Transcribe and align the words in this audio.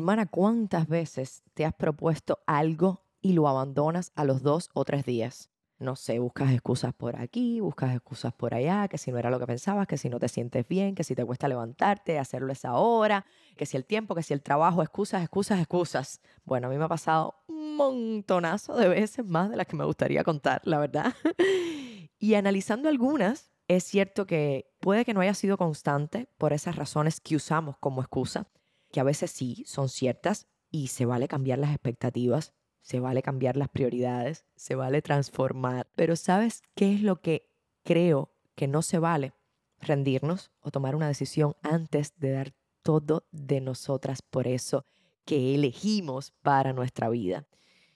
Hermana. 0.00 0.26
¿cuántas 0.26 0.88
veces 0.88 1.42
te 1.54 1.64
has 1.64 1.74
propuesto 1.74 2.38
algo 2.46 3.04
y 3.20 3.34
lo 3.34 3.48
abandonas 3.48 4.12
a 4.14 4.24
los 4.24 4.42
dos 4.42 4.70
o 4.72 4.84
tres 4.84 5.04
días? 5.04 5.50
No 5.78 5.96
sé, 5.96 6.18
buscas 6.18 6.52
excusas 6.52 6.92
por 6.92 7.16
aquí, 7.16 7.60
buscas 7.60 7.94
excusas 7.94 8.34
por 8.34 8.54
allá, 8.54 8.86
que 8.88 8.98
si 8.98 9.10
no 9.10 9.18
era 9.18 9.30
lo 9.30 9.38
que 9.38 9.46
pensabas, 9.46 9.86
que 9.86 9.96
si 9.96 10.10
no 10.10 10.18
te 10.18 10.28
sientes 10.28 10.68
bien, 10.68 10.94
que 10.94 11.04
si 11.04 11.14
te 11.14 11.24
cuesta 11.24 11.48
levantarte, 11.48 12.18
hacerlo 12.18 12.52
esa 12.52 12.74
hora, 12.74 13.24
que 13.56 13.64
si 13.64 13.78
el 13.78 13.86
tiempo, 13.86 14.14
que 14.14 14.22
si 14.22 14.34
el 14.34 14.42
trabajo, 14.42 14.82
excusas, 14.82 15.22
excusas, 15.22 15.58
excusas. 15.58 16.20
Bueno, 16.44 16.66
a 16.66 16.70
mí 16.70 16.76
me 16.76 16.84
ha 16.84 16.88
pasado 16.88 17.34
un 17.46 17.76
montonazo 17.76 18.76
de 18.76 18.88
veces 18.88 19.24
más 19.24 19.48
de 19.50 19.56
las 19.56 19.66
que 19.66 19.76
me 19.76 19.86
gustaría 19.86 20.22
contar, 20.22 20.60
la 20.64 20.78
verdad. 20.78 21.14
y 22.18 22.34
analizando 22.34 22.90
algunas, 22.90 23.50
es 23.68 23.84
cierto 23.84 24.26
que 24.26 24.70
puede 24.80 25.06
que 25.06 25.14
no 25.14 25.20
haya 25.20 25.34
sido 25.34 25.56
constante 25.56 26.28
por 26.36 26.52
esas 26.52 26.76
razones 26.76 27.20
que 27.20 27.36
usamos 27.36 27.76
como 27.78 28.02
excusa, 28.02 28.46
que 28.90 29.00
a 29.00 29.04
veces 29.04 29.30
sí 29.30 29.64
son 29.66 29.88
ciertas 29.88 30.46
y 30.70 30.88
se 30.88 31.06
vale 31.06 31.28
cambiar 31.28 31.58
las 31.58 31.70
expectativas, 31.70 32.52
se 32.80 33.00
vale 33.00 33.22
cambiar 33.22 33.56
las 33.56 33.68
prioridades, 33.68 34.44
se 34.56 34.74
vale 34.74 35.02
transformar. 35.02 35.88
Pero 35.94 36.16
¿sabes 36.16 36.62
qué 36.74 36.94
es 36.94 37.02
lo 37.02 37.20
que 37.20 37.48
creo 37.84 38.32
que 38.54 38.68
no 38.68 38.82
se 38.82 38.98
vale? 38.98 39.32
Rendirnos 39.80 40.50
o 40.60 40.70
tomar 40.70 40.94
una 40.94 41.08
decisión 41.08 41.56
antes 41.62 42.18
de 42.18 42.32
dar 42.32 42.54
todo 42.82 43.26
de 43.30 43.60
nosotras 43.60 44.22
por 44.22 44.46
eso 44.46 44.84
que 45.24 45.54
elegimos 45.54 46.32
para 46.42 46.72
nuestra 46.72 47.08
vida. 47.08 47.46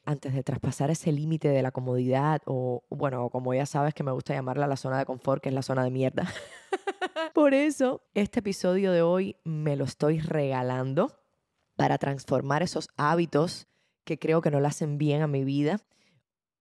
Antes 0.07 0.35
de 0.35 0.43
traspasar 0.43 0.91
ese 0.91 1.13
límite 1.13 1.49
de 1.49 1.63
la 1.63 1.71
comodidad 1.71 2.43
o, 2.45 2.85
bueno, 2.91 3.31
como 3.31 3.55
ya 3.55 3.65
sabes 3.65 3.95
que 3.95 4.03
me 4.03 4.13
gusta 4.13 4.35
llamarla 4.35 4.67
la 4.67 4.77
zona 4.77 4.99
de 4.99 5.07
confort, 5.07 5.43
que 5.43 5.49
es 5.49 5.55
la 5.55 5.63
zona 5.63 5.83
de 5.83 5.91
mierda. 5.91 6.31
Por 7.35 7.55
eso, 7.55 8.03
este 8.13 8.41
episodio 8.41 8.93
de 8.93 9.03
hoy 9.03 9.37
me 9.45 9.77
lo 9.77 9.85
estoy 9.85 10.21
regalando 10.21 11.13
para 11.77 11.99
transformar 11.99 12.63
esos 12.63 12.89
hábitos 12.97 13.67
que 14.05 14.19
creo 14.19 14.43
que 14.43 14.51
no 14.51 14.61
le 14.61 14.69
hacen 14.69 14.99
bien 14.99 15.23
a 15.23 15.27
mi 15.27 15.45
vida 15.45 15.81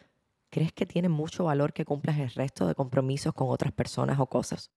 ¿crees 0.49 0.73
que 0.73 0.87
tiene 0.87 1.09
mucho 1.09 1.45
valor 1.45 1.73
que 1.73 1.85
cumplas 1.85 2.19
el 2.19 2.31
resto 2.31 2.67
de 2.67 2.75
compromisos 2.75 3.35
con 3.35 3.51
otras 3.51 3.73
personas 3.73 4.21
o 4.21 4.27
cosas? 4.27 4.71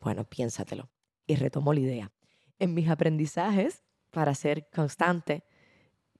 Bueno, 0.00 0.24
piénsatelo. 0.24 0.90
Y 1.26 1.36
retomo 1.36 1.72
la 1.74 1.80
idea 1.80 2.12
en 2.58 2.74
mis 2.74 2.88
aprendizajes 2.88 3.82
para 4.10 4.34
ser 4.34 4.68
constante, 4.70 5.44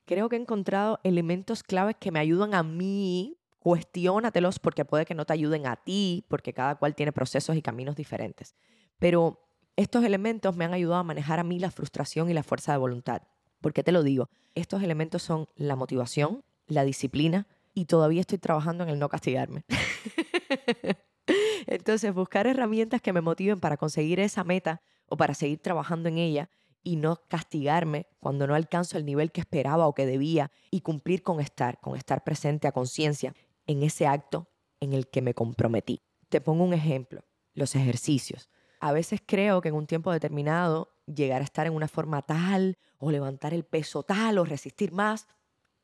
creo 0.05 0.29
que 0.29 0.37
he 0.37 0.41
encontrado 0.41 1.01
elementos 1.05 1.63
claves 1.63 1.97
que 1.99 2.11
me 2.11 2.19
ayudan 2.19 2.55
a 2.55 2.63
mí. 2.63 3.39
Cuestiónatelos 3.59 4.59
porque 4.59 4.85
puede 4.85 5.05
que 5.05 5.15
no 5.15 5.27
te 5.27 5.33
ayuden 5.33 5.67
a 5.67 5.77
ti, 5.77 6.25
porque 6.29 6.53
cada 6.53 6.77
cual 6.77 6.95
tiene 6.95 7.13
procesos 7.13 7.57
y 7.57 7.63
caminos 7.63 7.97
diferentes. 7.97 8.55
Pero 8.99 9.49
estos 9.77 10.05
elementos 10.05 10.57
me 10.57 10.65
han 10.65 10.75
ayudado 10.75 11.01
a 11.01 11.05
manejar 11.05 11.39
a 11.41 11.45
mí 11.45 11.59
la 11.59 11.71
frustración 11.71 12.31
y 12.31 12.35
la 12.35 12.43
fuerza 12.43 12.73
de 12.73 12.79
voluntad. 12.79 13.23
¿Por 13.61 13.73
qué 13.73 13.83
te 13.83 13.93
lo 13.93 14.03
digo? 14.03 14.29
Estos 14.55 14.83
elementos 14.83 15.23
son 15.23 15.49
la 15.57 15.77
motivación, 15.77 16.45
la 16.67 16.85
disciplina 16.85 17.47
y 17.75 17.85
todavía 17.85 18.21
estoy 18.21 18.39
trabajando 18.39 18.85
en 18.85 18.91
el 18.91 18.99
no 18.99 19.09
castigarme. 19.09 19.65
Entonces, 21.67 22.15
buscar 22.15 22.47
herramientas 22.47 23.03
que 23.03 23.13
me 23.13 23.21
motiven 23.21 23.61
para 23.61 23.77
conseguir 23.77 24.21
esa 24.21 24.45
meta 24.45 24.81
o 25.09 25.17
para 25.17 25.35
seguir 25.35 25.61
trabajando 25.61 26.09
en 26.09 26.19
ella 26.19 26.51
y 26.83 26.97
no 26.97 27.23
castigarme 27.29 28.07
cuando 28.21 28.47
no 28.47 28.55
alcanzo 28.55 28.99
el 28.99 29.05
nivel 29.05 29.33
que 29.33 29.41
esperaba 29.41 29.87
o 29.87 29.95
que 29.95 30.07
debía 30.07 30.51
y 30.71 30.81
cumplir 30.81 31.23
con 31.23 31.41
estar, 31.41 31.81
con 31.81 31.97
estar 31.97 32.25
presente 32.25 32.69
a 32.69 32.73
conciencia 32.73 33.35
en 33.67 33.83
ese 33.83 34.07
acto 34.07 34.49
en 34.81 34.93
el 34.93 35.09
que 35.09 35.23
me 35.23 35.35
comprometí. 35.35 36.03
Te 36.29 36.41
pongo 36.41 36.65
un 36.65 36.73
ejemplo, 36.73 37.25
los 37.55 37.75
ejercicios. 37.75 38.49
A 38.81 38.93
veces 38.93 39.21
creo 39.25 39.61
que 39.61 39.69
en 39.69 39.75
un 39.75 39.87
tiempo 39.87 40.13
determinado 40.13 40.95
llegar 41.07 41.41
a 41.41 41.45
estar 41.45 41.67
en 41.67 41.75
una 41.75 41.89
forma 41.89 42.23
tal 42.23 42.79
o 42.99 43.11
levantar 43.11 43.55
el 43.55 43.65
peso 43.65 44.03
tal 44.03 44.39
o 44.39 44.45
resistir 44.45 44.93
más 44.93 45.27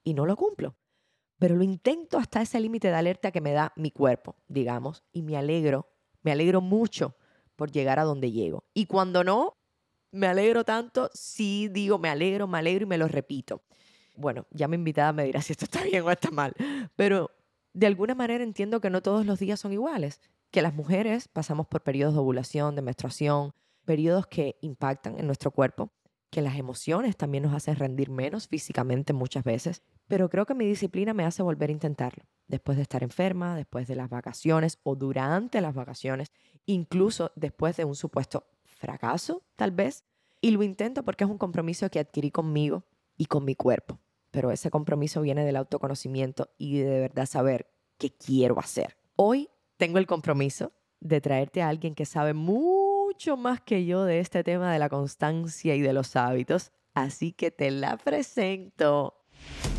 y 0.04 0.14
no 0.14 0.26
lo 0.26 0.36
cumplo. 0.36 0.76
Pero 1.38 1.56
lo 1.56 1.64
intento 1.64 2.18
hasta 2.18 2.40
ese 2.40 2.60
límite 2.60 2.88
de 2.88 2.94
alerta 2.94 3.32
que 3.32 3.40
me 3.40 3.52
da 3.52 3.72
mi 3.76 3.90
cuerpo, 3.90 4.36
digamos, 4.46 5.02
y 5.12 5.22
me 5.22 5.36
alegro, 5.36 5.90
me 6.22 6.30
alegro 6.32 6.60
mucho 6.60 7.16
por 7.56 7.70
llegar 7.70 7.98
a 7.98 8.04
donde 8.04 8.32
llego. 8.32 8.64
Y 8.74 8.86
cuando 8.86 9.24
no, 9.24 9.56
me 10.10 10.26
alegro 10.26 10.64
tanto, 10.64 11.10
sí 11.12 11.68
digo, 11.68 11.98
me 11.98 12.08
alegro, 12.08 12.46
me 12.46 12.58
alegro 12.58 12.84
y 12.84 12.88
me 12.88 12.98
lo 12.98 13.08
repito. 13.08 13.62
Bueno, 14.16 14.46
ya 14.50 14.68
mi 14.68 14.76
invitada 14.76 15.12
me 15.12 15.24
dirá 15.24 15.42
si 15.42 15.52
esto 15.52 15.64
está 15.64 15.82
bien 15.82 16.02
o 16.04 16.10
está 16.10 16.30
mal, 16.30 16.54
pero 16.96 17.30
de 17.72 17.86
alguna 17.86 18.14
manera 18.14 18.44
entiendo 18.44 18.80
que 18.80 18.90
no 18.90 19.02
todos 19.02 19.26
los 19.26 19.38
días 19.38 19.58
son 19.58 19.72
iguales, 19.72 20.20
que 20.50 20.62
las 20.62 20.74
mujeres 20.74 21.26
pasamos 21.28 21.66
por 21.66 21.82
periodos 21.82 22.14
de 22.14 22.20
ovulación, 22.20 22.76
de 22.76 22.82
menstruación, 22.82 23.52
periodos 23.84 24.28
que 24.28 24.56
impactan 24.60 25.18
en 25.18 25.26
nuestro 25.26 25.50
cuerpo, 25.50 25.90
que 26.34 26.42
las 26.42 26.56
emociones 26.56 27.16
también 27.16 27.44
nos 27.44 27.54
hacen 27.54 27.76
rendir 27.76 28.10
menos 28.10 28.48
físicamente 28.48 29.12
muchas 29.12 29.44
veces, 29.44 29.84
pero 30.08 30.28
creo 30.28 30.46
que 30.46 30.56
mi 30.56 30.66
disciplina 30.66 31.14
me 31.14 31.24
hace 31.24 31.44
volver 31.44 31.70
a 31.70 31.72
intentarlo, 31.72 32.24
después 32.48 32.76
de 32.76 32.82
estar 32.82 33.04
enferma, 33.04 33.54
después 33.54 33.86
de 33.86 33.94
las 33.94 34.10
vacaciones 34.10 34.80
o 34.82 34.96
durante 34.96 35.60
las 35.60 35.76
vacaciones, 35.76 36.32
incluso 36.66 37.30
después 37.36 37.76
de 37.76 37.84
un 37.84 37.94
supuesto 37.94 38.48
fracaso, 38.64 39.44
tal 39.54 39.70
vez, 39.70 40.02
y 40.40 40.50
lo 40.50 40.64
intento 40.64 41.04
porque 41.04 41.22
es 41.22 41.30
un 41.30 41.38
compromiso 41.38 41.88
que 41.88 42.00
adquirí 42.00 42.32
conmigo 42.32 42.84
y 43.16 43.26
con 43.26 43.44
mi 43.44 43.54
cuerpo, 43.54 44.00
pero 44.32 44.50
ese 44.50 44.72
compromiso 44.72 45.20
viene 45.20 45.44
del 45.44 45.54
autoconocimiento 45.54 46.50
y 46.58 46.78
de 46.78 46.98
verdad 46.98 47.26
saber 47.26 47.70
qué 47.96 48.10
quiero 48.10 48.58
hacer. 48.58 48.96
Hoy 49.14 49.50
tengo 49.76 49.98
el 49.98 50.08
compromiso 50.08 50.72
de 50.98 51.20
traerte 51.20 51.62
a 51.62 51.68
alguien 51.68 51.94
que 51.94 52.06
sabe 52.06 52.34
mucho 52.34 52.83
más 53.36 53.60
que 53.60 53.86
yo 53.86 54.04
de 54.04 54.20
este 54.20 54.44
tema 54.44 54.72
de 54.72 54.78
la 54.78 54.88
constancia 54.88 55.74
y 55.74 55.80
de 55.80 55.92
los 55.92 56.14
hábitos, 56.16 56.72
así 56.94 57.32
que 57.32 57.50
te 57.50 57.70
la 57.70 57.96
presento. 57.96 59.14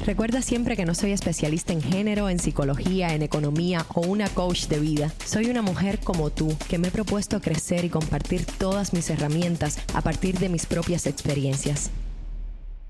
Recuerda 0.06 0.42
siempre 0.42 0.76
que 0.76 0.86
no 0.86 0.94
soy 0.94 1.12
especialista 1.12 1.74
en 1.74 1.82
género, 1.82 2.30
en 2.30 2.40
psicología, 2.40 3.14
en 3.14 3.22
economía 3.22 3.86
o 3.94 4.02
una 4.02 4.30
coach 4.30 4.68
de 4.68 4.80
vida. 4.80 5.12
Soy 5.26 5.50
una 5.50 5.62
mujer 5.62 6.00
como 6.00 6.30
tú 6.30 6.56
que 6.70 6.78
me 6.78 6.88
he 6.88 6.92
propuesto 6.92 7.40
crecer 7.40 7.86
y 7.86 7.90
compartir 7.90 8.46
todas 8.46 8.94
mis 8.94 9.10
herramientas 9.10 9.80
a 9.94 10.02
partir 10.02 10.40
de 10.40 10.50
mis 10.50 10.66
propias 10.66 11.06
experiencias. 11.06 11.92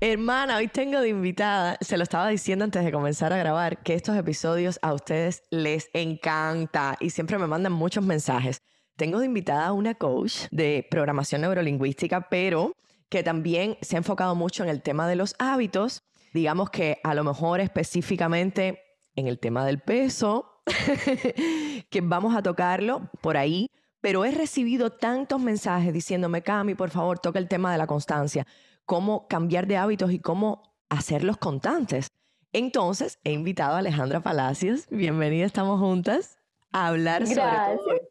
Hermana, 0.00 0.56
hoy 0.56 0.68
tengo 0.68 1.00
de 1.00 1.08
invitada, 1.08 1.78
se 1.80 1.96
lo 1.96 2.02
estaba 2.02 2.28
diciendo 2.28 2.64
antes 2.64 2.84
de 2.84 2.92
comenzar 2.92 3.32
a 3.32 3.38
grabar, 3.38 3.82
que 3.82 3.94
estos 3.94 4.16
episodios 4.16 4.78
a 4.82 4.92
ustedes 4.92 5.42
les 5.50 5.88
encanta 5.94 6.96
y 7.00 7.10
siempre 7.10 7.38
me 7.38 7.46
mandan 7.46 7.72
muchos 7.72 8.04
mensajes. 8.04 8.60
Tengo 8.96 9.18
de 9.18 9.26
invitada 9.26 9.66
a 9.66 9.72
una 9.72 9.94
coach 9.94 10.46
de 10.50 10.86
programación 10.90 11.42
neurolingüística, 11.42 12.28
pero 12.28 12.74
que 13.08 13.22
también 13.22 13.76
se 13.82 13.96
ha 13.96 13.98
enfocado 13.98 14.34
mucho 14.34 14.62
en 14.62 14.70
el 14.70 14.82
tema 14.82 15.06
de 15.06 15.16
los 15.16 15.36
hábitos, 15.38 16.02
digamos 16.32 16.70
que 16.70 16.98
a 17.04 17.14
lo 17.14 17.22
mejor 17.22 17.60
específicamente 17.60 18.82
en 19.14 19.26
el 19.26 19.38
tema 19.38 19.64
del 19.66 19.80
peso, 19.80 20.62
que 21.90 22.00
vamos 22.00 22.34
a 22.34 22.42
tocarlo 22.42 23.10
por 23.20 23.36
ahí, 23.36 23.70
pero 24.00 24.24
he 24.24 24.30
recibido 24.30 24.90
tantos 24.90 25.40
mensajes 25.40 25.92
diciéndome, 25.92 26.42
Cami, 26.42 26.74
por 26.74 26.90
favor, 26.90 27.18
toca 27.18 27.38
el 27.38 27.48
tema 27.48 27.72
de 27.72 27.78
la 27.78 27.86
constancia 27.86 28.46
cómo 28.86 29.26
cambiar 29.28 29.66
de 29.66 29.76
hábitos 29.76 30.12
y 30.12 30.20
cómo 30.20 30.62
hacerlos 30.88 31.36
constantes. 31.36 32.08
Entonces, 32.52 33.18
he 33.24 33.32
invitado 33.32 33.74
a 33.74 33.78
Alejandra 33.78 34.20
Palacios. 34.20 34.86
Bienvenida, 34.88 35.44
estamos 35.44 35.80
juntas 35.80 36.38
a 36.72 36.86
hablar 36.86 37.26
Gracias. 37.26 37.80
sobre. 37.80 38.05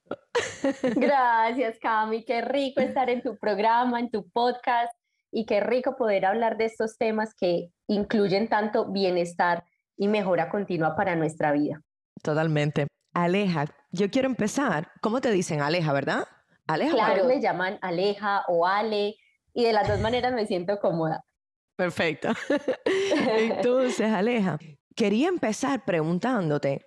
Gracias, 0.96 1.80
Cami. 1.80 2.24
Qué 2.26 2.42
rico 2.42 2.82
estar 2.82 3.10
en 3.10 3.22
tu 3.22 3.38
programa, 3.38 4.00
en 4.00 4.10
tu 4.10 4.30
podcast 4.30 4.92
y 5.32 5.46
qué 5.46 5.60
rico 5.60 5.96
poder 5.98 6.26
hablar 6.26 6.58
de 6.58 6.66
estos 6.66 6.98
temas 6.98 7.34
que 7.36 7.70
incluyen 7.88 8.48
tanto 8.48 8.92
bienestar 8.92 9.64
y 9.98 10.08
mejora 10.08 10.50
continua 10.50 10.96
para 10.96 11.16
nuestra 11.16 11.52
vida. 11.52 11.82
Totalmente. 12.22 12.88
Aleja, 13.14 13.66
yo 13.92 14.10
quiero 14.10 14.28
empezar. 14.28 14.92
¿Cómo 15.02 15.22
te 15.22 15.32
dicen 15.32 15.62
Aleja, 15.62 15.94
verdad? 15.94 16.24
Aleja. 16.68 16.94
Claro, 16.94 17.26
me 17.26 17.42
llaman 17.42 17.78
Aleja 17.82 18.44
o 18.48 18.66
Ale 18.66 19.16
y 19.54 19.64
de 19.64 19.74
las 19.74 19.88
dos 19.88 20.00
maneras 20.00 20.34
me 20.34 20.46
siento 20.46 20.80
cómoda. 20.80 21.24
Perfecto. 21.76 22.30
Entonces, 22.86 24.12
Aleja, 24.12 24.58
quería 24.96 25.28
empezar 25.28 25.84
preguntándote, 25.86 26.86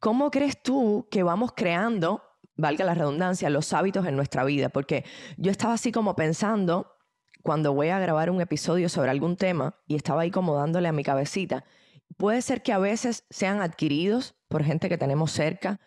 ¿cómo 0.00 0.30
crees 0.30 0.62
tú 0.62 1.06
que 1.10 1.22
vamos 1.22 1.52
creando, 1.54 2.22
valga 2.56 2.84
la 2.84 2.94
redundancia, 2.94 3.50
los 3.50 3.72
hábitos 3.72 4.06
en 4.06 4.16
nuestra 4.16 4.44
vida? 4.44 4.68
Porque 4.68 5.04
yo 5.36 5.50
estaba 5.50 5.74
así 5.74 5.92
como 5.92 6.16
pensando 6.16 6.94
cuando 7.42 7.74
voy 7.74 7.88
a 7.88 7.98
grabar 7.98 8.30
un 8.30 8.40
episodio 8.40 8.88
sobre 8.88 9.10
algún 9.10 9.36
tema 9.36 9.76
y 9.86 9.96
estaba 9.96 10.22
ahí 10.22 10.30
como 10.30 10.56
dándole 10.56 10.88
a 10.88 10.92
mi 10.92 11.04
cabecita. 11.04 11.64
Puede 12.16 12.40
ser 12.42 12.62
que 12.62 12.72
a 12.72 12.78
veces 12.78 13.24
sean 13.28 13.60
adquiridos 13.60 14.34
por 14.48 14.64
gente 14.64 14.88
que 14.88 14.98
tenemos 14.98 15.30
cerca, 15.32 15.80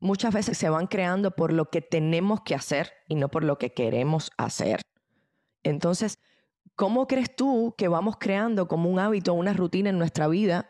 muchas 0.00 0.34
veces 0.34 0.58
se 0.58 0.68
van 0.68 0.86
creando 0.86 1.30
por 1.30 1.52
lo 1.52 1.70
que 1.70 1.80
tenemos 1.80 2.40
que 2.42 2.54
hacer 2.54 2.92
y 3.06 3.14
no 3.14 3.28
por 3.28 3.44
lo 3.44 3.58
que 3.58 3.72
queremos 3.72 4.30
hacer. 4.36 4.82
Entonces, 5.62 6.18
¿cómo 6.74 7.06
crees 7.06 7.34
tú 7.34 7.74
que 7.78 7.88
vamos 7.88 8.16
creando 8.18 8.66
como 8.66 8.90
un 8.90 8.98
hábito, 8.98 9.34
una 9.34 9.52
rutina 9.52 9.90
en 9.90 9.98
nuestra 9.98 10.26
vida 10.26 10.68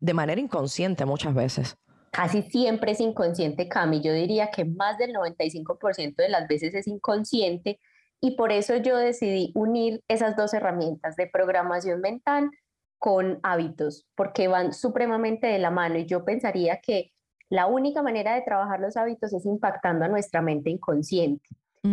de 0.00 0.14
manera 0.14 0.40
inconsciente 0.40 1.04
muchas 1.04 1.34
veces? 1.34 1.76
Casi 2.10 2.42
siempre 2.42 2.92
es 2.92 3.00
inconsciente, 3.00 3.68
Cami. 3.68 4.00
Yo 4.00 4.12
diría 4.12 4.50
que 4.50 4.64
más 4.64 4.98
del 4.98 5.12
95% 5.12 6.16
de 6.16 6.28
las 6.28 6.48
veces 6.48 6.74
es 6.74 6.86
inconsciente 6.86 7.80
y 8.20 8.32
por 8.32 8.52
eso 8.52 8.76
yo 8.76 8.96
decidí 8.96 9.52
unir 9.54 10.02
esas 10.08 10.36
dos 10.36 10.54
herramientas 10.54 11.16
de 11.16 11.26
programación 11.26 12.00
mental 12.00 12.50
con 12.98 13.38
hábitos, 13.42 14.06
porque 14.16 14.48
van 14.48 14.72
supremamente 14.72 15.46
de 15.46 15.58
la 15.58 15.70
mano 15.70 15.98
y 15.98 16.06
yo 16.06 16.24
pensaría 16.24 16.80
que 16.80 17.12
la 17.48 17.66
única 17.66 18.02
manera 18.02 18.34
de 18.34 18.42
trabajar 18.42 18.80
los 18.80 18.96
hábitos 18.96 19.32
es 19.32 19.46
impactando 19.46 20.04
a 20.04 20.08
nuestra 20.08 20.42
mente 20.42 20.70
inconsciente. 20.70 21.48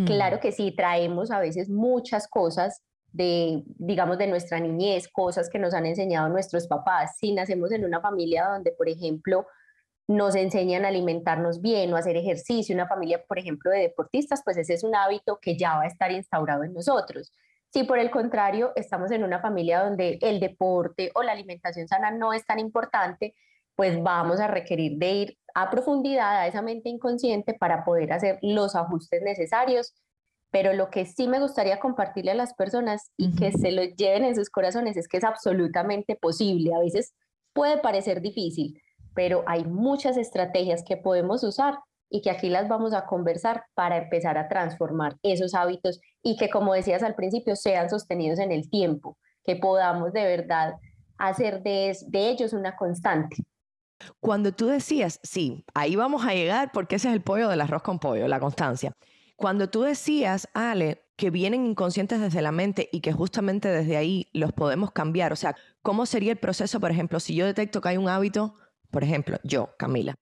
Claro 0.05 0.37
mm. 0.37 0.39
que 0.39 0.51
sí, 0.51 0.73
traemos 0.75 1.31
a 1.31 1.39
veces 1.39 1.69
muchas 1.69 2.27
cosas 2.27 2.81
de, 3.11 3.63
digamos, 3.77 4.17
de 4.17 4.27
nuestra 4.27 4.59
niñez, 4.59 5.07
cosas 5.07 5.49
que 5.49 5.59
nos 5.59 5.73
han 5.73 5.85
enseñado 5.85 6.27
nuestros 6.27 6.67
papás. 6.67 7.17
Si 7.17 7.31
nacemos 7.31 7.71
en 7.71 7.85
una 7.85 8.01
familia 8.01 8.47
donde, 8.47 8.71
por 8.71 8.89
ejemplo, 8.89 9.45
nos 10.07 10.35
enseñan 10.35 10.85
a 10.85 10.89
alimentarnos 10.89 11.61
bien 11.61 11.91
o 11.93 11.97
hacer 11.97 12.15
ejercicio, 12.15 12.75
una 12.75 12.87
familia, 12.87 13.23
por 13.27 13.39
ejemplo, 13.39 13.71
de 13.71 13.79
deportistas, 13.79 14.41
pues 14.43 14.57
ese 14.57 14.73
es 14.73 14.83
un 14.83 14.95
hábito 14.95 15.39
que 15.41 15.57
ya 15.57 15.75
va 15.75 15.83
a 15.83 15.87
estar 15.87 16.11
instaurado 16.11 16.63
en 16.63 16.73
nosotros. 16.73 17.31
Si 17.73 17.83
por 17.83 17.99
el 17.99 18.11
contrario 18.11 18.71
estamos 18.75 19.11
en 19.11 19.23
una 19.23 19.39
familia 19.39 19.83
donde 19.83 20.17
el 20.21 20.39
deporte 20.39 21.11
o 21.15 21.23
la 21.23 21.33
alimentación 21.33 21.87
sana 21.87 22.11
no 22.11 22.33
es 22.33 22.45
tan 22.45 22.59
importante, 22.59 23.35
pues 23.75 24.01
vamos 24.01 24.39
a 24.39 24.47
requerir 24.47 24.97
de 24.97 25.11
ir 25.11 25.37
a 25.53 25.69
profundidad 25.69 26.37
a 26.37 26.47
esa 26.47 26.61
mente 26.61 26.89
inconsciente 26.89 27.53
para 27.53 27.83
poder 27.83 28.13
hacer 28.13 28.39
los 28.41 28.75
ajustes 28.75 29.21
necesarios. 29.23 29.93
Pero 30.51 30.71
lo 30.71 30.89
que 30.89 31.05
sí 31.05 31.27
me 31.27 31.41
gustaría 31.41 31.79
compartirle 31.79 32.31
a 32.31 32.35
las 32.35 32.53
personas 32.53 33.11
y 33.17 33.35
que 33.35 33.51
se 33.51 33.71
lo 33.71 33.83
lleven 33.83 34.23
en 34.23 34.35
sus 34.35 34.49
corazones 34.49 34.95
es 34.95 35.09
que 35.09 35.17
es 35.17 35.25
absolutamente 35.25 36.15
posible. 36.15 36.73
A 36.73 36.79
veces 36.79 37.13
puede 37.51 37.77
parecer 37.77 38.21
difícil, 38.21 38.81
pero 39.15 39.43
hay 39.47 39.63
muchas 39.65 40.17
estrategias 40.17 40.83
que 40.83 40.97
podemos 40.97 41.43
usar 41.43 41.79
y 42.09 42.21
que 42.21 42.29
aquí 42.29 42.49
las 42.49 42.67
vamos 42.67 42.93
a 42.93 43.05
conversar 43.05 43.63
para 43.73 43.97
empezar 43.97 44.37
a 44.37 44.47
transformar 44.47 45.17
esos 45.23 45.55
hábitos 45.55 45.99
y 46.21 46.37
que, 46.37 46.49
como 46.49 46.73
decías 46.73 47.01
al 47.01 47.15
principio, 47.15 47.55
sean 47.55 47.89
sostenidos 47.89 48.39
en 48.39 48.51
el 48.51 48.69
tiempo, 48.69 49.17
que 49.43 49.55
podamos 49.55 50.13
de 50.13 50.23
verdad 50.25 50.75
hacer 51.17 51.63
de, 51.63 51.95
ellos 52.13 52.53
una 52.53 52.75
constante. 52.75 53.37
Cuando 54.19 54.51
tú 54.51 54.67
decías, 54.67 55.19
sí, 55.23 55.65
ahí 55.73 55.95
vamos 55.95 56.25
a 56.25 56.33
llegar 56.33 56.71
porque 56.73 56.97
ese 56.97 57.07
es 57.07 57.13
el 57.15 57.21
pollo 57.21 57.49
del 57.49 57.61
arroz 57.61 57.81
con 57.81 57.97
pollo, 57.97 58.27
la 58.27 58.39
constancia. 58.39 58.91
Cuando 59.37 59.69
tú 59.69 59.81
decías, 59.81 60.49
Ale, 60.53 61.05
que 61.15 61.29
vienen 61.29 61.65
inconscientes 61.65 62.19
desde 62.19 62.41
la 62.41 62.51
mente 62.51 62.89
y 62.91 62.99
que 62.99 63.13
justamente 63.13 63.69
desde 63.69 63.95
ahí 63.95 64.27
los 64.33 64.51
podemos 64.51 64.91
cambiar, 64.91 65.31
o 65.31 65.37
sea, 65.37 65.55
¿cómo 65.81 66.05
sería 66.05 66.33
el 66.33 66.37
proceso, 66.37 66.79
por 66.79 66.91
ejemplo, 66.91 67.19
si 67.19 67.35
yo 67.35 67.45
detecto 67.45 67.79
que 67.81 67.89
hay 67.89 67.97
un 67.97 68.09
hábito, 68.09 68.55
por 68.91 69.03
ejemplo, 69.03 69.37
yo, 69.43 69.75
Camila, 69.77 70.15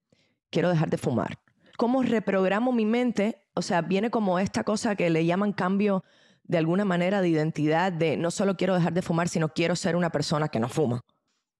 quiero 0.49 0.69
dejar 0.69 0.89
de 0.89 0.97
fumar? 0.97 1.37
¿Cómo 1.77 2.03
reprogramo 2.03 2.71
mi 2.71 2.85
mente? 2.85 3.43
O 3.55 3.61
sea, 3.61 3.81
viene 3.81 4.09
como 4.09 4.39
esta 4.39 4.63
cosa 4.63 4.95
que 4.95 5.09
le 5.09 5.25
llaman 5.25 5.53
cambio 5.53 6.03
de 6.43 6.57
alguna 6.57 6.85
manera 6.85 7.21
de 7.21 7.29
identidad, 7.29 7.91
de 7.91 8.17
no 8.17 8.31
solo 8.31 8.55
quiero 8.55 8.75
dejar 8.75 8.93
de 8.93 9.01
fumar, 9.01 9.27
sino 9.27 9.49
quiero 9.49 9.75
ser 9.75 9.95
una 9.95 10.11
persona 10.11 10.49
que 10.49 10.59
no 10.59 10.69
fuma. 10.69 11.01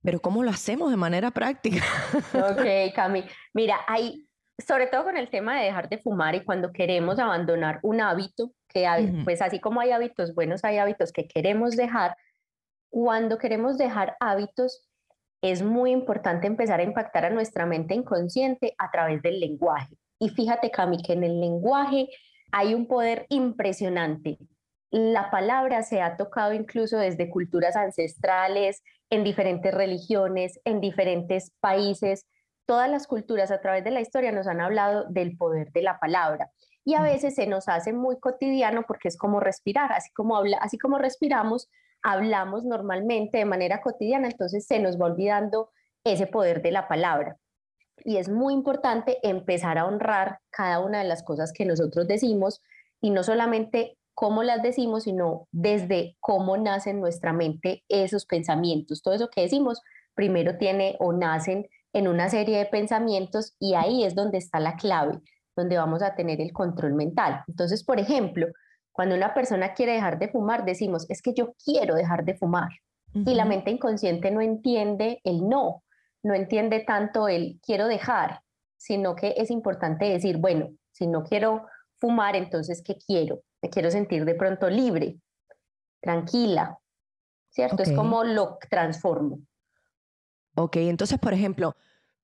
Pero 0.04 0.20
¿cómo 0.20 0.44
lo 0.44 0.50
hacemos 0.50 0.92
de 0.92 0.98
manera 0.98 1.32
práctica? 1.32 1.84
Ok, 2.34 2.66
Cami. 2.96 3.24
Mira, 3.54 3.80
hay, 3.88 4.28
sobre 4.66 4.88
todo 4.88 5.06
con 5.06 5.18
el 5.18 5.30
tema 5.30 5.58
de 5.58 5.66
dejar 5.66 5.90
de 5.90 5.98
fumar 5.98 6.36
y 6.36 6.44
cuando 6.44 6.74
queremos 6.74 7.20
abandonar 7.20 7.80
un 7.84 8.02
hábito, 8.02 8.52
que 8.68 8.86
pues 9.24 9.42
así 9.42 9.60
como 9.60 9.80
hay 9.80 9.92
hábitos 9.92 10.36
buenos, 10.36 10.64
hay 10.64 10.78
hábitos 10.78 11.12
que 11.14 11.28
queremos 11.28 11.76
dejar. 11.76 12.18
Cuando 12.90 13.38
queremos 13.38 13.78
dejar 13.78 14.18
hábitos, 14.20 14.90
es 15.44 15.62
muy 15.62 15.92
importante 15.92 16.48
empezar 16.48 16.80
a 16.80 16.84
impactar 16.84 17.26
a 17.26 17.30
nuestra 17.30 17.66
mente 17.66 17.94
inconsciente 17.94 18.74
a 18.78 18.90
través 18.90 19.22
del 19.22 19.42
lenguaje. 19.42 19.96
Y 20.18 20.30
fíjate, 20.30 20.72
Cami, 20.72 21.04
que 21.04 21.14
en 21.14 21.24
el 21.26 21.42
lenguaje 21.42 22.08
hay 22.52 22.74
un 22.74 22.88
poder 22.88 23.26
impresionante. 23.28 24.38
La 24.90 25.30
palabra 25.30 25.84
se 25.84 26.02
ha 26.02 26.16
tocado 26.16 26.54
incluso 26.54 26.98
desde 26.98 27.30
culturas 27.30 27.76
ancestrales, 27.76 28.84
en 29.10 29.26
diferentes 29.26 29.74
religiones, 29.74 30.62
en 30.64 30.80
diferentes 30.80 31.52
países. 31.60 32.26
Todas 32.66 32.90
las 32.90 33.06
culturas 33.06 33.52
a 33.52 33.60
través 33.60 33.84
de 33.84 33.92
la 33.92 34.00
historia 34.00 34.32
nos 34.32 34.48
han 34.48 34.62
hablado 34.62 35.06
del 35.10 35.36
poder 35.36 35.74
de 35.74 35.82
la 35.82 36.00
palabra 36.00 36.52
y 36.86 36.96
a 36.96 37.02
veces 37.02 37.36
se 37.36 37.48
nos 37.48 37.68
hace 37.68 37.92
muy 37.92 38.18
cotidiano 38.20 38.84
porque 38.88 39.10
es 39.10 39.18
como 39.18 39.42
respirar, 39.42 39.92
así 39.92 40.10
como, 40.14 40.38
habla, 40.38 40.58
así 40.62 40.78
como 40.78 41.00
respiramos, 41.00 41.70
hablamos 42.04 42.66
normalmente 42.66 43.38
de 43.40 43.46
manera 43.46 43.82
cotidiana, 43.82 44.28
entonces 44.28 44.66
se 44.68 44.80
nos 44.80 45.00
va 45.00 45.06
olvidando 45.06 45.72
ese 46.04 46.28
poder 46.28 46.62
de 46.62 46.72
la 46.72 46.88
palabra. 46.88 47.38
Y 48.04 48.18
es 48.18 48.30
muy 48.30 48.54
importante 48.54 49.18
empezar 49.24 49.78
a 49.78 49.86
honrar 49.86 50.40
cada 50.50 50.80
una 50.80 51.00
de 51.00 51.08
las 51.08 51.24
cosas 51.24 51.54
que 51.54 51.66
nosotros 51.66 52.08
decimos 52.08 52.62
y 53.02 53.12
no 53.12 53.24
solamente 53.24 53.98
cómo 54.14 54.44
las 54.44 54.62
decimos, 54.62 55.04
sino 55.04 55.48
desde 55.52 56.18
cómo 56.20 56.58
nacen 56.58 57.00
nuestra 57.00 57.34
mente 57.34 57.84
esos 57.88 58.26
pensamientos. 58.26 59.02
Todo 59.02 59.14
eso 59.14 59.30
que 59.30 59.42
decimos 59.42 59.82
primero 60.14 60.58
tiene 60.58 60.96
o 61.00 61.14
nacen 61.14 61.68
en 61.94 62.08
una 62.08 62.30
serie 62.30 62.58
de 62.58 62.66
pensamientos 62.66 63.56
y 63.60 63.76
ahí 63.76 64.04
es 64.04 64.16
donde 64.16 64.38
está 64.38 64.60
la 64.60 64.76
clave, 64.76 65.20
donde 65.56 65.78
vamos 65.78 66.02
a 66.02 66.16
tener 66.16 66.42
el 66.42 66.52
control 66.52 66.94
mental. 66.94 67.44
Entonces, 67.48 67.84
por 67.84 68.00
ejemplo, 68.00 68.48
cuando 68.94 69.16
una 69.16 69.34
persona 69.34 69.74
quiere 69.74 69.94
dejar 69.94 70.20
de 70.20 70.30
fumar, 70.30 70.64
decimos, 70.64 71.06
es 71.10 71.22
que 71.22 71.34
yo 71.34 71.54
quiero 71.64 71.96
dejar 71.96 72.24
de 72.24 72.36
fumar. 72.36 72.70
Y 73.16 73.36
la 73.36 73.46
mente 73.46 73.70
inconsciente 73.70 74.32
no 74.32 74.42
entiende 74.42 75.20
el 75.24 75.48
no, 75.48 75.84
no 76.24 76.34
entiende 76.34 76.80
tanto 76.80 77.28
el 77.28 77.60
quiero 77.64 77.88
dejar, 77.88 78.42
sino 78.78 79.16
que 79.16 79.36
es 79.38 79.52
importante 79.52 80.06
decir, 80.06 80.38
bueno, 80.38 80.70
si 80.92 81.06
no 81.06 81.24
quiero 81.24 81.68
fumar, 81.98 82.36
entonces, 82.36 82.82
¿qué 82.84 82.98
quiero? 82.98 83.44
Me 83.62 83.70
quiero 83.70 83.92
sentir 83.92 84.26
de 84.26 84.34
pronto 84.34 84.68
libre, 84.68 85.20
tranquila, 86.02 86.80
¿cierto? 87.50 87.84
Es 87.84 87.92
como 87.92 88.24
lo 88.24 88.58
transformo. 88.70 89.40
Ok, 90.56 90.78
entonces, 90.78 91.20
por 91.20 91.34
ejemplo, 91.34 91.76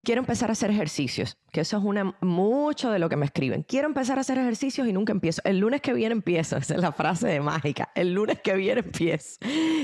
quiero 0.03 0.22
empezar 0.22 0.50
a 0.50 0.53
hacer 0.53 0.72
ejercicios, 0.72 1.38
que 1.51 1.62
eso 1.62 1.77
es 1.77 1.84
una, 1.84 2.15
mucho 2.22 2.91
de 2.91 3.00
lo 3.00 3.10
que 3.10 3.15
me 3.15 3.25
escriben. 3.25 3.63
Quiero 3.63 3.88
empezar 3.88 4.18
a 4.18 4.22
hacer 4.22 4.38
ejercicios 4.38 4.88
y 4.88 4.94
nunca 4.94 5.12
empiezo. 5.12 5.41
El 5.44 5.60
lunes 5.60 5.82
que 5.82 5.94
viene 5.94 6.13
empiezo, 6.13 6.58
esa 6.58 6.75
es 6.75 6.82
la 6.82 6.91
frase 6.91 7.27
de 7.27 7.41
mágica. 7.41 7.91
El 7.96 8.13
lunes 8.13 8.39
que 8.41 8.53
viene 8.56 8.82
empiezo. 8.82 9.39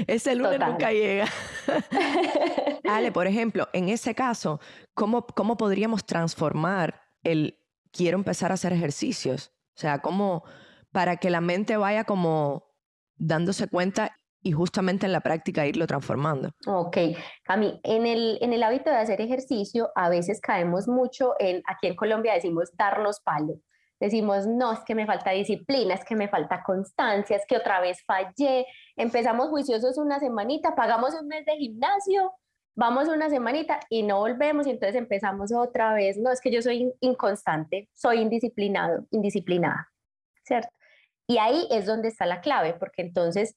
Ese 0.07 0.36
lunes 0.36 0.60
nunca 0.60 0.91
llega. 0.91 1.27
Ale, 2.89 3.12
por 3.12 3.27
ejemplo, 3.27 3.67
en 3.74 3.89
ese 3.89 4.15
caso, 4.15 4.60
¿cómo, 4.93 5.25
¿cómo 5.25 5.57
podríamos 5.57 6.05
transformar 6.05 7.01
el 7.24 7.60
quiero 7.91 8.17
empezar 8.17 8.51
a 8.51 8.55
hacer 8.55 8.74
ejercicios? 8.74 9.51
O 9.75 9.79
sea, 9.79 10.00
¿cómo 10.00 10.43
para 10.91 11.17
que 11.17 11.29
la 11.29 11.41
mente 11.41 11.75
vaya 11.75 12.05
como 12.05 12.74
dándose 13.17 13.67
cuenta 13.67 14.17
y 14.46 14.52
justamente 14.52 15.08
en 15.08 15.12
la 15.12 15.22
práctica 15.22 15.66
irlo 15.66 15.88
transformando. 15.88 16.52
Ok, 16.68 16.98
Cami, 17.44 17.80
en 17.82 18.06
el, 18.06 18.38
en 18.42 18.54
el 18.54 18.62
hábito 18.62 18.92
de 18.92 18.98
hacer 18.98 19.20
ejercicio 19.20 19.90
a 19.96 20.08
veces 20.08 20.40
caemos 20.40 20.88
mucho 20.88 21.34
en, 21.40 21.64
aquí 21.66 21.88
en 21.88 21.96
Colombia 21.96 22.36
decimos 22.36 22.70
darnos 22.78 23.20
palo. 23.22 23.60
Decimos, 24.00 24.46
no, 24.46 24.74
es 24.74 24.82
que 24.86 24.94
me 24.94 25.08
falta 25.08 25.32
disciplina, 25.32 25.96
es 25.96 26.06
que 26.06 26.16
me 26.16 26.28
falta 26.28 26.62
constancia, 26.64 27.38
es 27.38 27.44
que 27.48 27.58
otra 27.58 27.80
vez 27.80 28.04
fallé. 28.06 28.68
Empezamos 28.96 29.48
juiciosos 29.50 29.98
una 29.98 30.20
semanita, 30.20 30.75
pagamos 30.75 31.16
un 31.20 31.28
mes 31.28 31.44
de 31.46 31.56
gimnasio, 31.58 32.32
vamos 32.75 33.08
una 33.08 33.32
semanita 33.32 33.80
y 33.90 34.04
no 34.04 34.20
volvemos 34.20 34.68
y 34.68 34.72
entonces 34.72 34.96
empezamos 34.96 35.54
otra 35.54 35.96
vez. 35.96 36.18
No, 36.20 36.32
es 36.32 36.40
que 36.40 36.52
yo 36.52 36.62
soy 36.62 36.94
inconstante, 37.00 37.90
soy 37.94 38.20
indisciplinado, 38.20 39.08
indisciplinada, 39.10 39.92
¿cierto? 40.44 40.70
Y 41.25 41.40
ahí 41.40 41.68
es 41.72 41.88
donde 41.88 42.10
está 42.10 42.28
la 42.28 42.42
clave, 42.42 42.75
porque 42.75 43.02
entonces 43.02 43.56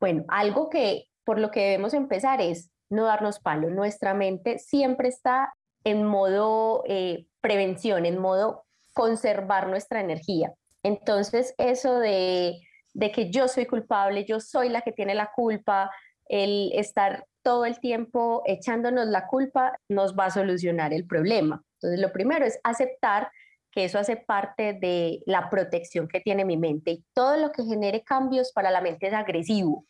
bueno, 0.00 0.24
algo 0.28 0.68
que 0.70 1.06
por 1.24 1.38
lo 1.38 1.50
que 1.50 1.60
debemos 1.60 1.94
empezar 1.94 2.40
es 2.40 2.70
no 2.90 3.04
darnos 3.04 3.40
palo. 3.40 3.70
Nuestra 3.70 4.14
mente 4.14 4.58
siempre 4.58 5.08
está 5.08 5.54
en 5.84 6.04
modo 6.04 6.82
eh, 6.86 7.26
prevención, 7.40 8.06
en 8.06 8.18
modo 8.18 8.64
conservar 8.92 9.68
nuestra 9.68 10.00
energía. 10.00 10.52
Entonces, 10.82 11.54
eso 11.58 11.98
de, 11.98 12.60
de 12.92 13.10
que 13.10 13.30
yo 13.30 13.48
soy 13.48 13.66
culpable, 13.66 14.24
yo 14.24 14.40
soy 14.40 14.68
la 14.68 14.82
que 14.82 14.92
tiene 14.92 15.14
la 15.14 15.32
culpa, 15.34 15.90
el 16.28 16.72
estar 16.74 17.26
todo 17.42 17.66
el 17.66 17.78
tiempo 17.80 18.42
echándonos 18.46 19.06
la 19.06 19.26
culpa 19.26 19.78
nos 19.88 20.16
va 20.16 20.26
a 20.26 20.30
solucionar 20.30 20.92
el 20.92 21.06
problema. 21.06 21.62
Entonces, 21.76 22.00
lo 22.00 22.12
primero 22.12 22.46
es 22.46 22.58
aceptar 22.64 23.30
que 23.74 23.84
eso 23.84 23.98
hace 23.98 24.16
parte 24.16 24.72
de 24.74 25.20
la 25.26 25.50
protección 25.50 26.06
que 26.06 26.20
tiene 26.20 26.44
mi 26.44 26.56
mente 26.56 26.92
y 26.92 27.04
todo 27.12 27.36
lo 27.36 27.50
que 27.50 27.64
genere 27.64 28.04
cambios 28.04 28.52
para 28.52 28.70
la 28.70 28.80
mente 28.80 29.08
es 29.08 29.12
agresivo. 29.12 29.84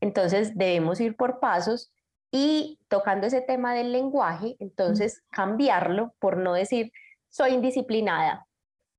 Entonces 0.00 0.56
debemos 0.56 1.00
ir 1.00 1.16
por 1.16 1.40
pasos 1.40 1.92
y 2.30 2.78
tocando 2.88 3.26
ese 3.26 3.40
tema 3.40 3.74
del 3.74 3.90
lenguaje, 3.90 4.54
entonces 4.60 5.24
cambiarlo 5.30 6.14
por 6.20 6.36
no 6.36 6.54
decir 6.54 6.92
soy 7.28 7.54
indisciplinada. 7.54 8.46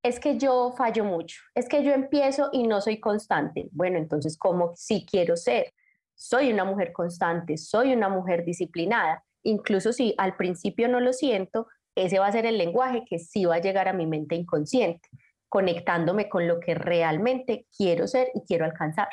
Es 0.03 0.19
que 0.19 0.37
yo 0.37 0.73
fallo 0.75 1.05
mucho, 1.05 1.39
es 1.55 1.69
que 1.69 1.81
yo 1.81 1.93
empiezo 1.93 2.49
y 2.51 2.67
no 2.67 2.81
soy 2.81 2.99
constante. 2.99 3.69
Bueno, 3.71 3.97
entonces, 3.97 4.37
¿cómo 4.37 4.73
si 4.75 5.05
quiero 5.05 5.37
ser? 5.37 5.73
Soy 6.15 6.51
una 6.51 6.65
mujer 6.65 6.91
constante, 6.91 7.55
soy 7.55 7.93
una 7.93 8.09
mujer 8.09 8.43
disciplinada. 8.43 9.23
Incluso 9.43 9.93
si 9.93 10.13
al 10.17 10.35
principio 10.35 10.89
no 10.89 10.99
lo 10.99 11.13
siento, 11.13 11.67
ese 11.95 12.19
va 12.19 12.27
a 12.27 12.31
ser 12.31 12.45
el 12.45 12.57
lenguaje 12.57 13.03
que 13.07 13.19
sí 13.19 13.45
va 13.45 13.55
a 13.55 13.61
llegar 13.61 13.87
a 13.87 13.93
mi 13.93 14.05
mente 14.05 14.35
inconsciente, 14.35 15.09
conectándome 15.49 16.29
con 16.29 16.47
lo 16.47 16.59
que 16.59 16.75
realmente 16.75 17.67
quiero 17.75 18.07
ser 18.07 18.29
y 18.33 18.41
quiero 18.45 18.65
alcanzar. 18.65 19.09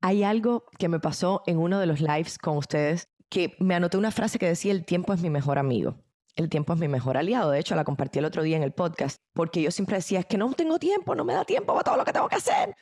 Hay 0.00 0.24
algo 0.24 0.64
que 0.78 0.88
me 0.88 0.98
pasó 0.98 1.42
en 1.46 1.58
uno 1.58 1.78
de 1.78 1.86
los 1.86 2.00
lives 2.00 2.38
con 2.38 2.56
ustedes 2.56 3.08
que 3.28 3.54
me 3.60 3.74
anoté 3.74 3.96
una 3.96 4.10
frase 4.10 4.38
que 4.38 4.46
decía 4.46 4.72
el 4.72 4.84
tiempo 4.84 5.12
es 5.12 5.22
mi 5.22 5.30
mejor 5.30 5.58
amigo. 5.58 5.94
El 6.34 6.48
tiempo 6.48 6.72
es 6.72 6.80
mi 6.80 6.88
mejor 6.88 7.16
aliado. 7.16 7.50
De 7.50 7.60
hecho, 7.60 7.74
la 7.76 7.84
compartí 7.84 8.18
el 8.18 8.24
otro 8.24 8.42
día 8.42 8.56
en 8.56 8.62
el 8.62 8.72
podcast 8.72 9.22
porque 9.32 9.62
yo 9.62 9.70
siempre 9.70 9.96
decía, 9.96 10.20
es 10.20 10.26
que 10.26 10.38
no 10.38 10.52
tengo 10.54 10.78
tiempo, 10.78 11.14
no 11.14 11.24
me 11.24 11.34
da 11.34 11.44
tiempo 11.44 11.72
para 11.72 11.84
todo 11.84 11.96
lo 11.96 12.04
que 12.04 12.12
tengo 12.12 12.28
que 12.28 12.36
hacer. 12.36 12.74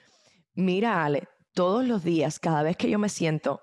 Mira, 0.54 1.04
Ale, 1.04 1.28
todos 1.52 1.84
los 1.84 2.02
días, 2.02 2.38
cada 2.38 2.62
vez 2.62 2.76
que 2.76 2.90
yo 2.90 2.98
me 2.98 3.08
siento 3.08 3.60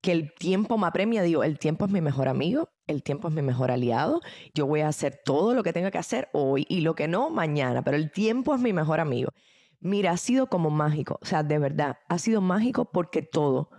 que 0.00 0.12
el 0.12 0.32
tiempo 0.32 0.78
me 0.78 0.86
apremia, 0.86 1.22
digo, 1.22 1.42
el 1.42 1.58
tiempo 1.58 1.84
es 1.84 1.90
mi 1.90 2.00
mejor 2.00 2.28
amigo, 2.28 2.70
el 2.86 3.02
tiempo 3.02 3.28
es 3.28 3.34
mi 3.34 3.42
mejor 3.42 3.70
aliado, 3.70 4.20
yo 4.54 4.66
voy 4.66 4.80
a 4.80 4.88
hacer 4.88 5.20
todo 5.24 5.54
lo 5.54 5.62
que 5.62 5.72
tenga 5.72 5.90
que 5.90 5.98
hacer 5.98 6.28
hoy 6.32 6.66
y 6.68 6.80
lo 6.80 6.94
que 6.94 7.08
no 7.08 7.30
mañana, 7.30 7.82
pero 7.82 7.96
el 7.96 8.10
tiempo 8.10 8.54
es 8.54 8.60
mi 8.60 8.72
mejor 8.72 9.00
amigo. 9.00 9.32
Mira, 9.80 10.12
ha 10.12 10.16
sido 10.16 10.48
como 10.48 10.70
mágico, 10.70 11.18
o 11.20 11.26
sea, 11.26 11.42
de 11.42 11.58
verdad, 11.58 11.98
ha 12.08 12.18
sido 12.18 12.40
mágico 12.40 12.90
porque 12.92 13.22
todo 13.22 13.70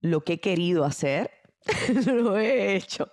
lo 0.00 0.24
que 0.24 0.34
he 0.34 0.40
querido 0.40 0.84
hacer, 0.84 1.30
lo 2.06 2.38
he 2.38 2.76
hecho. 2.76 3.08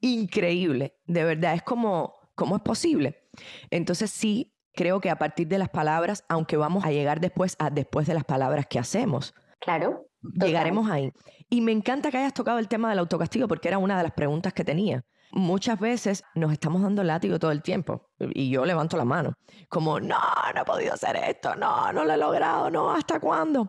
Increíble, 0.00 0.96
de 1.06 1.24
verdad, 1.24 1.54
es 1.54 1.62
como, 1.62 2.14
¿cómo 2.34 2.56
es 2.56 2.62
posible? 2.62 3.28
Entonces 3.70 4.10
sí, 4.10 4.54
creo 4.74 5.00
que 5.00 5.10
a 5.10 5.16
partir 5.16 5.48
de 5.48 5.58
las 5.58 5.68
palabras, 5.68 6.24
aunque 6.28 6.56
vamos 6.56 6.84
a 6.84 6.90
llegar 6.90 7.20
después 7.20 7.56
a 7.58 7.70
después 7.70 8.06
de 8.06 8.14
las 8.14 8.24
palabras 8.24 8.66
que 8.66 8.78
hacemos. 8.78 9.34
Claro. 9.60 10.06
Llegaremos 10.32 10.90
ahí. 10.90 11.12
Y 11.50 11.60
me 11.60 11.72
encanta 11.72 12.10
que 12.10 12.18
hayas 12.18 12.34
tocado 12.34 12.58
el 12.58 12.68
tema 12.68 12.90
del 12.90 12.98
autocastigo 12.98 13.46
porque 13.48 13.68
era 13.68 13.78
una 13.78 13.96
de 13.96 14.02
las 14.02 14.12
preguntas 14.12 14.52
que 14.52 14.64
tenía 14.64 15.04
muchas 15.34 15.78
veces 15.80 16.22
nos 16.34 16.52
estamos 16.52 16.82
dando 16.82 17.02
látigo 17.02 17.38
todo 17.38 17.50
el 17.50 17.62
tiempo 17.62 18.08
y 18.18 18.50
yo 18.50 18.64
levanto 18.64 18.96
la 18.96 19.04
mano, 19.04 19.34
como, 19.68 20.00
no, 20.00 20.16
no 20.54 20.62
he 20.62 20.64
podido 20.64 20.94
hacer 20.94 21.16
esto, 21.16 21.56
no, 21.56 21.92
no 21.92 22.04
lo 22.04 22.12
he 22.12 22.16
logrado, 22.16 22.70
no, 22.70 22.90
¿hasta 22.90 23.18
cuándo? 23.18 23.66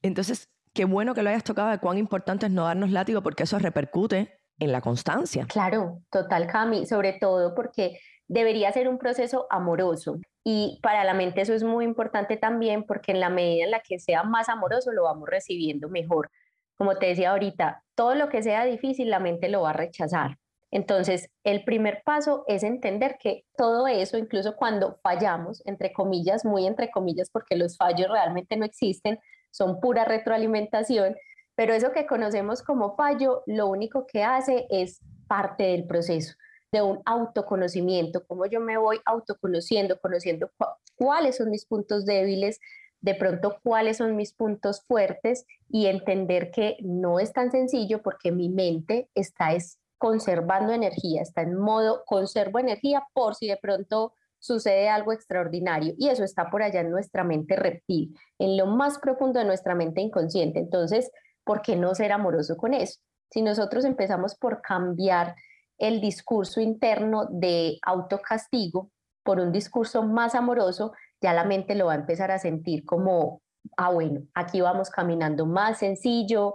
Entonces, 0.00 0.48
qué 0.72 0.84
bueno 0.84 1.14
que 1.14 1.22
lo 1.22 1.30
hayas 1.30 1.44
tocado 1.44 1.70
de 1.70 1.78
cuán 1.78 1.98
importante 1.98 2.46
es 2.46 2.52
no 2.52 2.64
darnos 2.64 2.90
látigo 2.90 3.20
porque 3.22 3.42
eso 3.42 3.58
repercute 3.58 4.40
en 4.60 4.72
la 4.72 4.80
constancia. 4.80 5.46
Claro, 5.46 6.02
total, 6.10 6.46
Cami, 6.46 6.86
sobre 6.86 7.14
todo 7.14 7.54
porque 7.54 7.98
debería 8.28 8.72
ser 8.72 8.88
un 8.88 8.98
proceso 8.98 9.46
amoroso. 9.50 10.18
Y 10.50 10.78
para 10.82 11.04
la 11.04 11.12
mente 11.12 11.42
eso 11.42 11.52
es 11.52 11.62
muy 11.62 11.84
importante 11.84 12.38
también 12.38 12.84
porque 12.84 13.12
en 13.12 13.20
la 13.20 13.28
medida 13.28 13.64
en 13.64 13.70
la 13.70 13.80
que 13.80 13.98
sea 13.98 14.22
más 14.22 14.48
amoroso 14.48 14.92
lo 14.92 15.02
vamos 15.02 15.28
recibiendo 15.28 15.90
mejor. 15.90 16.30
Como 16.78 16.96
te 16.96 17.04
decía 17.04 17.32
ahorita, 17.32 17.84
todo 17.94 18.14
lo 18.14 18.30
que 18.30 18.42
sea 18.42 18.64
difícil 18.64 19.10
la 19.10 19.20
mente 19.20 19.50
lo 19.50 19.60
va 19.60 19.70
a 19.70 19.74
rechazar. 19.74 20.38
Entonces, 20.70 21.28
el 21.44 21.64
primer 21.64 22.00
paso 22.02 22.44
es 22.46 22.62
entender 22.62 23.18
que 23.20 23.44
todo 23.58 23.88
eso, 23.88 24.16
incluso 24.16 24.56
cuando 24.56 24.98
fallamos, 25.02 25.62
entre 25.66 25.92
comillas, 25.92 26.46
muy 26.46 26.66
entre 26.66 26.90
comillas, 26.90 27.28
porque 27.28 27.54
los 27.54 27.76
fallos 27.76 28.08
realmente 28.08 28.56
no 28.56 28.64
existen, 28.64 29.18
son 29.50 29.80
pura 29.80 30.06
retroalimentación, 30.06 31.14
pero 31.56 31.74
eso 31.74 31.92
que 31.92 32.06
conocemos 32.06 32.62
como 32.62 32.96
fallo, 32.96 33.42
lo 33.44 33.66
único 33.66 34.06
que 34.06 34.24
hace 34.24 34.66
es 34.70 35.02
parte 35.26 35.64
del 35.64 35.86
proceso 35.86 36.32
de 36.72 36.82
un 36.82 37.00
autoconocimiento, 37.04 38.26
cómo 38.26 38.46
yo 38.46 38.60
me 38.60 38.76
voy 38.76 39.00
autoconociendo, 39.04 39.98
conociendo 40.00 40.50
cuáles 40.96 41.36
son 41.36 41.50
mis 41.50 41.64
puntos 41.64 42.04
débiles, 42.04 42.60
de 43.00 43.14
pronto 43.14 43.58
cuáles 43.62 43.98
son 43.98 44.16
mis 44.16 44.34
puntos 44.34 44.82
fuertes 44.82 45.46
y 45.68 45.86
entender 45.86 46.50
que 46.50 46.76
no 46.80 47.20
es 47.20 47.32
tan 47.32 47.50
sencillo 47.50 48.02
porque 48.02 48.32
mi 48.32 48.48
mente 48.48 49.08
está 49.14 49.52
es 49.52 49.78
conservando 49.98 50.72
energía, 50.72 51.22
está 51.22 51.42
en 51.42 51.56
modo 51.56 52.02
conservo 52.06 52.58
energía 52.58 53.04
por 53.14 53.34
si 53.34 53.48
de 53.48 53.56
pronto 53.56 54.14
sucede 54.38 54.88
algo 54.88 55.12
extraordinario 55.12 55.94
y 55.98 56.08
eso 56.08 56.22
está 56.22 56.50
por 56.50 56.62
allá 56.62 56.80
en 56.80 56.90
nuestra 56.90 57.24
mente 57.24 57.56
reptil, 57.56 58.16
en 58.38 58.56
lo 58.56 58.66
más 58.66 58.98
profundo 58.98 59.40
de 59.40 59.44
nuestra 59.44 59.74
mente 59.74 60.00
inconsciente. 60.00 60.60
Entonces, 60.60 61.10
¿por 61.44 61.62
qué 61.62 61.76
no 61.76 61.94
ser 61.94 62.12
amoroso 62.12 62.56
con 62.56 62.74
eso? 62.74 63.00
Si 63.30 63.42
nosotros 63.42 63.84
empezamos 63.84 64.36
por 64.36 64.62
cambiar 64.62 65.34
el 65.78 66.00
discurso 66.00 66.60
interno 66.60 67.26
de 67.30 67.78
autocastigo 67.82 68.90
por 69.22 69.40
un 69.40 69.52
discurso 69.52 70.02
más 70.02 70.34
amoroso, 70.34 70.92
ya 71.20 71.32
la 71.32 71.44
mente 71.44 71.74
lo 71.74 71.86
va 71.86 71.92
a 71.92 71.96
empezar 71.96 72.30
a 72.30 72.38
sentir 72.38 72.84
como, 72.84 73.42
ah, 73.76 73.90
bueno, 73.90 74.22
aquí 74.34 74.60
vamos 74.60 74.90
caminando 74.90 75.46
más 75.46 75.78
sencillo 75.78 76.54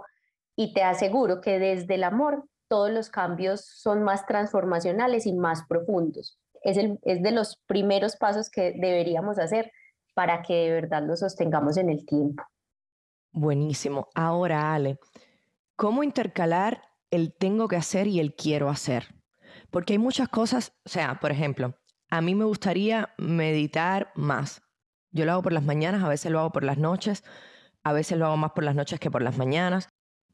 y 0.56 0.74
te 0.74 0.82
aseguro 0.82 1.40
que 1.40 1.58
desde 1.58 1.94
el 1.94 2.04
amor 2.04 2.44
todos 2.68 2.90
los 2.90 3.10
cambios 3.10 3.64
son 3.64 4.02
más 4.02 4.26
transformacionales 4.26 5.26
y 5.26 5.32
más 5.32 5.64
profundos. 5.68 6.38
Es, 6.62 6.76
el, 6.76 6.98
es 7.02 7.22
de 7.22 7.30
los 7.30 7.60
primeros 7.66 8.16
pasos 8.16 8.50
que 8.50 8.72
deberíamos 8.72 9.38
hacer 9.38 9.70
para 10.14 10.42
que 10.42 10.54
de 10.54 10.70
verdad 10.72 11.02
lo 11.02 11.16
sostengamos 11.16 11.76
en 11.76 11.90
el 11.90 12.04
tiempo. 12.06 12.42
Buenísimo. 13.32 14.08
Ahora, 14.14 14.74
Ale, 14.74 14.98
¿cómo 15.76 16.02
intercalar 16.02 16.82
el 17.14 17.34
tengo 17.34 17.68
que 17.68 17.76
hacer 17.76 18.06
y 18.06 18.20
el 18.20 18.34
quiero 18.34 18.68
hacer? 18.68 19.14
Porque 19.70 19.94
hay 19.94 19.98
muchas 19.98 20.28
cosas, 20.28 20.72
o 20.84 20.88
sea, 20.88 21.20
por 21.20 21.32
ejemplo, 21.32 21.76
a 22.10 22.20
mí 22.20 22.34
me 22.34 22.44
gustaría 22.44 23.14
meditar 23.18 24.12
más. 24.14 24.62
Yo 25.10 25.24
lo 25.24 25.32
hago 25.32 25.42
por 25.42 25.52
las 25.52 25.64
mañanas, 25.64 26.02
a 26.02 26.08
veces 26.08 26.30
lo 26.30 26.40
hago 26.40 26.50
por 26.50 26.64
las 26.64 26.78
noches, 26.78 27.24
a 27.82 27.92
veces 27.92 28.18
lo 28.18 28.26
hago 28.26 28.36
más 28.36 28.52
por 28.52 28.64
las 28.64 28.74
noches 28.74 28.98
que 29.00 29.10
por 29.10 29.22
las 29.22 29.38
mañanas, 29.38 29.88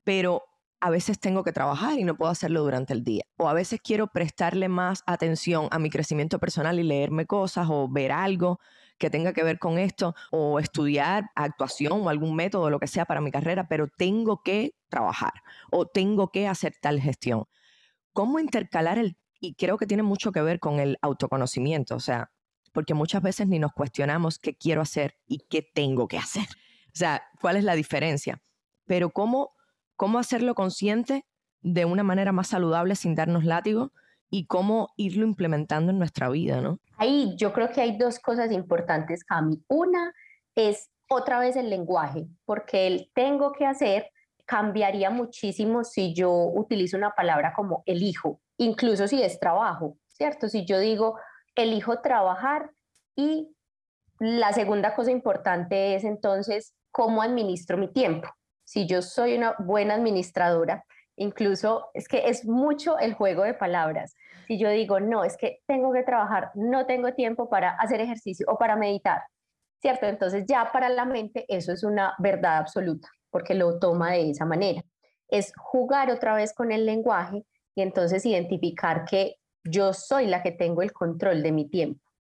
pero 0.05 0.43
a 0.81 0.91
veces 0.91 1.21
tengo 1.21 1.45
que 1.45 1.53
trabajar 1.53 1.99
y 1.99 2.05
no 2.05 2.17
puedo 2.17 2.31
hacerlo 2.31 2.63
durante 2.63 2.93
el 2.93 3.05
día. 3.05 3.23
O 3.37 3.49
a 3.49 3.53
veces 3.53 3.81
quiero 3.83 4.07
prestarle 4.07 4.69
más 4.69 5.03
atención 5.07 5.69
a 5.71 5.79
mi 5.79 5.91
crecimiento 5.91 6.39
personal 6.39 6.79
y 6.79 6.83
leerme 6.83 7.27
cosas 7.27 7.69
o 7.71 7.89
ver 7.89 8.13
algo 8.13 8.59
que 9.01 9.11
tenga 9.11 9.33
que 9.33 9.43
ver 9.43 9.59
con 9.59 9.79
esto 9.79 10.15
o 10.31 10.61
estudiar 10.61 11.31
actuación 11.35 12.03
o 12.03 12.09
algún 12.11 12.37
método, 12.37 12.71
lo 12.71 12.79
que 12.79 12.87
sea 12.87 13.07
para 13.07 13.23
mi 13.23 13.33
carrera, 13.33 13.67
pero 13.67 13.89
tengo 13.89 14.43
que 14.43 14.75
trabajar 14.89 15.33
o 15.73 15.87
tengo 15.87 16.31
que 16.31 16.47
hacer 16.47 16.75
tal 16.81 17.01
gestión. 17.01 17.47
¿Cómo 18.13 18.39
intercalar 18.39 18.99
el... 18.99 19.17
Y 19.41 19.55
creo 19.55 19.79
que 19.79 19.87
tiene 19.87 20.03
mucho 20.03 20.33
que 20.33 20.43
ver 20.43 20.61
con 20.61 20.79
el 20.81 20.99
autoconocimiento, 21.01 21.97
o 21.97 22.01
sea, 22.01 22.31
porque 22.73 22.93
muchas 22.93 23.23
veces 23.23 23.49
ni 23.49 23.59
nos 23.59 23.73
cuestionamos 23.73 24.39
qué 24.39 24.55
quiero 24.55 24.83
hacer 24.83 25.17
y 25.27 25.39
qué 25.49 25.63
tengo 25.63 26.07
que 26.07 26.19
hacer. 26.19 26.47
O 26.89 26.97
sea, 26.97 27.23
¿cuál 27.41 27.57
es 27.57 27.65
la 27.65 27.75
diferencia? 27.75 28.43
Pero 28.85 29.11
cómo, 29.11 29.53
cómo 29.97 30.19
hacerlo 30.19 30.55
consciente 30.55 31.25
de 31.63 31.87
una 31.87 32.03
manera 32.03 32.33
más 32.33 32.49
saludable 32.49 32.97
sin 32.97 33.15
darnos 33.15 33.45
látigo 33.45 33.93
y 34.31 34.47
cómo 34.47 34.91
irlo 34.97 35.27
implementando 35.27 35.91
en 35.91 35.99
nuestra 35.99 36.29
vida, 36.29 36.61
¿no? 36.61 36.79
Ahí 36.97 37.35
yo 37.37 37.53
creo 37.53 37.71
que 37.71 37.81
hay 37.81 37.99
dos 37.99 38.19
cosas 38.19 38.53
importantes, 38.53 39.25
Cami. 39.25 39.63
Una 39.69 40.13
es 40.55 40.91
otra 41.09 41.41
vez 41.41 41.57
el 41.57 41.69
lenguaje, 41.69 42.29
porque 42.45 42.87
el 42.87 43.11
tengo 43.15 43.53
que 43.53 43.67
hacer 43.67 44.11
cambiaría 44.47 45.11
muchísimo 45.11 45.85
si 45.85 46.15
yo 46.15 46.31
utilizo 46.33 46.97
una 46.97 47.11
palabra 47.11 47.53
como 47.55 47.83
elijo, 47.87 48.41
incluso 48.57 49.09
si 49.09 49.23
es 49.23 49.39
trabajo, 49.41 49.97
¿cierto? 50.09 50.49
Si 50.49 50.65
yo 50.65 50.79
digo 50.79 51.17
elijo 51.55 52.01
trabajar 52.01 52.71
y 53.17 53.55
la 54.19 54.53
segunda 54.53 54.95
cosa 54.95 55.11
importante 55.11 55.95
es 55.95 56.05
entonces 56.05 56.75
cómo 56.91 57.23
administro 57.23 57.77
mi 57.77 57.93
tiempo. 57.93 58.29
Si 58.65 58.87
yo 58.87 59.03
soy 59.03 59.35
una 59.35 59.55
buena 59.59 59.95
administradora, 59.95 60.85
incluso 61.21 61.91
es 61.95 62.09
que 62.09 62.29
es 62.29 62.47
mucho 62.47 62.99
el 62.99 63.15
juego 63.15 63.45
de 63.45 63.55
palabras. 63.55 64.17
Si 64.47 64.59
yo 64.59 64.69
digo, 64.71 64.99
no, 64.99 65.23
es 65.23 65.37
que 65.37 65.61
tengo 65.67 65.93
que 65.93 66.03
trabajar, 66.03 66.51
no 66.55 66.87
tengo 66.87 67.15
tiempo 67.15 67.49
para 67.49 67.71
hacer 67.77 68.01
ejercicio 68.01 68.47
o 68.49 68.59
para 68.59 68.75
meditar, 68.75 69.23
¿cierto? 69.81 70.07
Entonces 70.07 70.45
ya 70.47 70.73
para 70.73 70.89
la 70.89 71.05
mente 71.05 71.45
eso 71.49 71.73
es 71.73 71.85
una 71.85 72.15
verdad 72.19 72.57
absoluta, 72.59 73.09
porque 73.31 73.55
lo 73.55 73.79
toma 73.79 74.13
de 74.13 74.31
esa 74.31 74.45
manera. 74.45 74.83
Es 75.29 75.53
jugar 75.57 76.11
otra 76.11 76.35
vez 76.35 76.53
con 76.53 76.73
el 76.73 76.87
lenguaje 76.87 77.45
y 77.75 77.83
entonces 77.83 78.27
identificar 78.27 79.05
que 79.05 79.37
yo 79.63 79.93
soy 79.93 80.27
la 80.27 80.43
que 80.43 80.53
tengo 80.53 80.83
el 80.83 80.93
control 80.93 81.43
de 81.43 81.53
mi 81.53 81.69
tiempo 81.69 82.11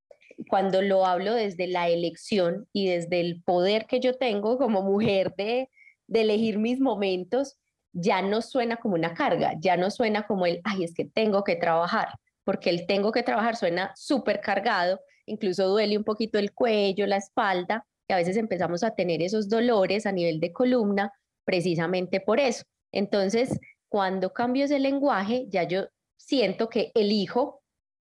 cuando 0.48 0.82
lo 0.82 1.06
hablo 1.06 1.34
desde 1.34 1.66
la 1.66 1.88
elección 1.88 2.66
y 2.72 2.88
desde 2.88 3.20
el 3.20 3.42
poder 3.42 3.86
que 3.86 4.00
yo 4.00 4.14
tengo 4.14 4.58
como 4.58 4.82
mujer 4.82 5.34
de, 5.36 5.68
elegir 6.12 6.58
mis 6.58 6.80
momentos, 6.80 7.56
ya 7.92 8.22
no 8.22 8.42
suena 8.42 8.76
como 8.76 8.94
una 8.94 9.14
carga, 9.14 9.54
ya 9.58 9.76
no 9.76 9.90
suena 9.90 10.26
como 10.26 10.46
el, 10.46 10.60
ay, 10.64 10.84
es 10.84 10.94
que 10.94 11.04
tengo 11.04 11.44
que 11.44 11.56
trabajar, 11.56 12.08
porque 12.44 12.70
el 12.70 12.86
tengo 12.86 13.12
que 13.12 13.22
trabajar 13.22 13.56
suena 13.56 13.92
súper 13.96 14.40
cargado, 14.40 15.00
incluso 15.26 15.68
duele 15.68 15.96
un 15.96 16.04
poquito 16.04 16.38
el 16.38 16.52
cuello, 16.52 17.06
la 17.06 17.16
espalda, 17.16 17.86
y 18.08 18.12
a 18.12 18.16
veces 18.16 18.36
empezamos 18.36 18.82
a 18.82 18.94
tener 18.94 19.22
esos 19.22 19.48
dolores 19.48 20.06
a 20.06 20.12
nivel 20.12 20.40
de 20.40 20.52
columna 20.52 21.12
precisamente 21.44 22.20
por 22.20 22.40
eso. 22.40 22.64
Entonces, 22.92 23.58
cuando 23.88 24.32
cambio 24.32 24.64
ese 24.64 24.78
lenguaje, 24.78 25.46
ya 25.48 25.64
yo 25.64 25.86
siento 26.16 26.68
que 26.68 26.90
elijo 26.94 27.62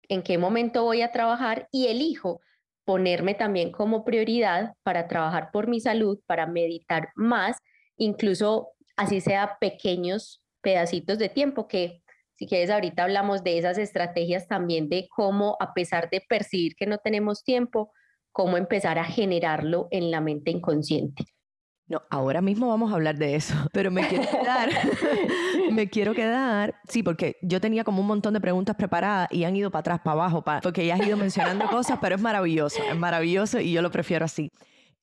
en 0.08 0.22
qué 0.22 0.38
momento 0.38 0.84
voy 0.84 1.02
a 1.02 1.12
trabajar 1.12 1.68
y 1.72 1.88
elijo 1.88 2.40
ponerme 2.84 3.34
también 3.34 3.72
como 3.72 4.04
prioridad 4.04 4.74
para 4.84 5.08
trabajar 5.08 5.50
por 5.52 5.66
mi 5.66 5.80
salud, 5.80 6.20
para 6.26 6.46
meditar 6.46 7.08
más, 7.16 7.58
incluso 7.96 8.68
así 8.96 9.20
sea 9.20 9.58
pequeños 9.60 10.42
pedacitos 10.60 11.18
de 11.18 11.28
tiempo 11.28 11.68
que 11.68 12.02
si 12.34 12.46
quieres 12.46 12.70
ahorita 12.70 13.04
hablamos 13.04 13.42
de 13.42 13.58
esas 13.58 13.78
estrategias 13.78 14.46
también 14.46 14.88
de 14.88 15.08
cómo 15.14 15.56
a 15.60 15.72
pesar 15.72 16.10
de 16.10 16.22
percibir 16.28 16.74
que 16.76 16.86
no 16.86 16.98
tenemos 16.98 17.42
tiempo, 17.44 17.92
cómo 18.30 18.58
empezar 18.58 18.98
a 18.98 19.04
generarlo 19.04 19.88
en 19.90 20.10
la 20.10 20.20
mente 20.20 20.50
inconsciente. 20.50 21.24
No, 21.88 22.02
ahora 22.10 22.42
mismo 22.42 22.68
vamos 22.68 22.90
a 22.90 22.96
hablar 22.96 23.16
de 23.16 23.36
eso, 23.36 23.54
pero 23.72 23.90
me 23.90 24.06
quiero 24.06 24.24
quedar, 24.28 24.70
me 25.72 25.88
quiero 25.88 26.14
quedar, 26.14 26.74
sí, 26.88 27.02
porque 27.02 27.36
yo 27.42 27.60
tenía 27.60 27.84
como 27.84 28.00
un 28.00 28.08
montón 28.08 28.34
de 28.34 28.40
preguntas 28.40 28.76
preparadas 28.76 29.28
y 29.30 29.44
han 29.44 29.54
ido 29.54 29.70
para 29.70 29.80
atrás, 29.80 30.00
para 30.00 30.12
abajo, 30.14 30.44
porque 30.62 30.84
ya 30.84 30.96
has 30.96 31.06
ido 31.06 31.16
mencionando 31.16 31.66
cosas, 31.70 31.98
pero 32.02 32.16
es 32.16 32.20
maravilloso, 32.20 32.82
es 32.82 32.96
maravilloso 32.96 33.60
y 33.60 33.72
yo 33.72 33.82
lo 33.82 33.90
prefiero 33.90 34.24
así. 34.24 34.50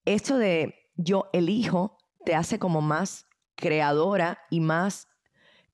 Esto 0.06 0.38
de 0.38 0.76
yo 0.96 1.30
elijo 1.32 1.98
te 2.26 2.36
hace 2.36 2.60
como 2.60 2.82
más 2.82 3.26
creadora 3.56 4.40
y 4.50 4.60
más 4.60 5.08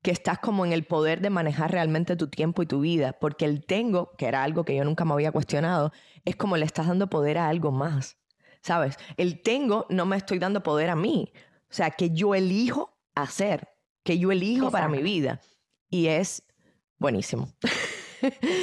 que 0.01 0.11
estás 0.11 0.39
como 0.39 0.65
en 0.65 0.71
el 0.71 0.85
poder 0.85 1.19
de 1.19 1.29
manejar 1.29 1.71
realmente 1.71 2.15
tu 2.15 2.29
tiempo 2.29 2.61
y 2.61 2.65
tu 2.65 2.79
vida, 2.79 3.13
porque 3.13 3.45
el 3.45 3.65
tengo, 3.65 4.11
que 4.17 4.27
era 4.27 4.43
algo 4.43 4.63
que 4.63 4.75
yo 4.75 4.85
nunca 4.85 5.03
me 5.03 5.13
había 5.13 5.31
cuestionado, 5.31 5.91
es 6.23 6.35
como 6.35 6.55
le 6.55 6.65
estás 6.65 6.87
dando 6.87 7.09
poder 7.09 7.37
a 7.37 7.49
algo 7.49 7.71
más. 7.71 8.19
¿sabes? 8.61 8.97
El 9.17 9.41
tengo 9.41 9.85
no 9.89 10.05
me 10.05 10.17
estoy 10.17 10.39
dando 10.39 10.63
poder 10.63 10.89
a 10.89 10.95
mí. 10.95 11.31
O 11.69 11.73
sea, 11.73 11.91
que 11.91 12.11
yo 12.11 12.35
elijo 12.35 12.97
hacer, 13.15 13.69
que 14.03 14.17
yo 14.17 14.31
elijo 14.31 14.71
para 14.71 14.87
mi 14.87 15.01
vida. 15.01 15.39
Y 15.89 16.07
es 16.07 16.43
buenísimo. 16.97 17.49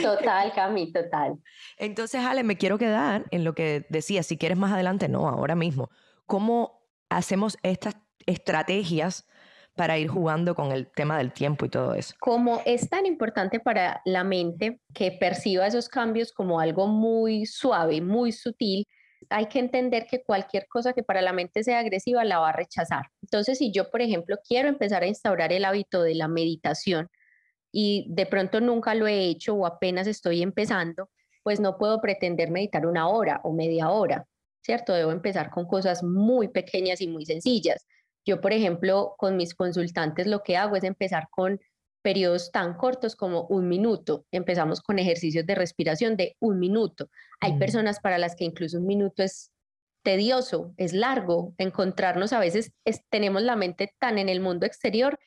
Total, 0.03 0.53
Cami, 0.55 0.93
total. 0.93 1.39
Entonces, 1.79 2.25
Ale, 2.25 2.43
me 2.43 2.57
quiero 2.57 2.79
quedar 2.79 3.27
en 3.31 3.45
lo 3.45 3.55
que 3.55 3.87
decía, 3.89 4.23
si 4.23 4.37
quieres 4.37 4.59
más 4.59 4.73
adelante, 4.73 5.09
no, 5.09 5.29
ahora 5.29 5.55
mismo. 5.55 5.91
¿Cómo 6.27 6.83
hacemos 7.09 7.57
estas 7.63 7.97
estrategias 8.27 9.27
para 9.75 9.99
ir 9.99 10.09
jugando 10.09 10.55
con 10.55 10.73
el 10.73 10.91
tema 10.91 11.19
del 11.19 11.33
tiempo 11.33 11.67
y 11.67 11.69
todo 11.69 11.95
eso? 11.95 12.15
Como 12.19 12.63
es 12.65 12.89
tan 12.89 13.07
importante 13.07 13.61
para 13.61 14.01
la 14.05 14.25
mente 14.25 14.81
que 14.95 15.13
perciba 15.13 15.67
esos 15.67 15.89
cambios 15.89 16.33
como 16.33 16.61
algo 16.61 16.87
muy 16.87 17.47
suave, 17.47 18.01
muy 18.01 18.33
sutil, 18.33 18.87
hay 19.29 19.47
que 19.47 19.59
entender 19.59 20.07
que 20.07 20.23
cualquier 20.23 20.67
cosa 20.69 20.93
que 20.93 21.03
para 21.03 21.23
la 21.23 21.33
mente 21.33 21.63
sea 21.63 21.81
agresiva 21.81 22.25
la 22.25 22.39
va 22.39 22.51
a 22.51 22.53
rechazar. 22.53 23.07
Entonces, 23.23 23.59
si 23.59 23.71
yo, 23.73 23.91
por 23.91 24.01
ejemplo, 24.01 24.37
quiero 24.47 24.69
empezar 24.69 25.03
a 25.03 25.07
instaurar 25.07 25.53
el 25.53 25.65
hábito 25.65 26.03
de 26.03 26.15
la 26.15 26.29
meditación 26.29 27.09
y 27.73 28.07
de 28.09 28.27
pronto 28.27 28.61
nunca 28.61 28.95
lo 28.95 29.07
he 29.07 29.25
hecho 29.25 29.55
o 29.55 29.67
apenas 29.67 30.07
estoy 30.07 30.43
empezando, 30.43 31.11
pues 31.43 31.61
no 31.61 31.77
puedo 31.77 32.01
pretender 32.01 32.51
meditar 32.51 32.87
una 32.87 33.09
hora 33.09 33.41
o 33.45 33.53
media 33.53 33.91
hora, 33.91 34.27
¿cierto? 34.63 34.93
Debo 34.93 35.13
empezar 35.13 35.51
con 35.51 35.67
cosas 35.67 36.03
muy 36.03 36.49
pequeñas 36.49 37.01
y 37.01 37.09
muy 37.09 37.27
sencillas. 37.27 37.87
Yo, 38.27 38.41
por 38.41 38.53
ejemplo, 38.53 39.15
con 39.17 39.37
mis 39.37 39.55
consultantes 39.55 40.27
lo 40.27 40.43
que 40.43 40.57
hago 40.57 40.77
es 40.77 40.85
empezar 40.85 41.29
con 41.31 41.61
periodos 42.03 42.53
tan 42.53 42.75
cortos 42.75 43.17
como 43.17 43.47
un 43.47 43.69
minuto. 43.69 44.27
Empezamos 44.31 44.81
con 44.81 44.99
ejercicios 44.99 45.47
de 45.47 45.55
respiración 45.55 46.17
de 46.17 46.37
un 46.41 46.59
minuto. 46.59 47.09
Hay 47.41 47.55
mm. 47.55 47.59
personas 47.59 48.01
para 48.01 48.19
las 48.19 48.37
que 48.37 48.45
incluso 48.45 48.79
un 48.79 48.87
minuto 48.87 49.23
es 49.23 49.53
tedioso, 50.03 50.73
es 50.77 50.93
largo. 50.93 51.55
Encontrarnos 51.59 52.33
a 52.33 52.41
veces 52.41 52.73
tenemos 53.11 53.43
la 53.43 53.57
mente 53.57 53.93
tan 53.99 54.19
en 54.19 54.29
el 54.29 54.41
mundo 54.41 54.67
exterior 54.67 55.19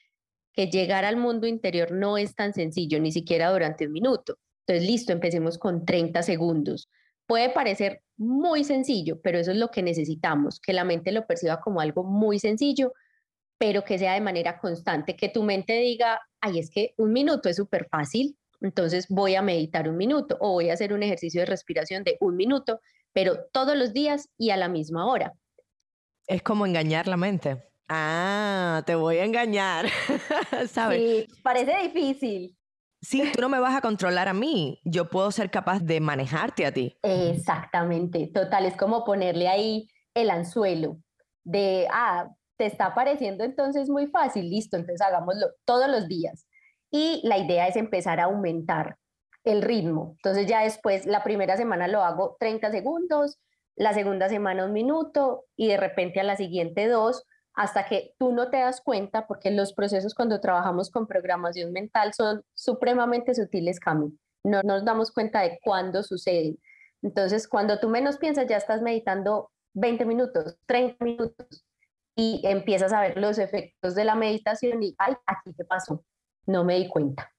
que 0.53 0.67
llegar 0.67 1.05
al 1.05 1.17
mundo 1.17 1.47
interior 1.47 1.91
no 1.91 2.17
es 2.17 2.35
tan 2.35 2.53
sencillo, 2.53 2.99
ni 2.99 3.11
siquiera 3.11 3.51
durante 3.51 3.87
un 3.87 3.93
minuto. 3.93 4.37
Entonces, 4.65 4.89
listo, 4.89 5.11
empecemos 5.11 5.57
con 5.57 5.85
30 5.85 6.23
segundos. 6.23 6.89
Puede 7.29 7.49
parecer 7.51 8.01
muy 8.17 8.65
sencillo, 8.65 9.21
pero 9.21 9.39
eso 9.39 9.51
es 9.51 9.57
lo 9.57 9.69
que 9.69 9.83
necesitamos, 9.83 10.59
que 10.59 10.73
la 10.73 10.83
mente 10.83 11.13
lo 11.13 11.25
perciba 11.25 11.61
como 11.61 11.79
algo 11.79 12.03
muy 12.03 12.39
sencillo 12.39 12.91
pero 13.59 13.83
que 13.83 13.99
sea 13.99 14.13
de 14.13 14.21
manera 14.21 14.57
constante, 14.57 15.15
que 15.15 15.29
tu 15.29 15.43
mente 15.43 15.73
diga, 15.73 16.21
ay, 16.39 16.59
es 16.59 16.71
que 16.71 16.93
un 16.97 17.11
minuto 17.11 17.49
es 17.49 17.57
súper 17.57 17.87
fácil, 17.91 18.37
entonces 18.61 19.07
voy 19.09 19.35
a 19.35 19.41
meditar 19.41 19.89
un 19.89 19.97
minuto 19.97 20.37
o 20.39 20.53
voy 20.53 20.69
a 20.69 20.73
hacer 20.73 20.93
un 20.93 21.03
ejercicio 21.03 21.41
de 21.41 21.45
respiración 21.45 22.03
de 22.05 22.17
un 22.21 22.37
minuto, 22.37 22.79
pero 23.13 23.37
todos 23.51 23.77
los 23.77 23.93
días 23.93 24.29
y 24.37 24.51
a 24.51 24.57
la 24.57 24.69
misma 24.69 25.05
hora. 25.07 25.33
Es 26.25 26.41
como 26.41 26.65
engañar 26.65 27.07
la 27.07 27.17
mente. 27.17 27.61
Ah, 27.89 28.83
te 28.85 28.95
voy 28.95 29.17
a 29.17 29.25
engañar, 29.25 29.87
¿sabes? 30.69 31.01
Sí, 31.01 31.41
parece 31.43 31.75
difícil. 31.83 32.55
Sí, 33.01 33.23
tú 33.33 33.41
no 33.41 33.49
me 33.49 33.59
vas 33.59 33.75
a 33.75 33.81
controlar 33.81 34.27
a 34.27 34.33
mí, 34.33 34.79
yo 34.83 35.09
puedo 35.09 35.31
ser 35.31 35.49
capaz 35.51 35.79
de 35.79 35.99
manejarte 36.01 36.65
a 36.65 36.73
ti. 36.73 36.97
Exactamente, 37.01 38.29
total, 38.33 38.65
es 38.65 38.75
como 38.75 39.05
ponerle 39.05 39.47
ahí 39.47 39.87
el 40.13 40.29
anzuelo 40.29 40.97
de, 41.43 41.87
ah, 41.91 42.29
te 42.57 42.65
está 42.65 42.93
pareciendo 42.93 43.43
entonces 43.45 43.89
muy 43.89 44.07
fácil, 44.07 44.49
listo, 44.49 44.75
entonces 44.75 45.01
hagámoslo 45.01 45.47
todos 45.65 45.89
los 45.89 46.07
días. 46.07 46.45
y 46.91 47.21
la 47.23 47.37
idea 47.37 47.67
es 47.67 47.75
empezar 47.75 48.19
a 48.19 48.25
aumentar 48.25 48.97
el 49.43 49.61
ritmo. 49.61 50.13
Entonces 50.17 50.47
ya 50.47 50.63
después, 50.63 51.05
la 51.05 51.23
primera 51.23 51.55
semana 51.57 51.87
lo 51.87 52.01
hago 52.03 52.35
30 52.39 52.71
segundos, 52.71 53.39
la 53.75 53.93
segunda 53.93 54.27
semana 54.29 54.65
un 54.65 54.73
minuto 54.73 55.45
y 55.55 55.67
de 55.67 55.77
repente 55.77 56.19
a 56.19 56.23
la 56.23 56.35
siguiente 56.35 56.87
dos, 56.87 57.25
hasta 57.59 57.85
que 57.85 58.15
tú 58.17 58.31
no 58.31 58.49
te 58.49 58.55
das 58.55 58.79
cuenta, 58.79 59.27
porque 59.27 59.51
los 59.51 59.73
procesos 59.73 60.15
cuando 60.15 60.39
trabajamos 60.39 60.89
con 60.89 61.07
programación 61.07 61.73
mental 61.73 62.13
son 62.13 62.41
supremamente 62.53 63.35
sutiles, 63.35 63.81
Cami. 63.81 64.17
No 64.45 64.61
nos 64.63 64.85
damos 64.85 65.11
cuenta 65.11 65.41
de 65.41 65.59
cuándo 65.61 66.01
suceden. 66.01 66.57
Entonces, 67.01 67.49
cuando 67.49 67.77
tú 67.77 67.89
menos 67.89 68.17
piensas, 68.17 68.47
ya 68.47 68.55
estás 68.55 68.81
meditando 68.81 69.51
20 69.73 70.05
minutos, 70.05 70.57
30 70.67 71.03
minutos 71.03 71.65
y 72.15 72.41
empiezas 72.45 72.93
a 72.93 73.01
ver 73.01 73.17
los 73.17 73.37
efectos 73.37 73.93
de 73.93 74.05
la 74.05 74.15
meditación 74.15 74.81
y, 74.81 74.95
ay, 74.97 75.15
aquí 75.25 75.53
qué 75.53 75.65
pasó, 75.65 76.05
no 76.45 76.63
me 76.63 76.75
di 76.75 76.87
cuenta. 76.87 77.29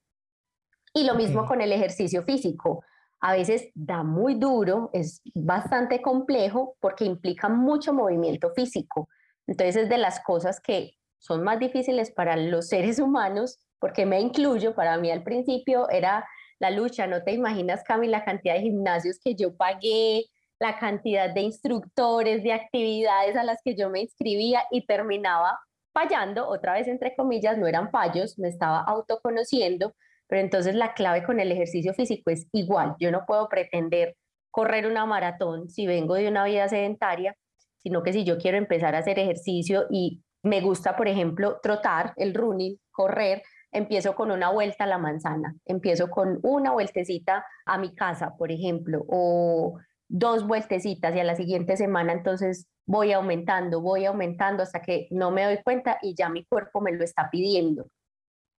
Y 0.92 1.04
lo 1.04 1.14
mismo 1.14 1.46
con 1.46 1.62
el 1.62 1.72
ejercicio 1.72 2.24
físico. 2.24 2.84
A 3.22 3.32
veces 3.32 3.70
da 3.74 4.02
muy 4.02 4.34
duro, 4.34 4.90
es 4.92 5.22
bastante 5.34 6.02
complejo 6.02 6.76
porque 6.78 7.06
implica 7.06 7.48
mucho 7.48 7.94
movimiento 7.94 8.50
físico. 8.50 9.08
Entonces 9.46 9.76
es 9.76 9.88
de 9.88 9.98
las 9.98 10.20
cosas 10.20 10.60
que 10.60 10.92
son 11.18 11.42
más 11.42 11.58
difíciles 11.58 12.10
para 12.10 12.36
los 12.36 12.68
seres 12.68 12.98
humanos, 12.98 13.58
porque 13.78 14.06
me 14.06 14.20
incluyo, 14.20 14.74
para 14.74 14.98
mí 14.98 15.10
al 15.10 15.22
principio 15.22 15.88
era 15.90 16.26
la 16.58 16.70
lucha, 16.70 17.06
no 17.06 17.22
te 17.22 17.32
imaginas, 17.32 17.82
Cami, 17.84 18.08
la 18.08 18.24
cantidad 18.24 18.54
de 18.54 18.60
gimnasios 18.60 19.18
que 19.18 19.34
yo 19.34 19.56
pagué, 19.56 20.26
la 20.58 20.78
cantidad 20.78 21.32
de 21.32 21.40
instructores, 21.40 22.42
de 22.42 22.52
actividades 22.52 23.34
a 23.36 23.44
las 23.44 23.58
que 23.64 23.74
yo 23.74 23.88
me 23.88 24.02
inscribía 24.02 24.62
y 24.70 24.84
terminaba 24.84 25.58
fallando, 25.92 26.46
otra 26.46 26.74
vez 26.74 26.86
entre 26.86 27.16
comillas, 27.16 27.58
no 27.58 27.66
eran 27.66 27.90
fallos, 27.90 28.38
me 28.38 28.48
estaba 28.48 28.80
autoconociendo, 28.82 29.94
pero 30.28 30.42
entonces 30.42 30.74
la 30.74 30.94
clave 30.94 31.24
con 31.24 31.40
el 31.40 31.50
ejercicio 31.50 31.94
físico 31.94 32.30
es 32.30 32.46
igual, 32.52 32.94
yo 33.00 33.10
no 33.10 33.24
puedo 33.26 33.48
pretender 33.48 34.16
correr 34.50 34.86
una 34.86 35.06
maratón 35.06 35.68
si 35.70 35.86
vengo 35.86 36.14
de 36.14 36.28
una 36.28 36.44
vida 36.44 36.68
sedentaria, 36.68 37.36
sino 37.82 38.02
que 38.02 38.12
si 38.12 38.24
yo 38.24 38.38
quiero 38.38 38.58
empezar 38.58 38.94
a 38.94 38.98
hacer 38.98 39.18
ejercicio 39.18 39.86
y 39.90 40.22
me 40.42 40.60
gusta, 40.60 40.96
por 40.96 41.08
ejemplo, 41.08 41.58
trotar, 41.62 42.12
el 42.16 42.34
running, 42.34 42.78
correr, 42.90 43.42
empiezo 43.72 44.14
con 44.14 44.30
una 44.30 44.50
vuelta 44.50 44.84
a 44.84 44.86
la 44.86 44.98
manzana, 44.98 45.54
empiezo 45.64 46.08
con 46.10 46.40
una 46.42 46.72
vueltecita 46.72 47.44
a 47.66 47.78
mi 47.78 47.94
casa, 47.94 48.36
por 48.36 48.50
ejemplo, 48.50 49.04
o 49.08 49.78
dos 50.08 50.46
vueltecitas 50.46 51.14
y 51.14 51.20
a 51.20 51.24
la 51.24 51.36
siguiente 51.36 51.76
semana 51.76 52.12
entonces 52.12 52.66
voy 52.84 53.12
aumentando, 53.12 53.80
voy 53.80 54.04
aumentando 54.06 54.64
hasta 54.64 54.82
que 54.82 55.06
no 55.10 55.30
me 55.30 55.44
doy 55.44 55.62
cuenta 55.62 55.98
y 56.02 56.14
ya 56.16 56.28
mi 56.28 56.44
cuerpo 56.44 56.80
me 56.80 56.92
lo 56.92 57.04
está 57.04 57.30
pidiendo. 57.30 57.86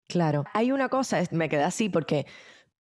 Claro, 0.07 0.45
hay 0.55 0.71
una 0.71 0.89
cosa, 0.89 1.21
me 1.33 1.49
quedé 1.49 1.65
así 1.65 1.89
porque 1.89 2.27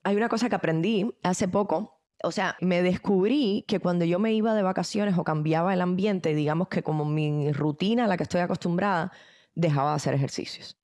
hay 0.04 0.16
una 0.16 0.28
cosa 0.28 0.48
que 0.48 0.54
aprendí 0.54 1.12
hace 1.22 1.48
poco. 1.48 1.99
O 2.22 2.32
sea, 2.32 2.56
me 2.60 2.82
descubrí 2.82 3.64
que 3.66 3.80
cuando 3.80 4.04
yo 4.04 4.18
me 4.18 4.32
iba 4.32 4.54
de 4.54 4.62
vacaciones 4.62 5.16
o 5.16 5.24
cambiaba 5.24 5.72
el 5.72 5.80
ambiente, 5.80 6.34
digamos 6.34 6.68
que 6.68 6.82
como 6.82 7.04
mi 7.04 7.52
rutina 7.52 8.04
a 8.04 8.08
la 8.08 8.16
que 8.16 8.24
estoy 8.24 8.40
acostumbrada, 8.40 9.12
dejaba 9.54 9.90
de 9.90 9.96
hacer 9.96 10.14
ejercicios. 10.14 10.76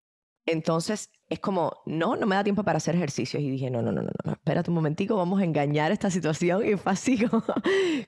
Entonces 0.46 1.10
es 1.28 1.40
como, 1.40 1.82
no, 1.86 2.14
no 2.14 2.26
me 2.26 2.36
da 2.36 2.44
tiempo 2.44 2.62
para 2.62 2.76
hacer 2.76 2.94
ejercicios. 2.94 3.42
Y 3.42 3.50
dije, 3.50 3.68
no, 3.68 3.82
no, 3.82 3.90
no, 3.90 4.02
no, 4.02 4.10
no, 4.24 4.32
espérate 4.32 4.70
un 4.70 4.76
momentico, 4.76 5.16
vamos 5.16 5.40
a 5.40 5.44
engañar 5.44 5.90
esta 5.90 6.10
situación. 6.10 6.64
Y 6.66 6.76
fue 6.76 6.92
así 6.92 7.26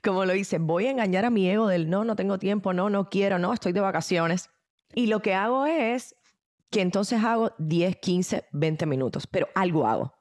como, 0.03 0.25
lo 0.25 0.35
hice, 0.35 0.59
voy 0.59 0.87
a 0.87 0.91
engañar 0.91 1.25
a 1.25 1.31
mi 1.31 1.49
ego 1.51 1.67
del 1.67 1.91
no, 1.91 2.05
no 2.05 2.15
tengo 2.15 2.39
tiempo, 2.39 2.73
no, 2.73 2.91
no 2.91 3.09
quiero, 3.09 3.39
no, 3.39 3.53
estoy 3.53 3.73
de 3.73 3.81
vacaciones. 3.81 4.51
Y 4.95 5.07
lo 5.07 5.21
que 5.21 5.35
hago 5.35 5.67
es 5.67 6.15
que 6.71 6.81
entonces 6.81 7.23
hago 7.25 7.53
10, 7.59 7.97
15, 7.97 8.47
20 8.53 8.87
minutos, 8.87 9.27
pero 9.27 9.49
algo 9.55 9.87
hago. 9.87 10.18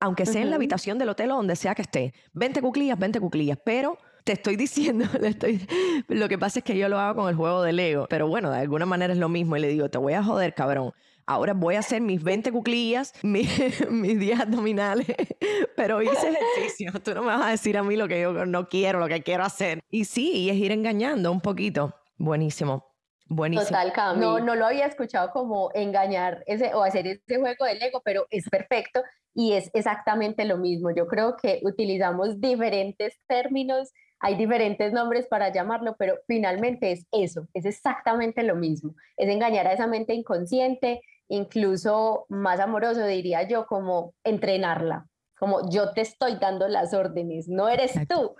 Aunque 0.00 0.26
sea 0.26 0.42
en 0.42 0.50
la 0.50 0.56
habitación 0.56 0.98
del 0.98 1.10
hotel 1.10 1.30
o 1.30 1.36
donde 1.36 1.56
sea 1.56 1.74
que 1.74 1.82
esté. 1.82 2.14
20 2.32 2.62
cuclillas, 2.62 2.98
20 2.98 3.20
cuclillas, 3.20 3.58
pero 3.64 3.98
te 4.24 4.32
estoy 4.32 4.56
diciendo, 4.56 5.04
le 5.20 5.28
estoy, 5.28 5.66
lo 6.08 6.28
que 6.28 6.38
pasa 6.38 6.60
es 6.60 6.64
que 6.64 6.76
yo 6.76 6.88
lo 6.88 6.98
hago 6.98 7.22
con 7.22 7.28
el 7.28 7.36
juego 7.36 7.62
del 7.62 7.78
ego, 7.78 8.06
pero 8.08 8.28
bueno, 8.28 8.50
de 8.50 8.58
alguna 8.58 8.86
manera 8.86 9.12
es 9.12 9.18
lo 9.18 9.28
mismo 9.28 9.56
y 9.56 9.60
le 9.60 9.68
digo, 9.68 9.88
te 9.88 9.98
voy 9.98 10.14
a 10.14 10.22
joder, 10.22 10.54
cabrón. 10.54 10.92
Ahora 11.26 11.52
voy 11.52 11.76
a 11.76 11.78
hacer 11.78 12.00
mis 12.00 12.22
20 12.22 12.50
cuclillas, 12.50 13.12
mis, 13.22 13.48
mis 13.90 14.18
10 14.18 14.40
abdominales, 14.40 15.06
pero 15.76 16.02
hice 16.02 16.28
ejercicio. 16.28 16.92
Tú 17.00 17.14
no 17.14 17.20
me 17.20 17.28
vas 17.28 17.46
a 17.46 17.50
decir 17.50 17.78
a 17.78 17.82
mí 17.82 17.96
lo 17.96 18.08
que 18.08 18.20
yo 18.20 18.46
no 18.46 18.68
quiero, 18.68 18.98
lo 18.98 19.06
que 19.06 19.22
quiero 19.22 19.44
hacer. 19.44 19.80
Y 19.90 20.06
sí, 20.06 20.32
y 20.32 20.50
es 20.50 20.56
ir 20.56 20.72
engañando 20.72 21.30
un 21.30 21.40
poquito. 21.40 21.94
Buenísimo. 22.18 22.89
Buenísimo. 23.30 23.68
Total, 23.68 23.92
Cami. 23.92 24.20
No, 24.20 24.40
no 24.40 24.56
lo 24.56 24.66
había 24.66 24.86
escuchado 24.86 25.30
como 25.30 25.70
engañar 25.72 26.42
ese, 26.46 26.74
o 26.74 26.82
hacer 26.82 27.06
ese 27.06 27.38
juego 27.38 27.64
del 27.64 27.80
ego, 27.80 28.02
pero 28.04 28.26
es 28.28 28.48
perfecto 28.50 29.02
y 29.32 29.52
es 29.52 29.70
exactamente 29.72 30.44
lo 30.44 30.56
mismo. 30.56 30.90
Yo 30.90 31.06
creo 31.06 31.36
que 31.36 31.60
utilizamos 31.62 32.40
diferentes 32.40 33.20
términos, 33.28 33.92
hay 34.18 34.34
diferentes 34.34 34.92
nombres 34.92 35.28
para 35.28 35.52
llamarlo, 35.52 35.94
pero 35.96 36.18
finalmente 36.26 36.90
es 36.90 37.06
eso, 37.12 37.46
es 37.54 37.66
exactamente 37.66 38.42
lo 38.42 38.56
mismo. 38.56 38.96
Es 39.16 39.28
engañar 39.28 39.68
a 39.68 39.74
esa 39.74 39.86
mente 39.86 40.12
inconsciente, 40.12 41.00
incluso 41.28 42.26
más 42.28 42.58
amoroso 42.58 43.06
diría 43.06 43.46
yo, 43.46 43.64
como 43.66 44.12
entrenarla, 44.24 45.06
como 45.38 45.70
yo 45.70 45.92
te 45.92 46.00
estoy 46.00 46.34
dando 46.40 46.66
las 46.66 46.92
órdenes, 46.94 47.46
no 47.46 47.68
eres 47.68 47.92
tú. 48.08 48.34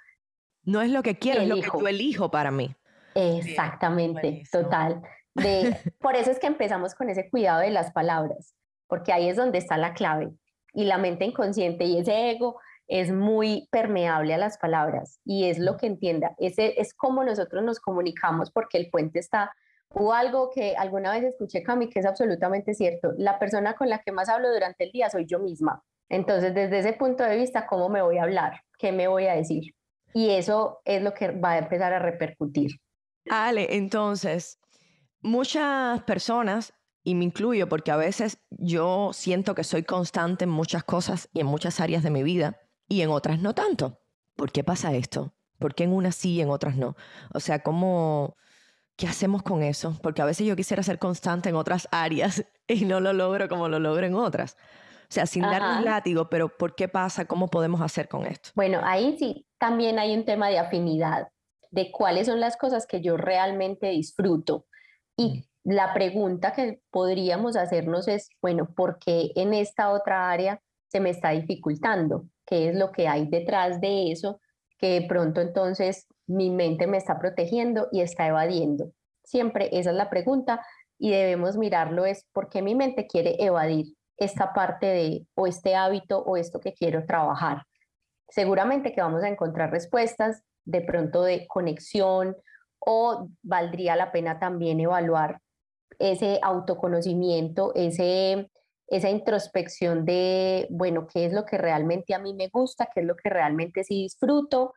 No 0.65 0.83
es 0.83 0.91
lo 0.91 1.05
que 1.05 1.17
quiero, 1.17 1.43
es 1.43 1.49
lo 1.49 1.55
que 1.55 1.71
tú 1.71 1.87
elijo 1.87 2.33
para 2.33 2.51
mí. 2.51 2.75
Exactamente, 3.15 4.43
total. 4.51 5.03
De, 5.35 5.77
por 6.01 6.17
eso 6.17 6.31
es 6.31 6.39
que 6.39 6.47
empezamos 6.47 6.95
con 6.95 7.09
ese 7.09 7.29
cuidado 7.31 7.61
de 7.61 7.71
las 7.71 7.93
palabras, 7.93 8.55
porque 8.87 9.13
ahí 9.13 9.29
es 9.29 9.37
donde 9.37 9.59
está 9.59 9.77
la 9.77 9.95
clave. 9.95 10.31
Y 10.73 10.85
la 10.85 10.99
mente 10.99 11.25
inconsciente 11.25 11.85
y 11.85 11.99
ese 11.99 12.31
ego 12.31 12.61
es 12.87 13.13
muy 13.13 13.69
permeable 13.71 14.35
a 14.35 14.39
las 14.39 14.59
palabras 14.59 15.21
y 15.25 15.49
es 15.49 15.59
lo 15.59 15.77
que 15.77 15.87
entienda. 15.87 16.35
Ese 16.39 16.81
es 16.81 16.93
como 16.93 17.25
nosotros 17.25 17.63
nos 17.65 17.81
comunicamos 17.81 18.51
porque 18.51 18.79
el 18.79 18.91
puente 18.91 19.19
está. 19.19 19.53
O 19.93 20.13
algo 20.13 20.51
que 20.51 20.77
alguna 20.77 21.13
vez 21.13 21.25
escuché, 21.25 21.65
Cami, 21.65 21.89
que 21.89 21.99
es 21.99 22.07
absolutamente 22.07 22.75
cierto. 22.75 23.13
La 23.17 23.41
persona 23.41 23.75
con 23.75 23.89
la 23.89 24.01
que 24.01 24.13
más 24.13 24.29
hablo 24.29 24.53
durante 24.53 24.85
el 24.85 24.93
día 24.93 25.11
soy 25.11 25.27
yo 25.27 25.41
misma. 25.41 25.83
Entonces, 26.09 26.55
desde 26.55 26.79
ese 26.79 26.93
punto 26.93 27.25
de 27.25 27.37
vista, 27.37 27.67
¿cómo 27.67 27.89
me 27.89 28.03
voy 28.03 28.19
a 28.19 28.25
hablar? 28.25 28.61
¿Qué 28.79 28.93
me 28.93 29.09
voy 29.09 29.27
a 29.27 29.35
decir? 29.35 29.75
Y 30.13 30.31
eso 30.31 30.81
es 30.85 31.03
lo 31.03 31.15
que 31.15 31.31
va 31.31 31.53
a 31.53 31.59
empezar 31.59 31.93
a 31.93 32.01
repercutir. 32.01 32.73
Ale, 33.29 33.77
entonces, 33.77 34.59
muchas 35.21 36.03
personas, 36.05 36.73
y 37.03 37.15
me 37.15 37.25
incluyo 37.25 37.69
porque 37.69 37.91
a 37.91 37.97
veces 37.97 38.39
yo 38.51 39.11
siento 39.13 39.55
que 39.55 39.65
soy 39.65 39.83
constante 39.85 40.45
en 40.45 40.51
muchas 40.51 40.85
cosas 40.85 41.29
y 41.33 41.41
en 41.41 41.47
muchas 41.47 41.81
áreas 41.81 42.03
de 42.03 42.11
mi 42.11 42.23
vida 42.23 42.61
y 42.89 43.01
en 43.01 43.11
otras 43.11 43.41
no 43.41 43.55
tanto. 43.55 44.01
¿Por 44.37 44.53
qué 44.53 44.65
pasa 44.65 44.95
esto? 44.95 45.35
¿Por 45.59 45.75
qué 45.75 45.85
en 45.85 45.93
unas 45.93 46.15
sí 46.15 46.35
y 46.35 46.41
en 46.41 46.51
otras 46.51 46.77
no? 46.77 46.97
O 47.33 47.41
sea, 47.41 47.63
¿cómo, 47.63 48.37
¿qué 48.97 49.07
hacemos 49.07 49.43
con 49.43 49.63
eso? 49.63 49.99
Porque 50.03 50.23
a 50.23 50.27
veces 50.27 50.47
yo 50.47 50.57
quisiera 50.57 50.83
ser 50.83 50.99
constante 50.99 51.49
en 51.49 51.57
otras 51.57 51.89
áreas 51.91 52.45
y 52.69 52.85
no 52.85 53.01
lo 53.01 53.13
logro 53.13 53.49
como 53.49 53.69
lo 53.69 53.79
logro 53.79 54.07
en 54.07 54.15
otras. 54.15 54.57
O 55.03 55.13
sea, 55.13 55.27
sin 55.27 55.43
dar 55.43 55.61
un 55.61 55.85
látigo, 55.85 56.31
pero 56.31 56.57
¿por 56.57 56.77
qué 56.77 56.87
pasa? 56.87 57.25
¿Cómo 57.25 57.49
podemos 57.49 57.81
hacer 57.81 58.09
con 58.09 58.27
esto? 58.27 58.51
Bueno, 58.55 58.81
ahí 58.85 59.17
sí 59.19 59.45
también 59.59 59.99
hay 59.99 60.15
un 60.17 60.25
tema 60.25 60.49
de 60.49 60.59
afinidad 60.61 61.29
de 61.71 61.91
cuáles 61.91 62.27
son 62.27 62.41
las 62.41 62.57
cosas 62.57 62.87
que 62.87 63.01
yo 63.01 63.17
realmente 63.17 63.89
disfruto. 63.89 64.67
Y 65.17 65.47
mm. 65.65 65.71
la 65.73 65.95
pregunta 65.95 66.53
que 66.53 66.81
podríamos 66.91 67.57
hacernos 67.57 68.09
es, 68.09 68.29
bueno, 68.41 68.73
¿por 68.75 68.99
qué 68.99 69.33
en 69.37 69.55
esta 69.55 69.91
otra 69.91 70.31
área 70.31 70.61
se 70.89 71.01
me 71.01 71.11
está 71.11 71.31
dificultando? 71.31 72.25
¿Qué 72.47 72.69
es 72.69 72.75
lo 72.75 72.91
que 72.91 73.09
hay 73.09 73.27
detrás 73.27 73.81
de 73.81 74.11
eso? 74.11 74.41
Que 74.79 75.01
de 75.01 75.07
pronto 75.07 75.41
entonces 75.41 76.07
mi 76.27 76.51
mente 76.51 76.87
me 76.87 76.97
está 76.97 77.19
protegiendo 77.19 77.89
y 77.93 78.01
está 78.01 78.27
evadiendo. 78.27 78.93
Siempre 79.25 79.69
esa 79.73 79.91
es 79.91 79.97
la 79.97 80.11
pregunta 80.11 80.65
y 80.99 81.11
debemos 81.11 81.57
mirarlo 81.57 82.05
es 82.05 82.27
por 82.33 82.49
qué 82.49 82.63
mi 82.63 82.75
mente 82.75 83.07
quiere 83.07 83.37
evadir 83.43 83.95
esta 84.17 84.53
parte 84.53 84.87
de 84.87 85.27
o 85.35 85.47
este 85.47 85.75
hábito 85.75 86.19
o 86.19 86.37
esto 86.37 86.61
que 86.61 86.75
quiero 86.75 87.07
trabajar. 87.07 87.65
Seguramente 88.29 88.93
que 88.93 89.01
vamos 89.01 89.23
a 89.23 89.29
encontrar 89.29 89.71
respuestas 89.71 90.43
de 90.65 90.81
pronto 90.83 91.23
de 91.23 91.47
conexión 91.47 92.37
o 92.79 93.29
valdría 93.43 93.97
la 93.97 94.13
pena 94.13 94.39
también 94.39 94.81
evaluar 94.81 95.41
ese 95.99 96.41
autoconocimiento, 96.43 97.73
ese, 97.75 98.51
esa 98.89 99.11
introspección 99.11 100.05
de, 100.05 100.67
bueno, 100.71 101.07
qué 101.07 101.27
es 101.27 101.33
lo 101.33 101.45
que 101.45 101.59
realmente 101.59 102.15
a 102.15 102.19
mí 102.19 102.35
me 102.35 102.49
gusta, 102.49 102.89
qué 102.93 103.01
es 103.01 103.07
lo 103.07 103.17
que 103.17 103.29
realmente 103.29 103.85
sí 103.85 104.03
disfruto. 104.03 104.73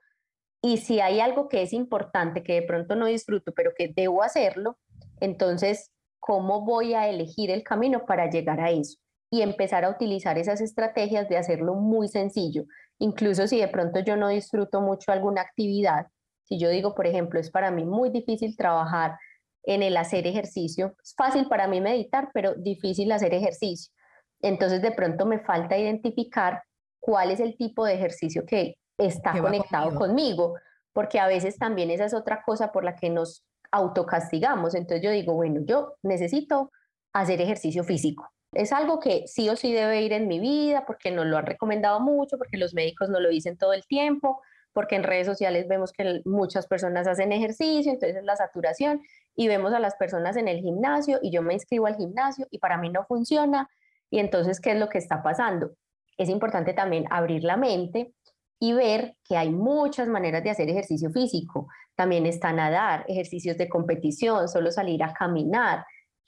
Y 0.61 0.77
si 0.77 0.99
hay 0.99 1.19
algo 1.19 1.47
que 1.47 1.61
es 1.61 1.73
importante, 1.73 2.43
que 2.43 2.53
de 2.53 2.61
pronto 2.63 2.95
no 2.95 3.05
disfruto, 3.05 3.53
pero 3.53 3.71
que 3.75 3.91
debo 3.93 4.21
hacerlo, 4.21 4.77
entonces, 5.19 5.91
¿cómo 6.19 6.65
voy 6.65 6.93
a 6.93 7.07
elegir 7.07 7.49
el 7.49 7.63
camino 7.63 8.05
para 8.05 8.29
llegar 8.29 8.59
a 8.59 8.71
eso? 8.71 8.97
Y 9.31 9.41
empezar 9.41 9.83
a 9.85 9.89
utilizar 9.89 10.37
esas 10.37 10.61
estrategias 10.61 11.27
de 11.29 11.37
hacerlo 11.37 11.75
muy 11.75 12.07
sencillo. 12.07 12.65
Incluso 12.99 13.47
si 13.47 13.59
de 13.59 13.67
pronto 13.67 13.99
yo 13.99 14.15
no 14.15 14.29
disfruto 14.29 14.81
mucho 14.81 15.11
alguna 15.11 15.41
actividad, 15.41 16.07
si 16.43 16.59
yo 16.59 16.69
digo, 16.69 16.93
por 16.93 17.07
ejemplo, 17.07 17.39
es 17.39 17.49
para 17.49 17.71
mí 17.71 17.85
muy 17.85 18.09
difícil 18.09 18.55
trabajar 18.55 19.17
en 19.63 19.81
el 19.81 19.95
hacer 19.97 20.27
ejercicio, 20.27 20.95
es 21.01 21.13
fácil 21.15 21.47
para 21.47 21.67
mí 21.67 21.79
meditar, 21.79 22.29
pero 22.33 22.53
difícil 22.55 23.11
hacer 23.11 23.33
ejercicio. 23.33 23.93
Entonces 24.41 24.81
de 24.81 24.91
pronto 24.91 25.25
me 25.25 25.39
falta 25.39 25.77
identificar 25.77 26.63
cuál 26.99 27.31
es 27.31 27.39
el 27.39 27.55
tipo 27.57 27.85
de 27.85 27.93
ejercicio 27.93 28.45
que 28.45 28.75
está 28.97 29.39
conectado 29.39 29.95
conmigo. 29.95 30.55
porque 30.93 31.19
a 31.19 31.25
veces 31.25 31.57
también 31.57 31.89
esa 31.89 32.05
es 32.05 32.13
otra 32.13 32.43
cosa 32.45 32.71
por 32.71 32.83
la 32.83 32.95
que 32.95 33.09
nos 33.09 33.43
autocastigamos. 33.71 34.75
Entonces 34.75 35.03
yo 35.03 35.09
digo, 35.09 35.33
bueno, 35.33 35.61
yo 35.65 35.95
necesito 36.03 36.71
hacer 37.13 37.41
ejercicio 37.41 37.83
físico. 37.83 38.29
Es 38.55 38.71
algo 38.71 38.99
que 38.99 39.27
sí 39.27 39.49
o 39.49 39.55
sí 39.55 39.73
debe 39.73 40.01
ir 40.01 40.13
en 40.13 40.27
mi 40.27 40.39
vida 40.39 40.85
porque 40.85 41.11
nos 41.11 41.25
lo 41.25 41.37
han 41.37 41.45
recomendado 41.45 41.99
mucho, 41.99 42.37
porque 42.37 42.57
los 42.57 42.73
médicos 42.73 43.09
no 43.09 43.19
lo 43.19 43.29
dicen 43.29 43.57
todo 43.57 43.73
el 43.73 43.85
tiempo, 43.85 44.41
porque 44.73 44.95
en 44.95 45.03
redes 45.03 45.27
sociales 45.27 45.67
vemos 45.67 45.91
que 45.91 46.21
muchas 46.25 46.67
personas 46.67 47.07
hacen 47.07 47.31
ejercicio, 47.31 47.91
entonces 47.91 48.17
es 48.17 48.23
la 48.23 48.35
saturación, 48.35 49.01
y 49.35 49.47
vemos 49.47 49.73
a 49.73 49.79
las 49.79 49.95
personas 49.95 50.37
en 50.37 50.47
el 50.47 50.59
gimnasio 50.59 51.19
y 51.21 51.31
yo 51.31 51.41
me 51.41 51.53
inscribo 51.53 51.87
al 51.87 51.95
gimnasio 51.95 52.47
y 52.51 52.59
para 52.59 52.77
mí 52.77 52.89
no 52.89 53.05
funciona. 53.05 53.69
Y 54.09 54.19
entonces, 54.19 54.59
¿qué 54.59 54.71
es 54.71 54.79
lo 54.79 54.89
que 54.89 54.99
está 54.99 55.23
pasando? 55.23 55.71
Es 56.17 56.29
importante 56.29 56.73
también 56.73 57.05
abrir 57.09 57.43
la 57.43 57.57
mente 57.57 58.13
y 58.59 58.73
ver 58.73 59.15
que 59.27 59.35
hay 59.35 59.49
muchas 59.49 60.07
maneras 60.07 60.43
de 60.43 60.51
hacer 60.51 60.69
ejercicio 60.69 61.09
físico. 61.09 61.67
También 61.95 62.25
está 62.25 62.53
nadar, 62.53 63.05
ejercicios 63.07 63.57
de 63.57 63.67
competición, 63.67 64.47
solo 64.47 64.71
salir 64.71 65.03
a 65.03 65.13
caminar, 65.13 65.85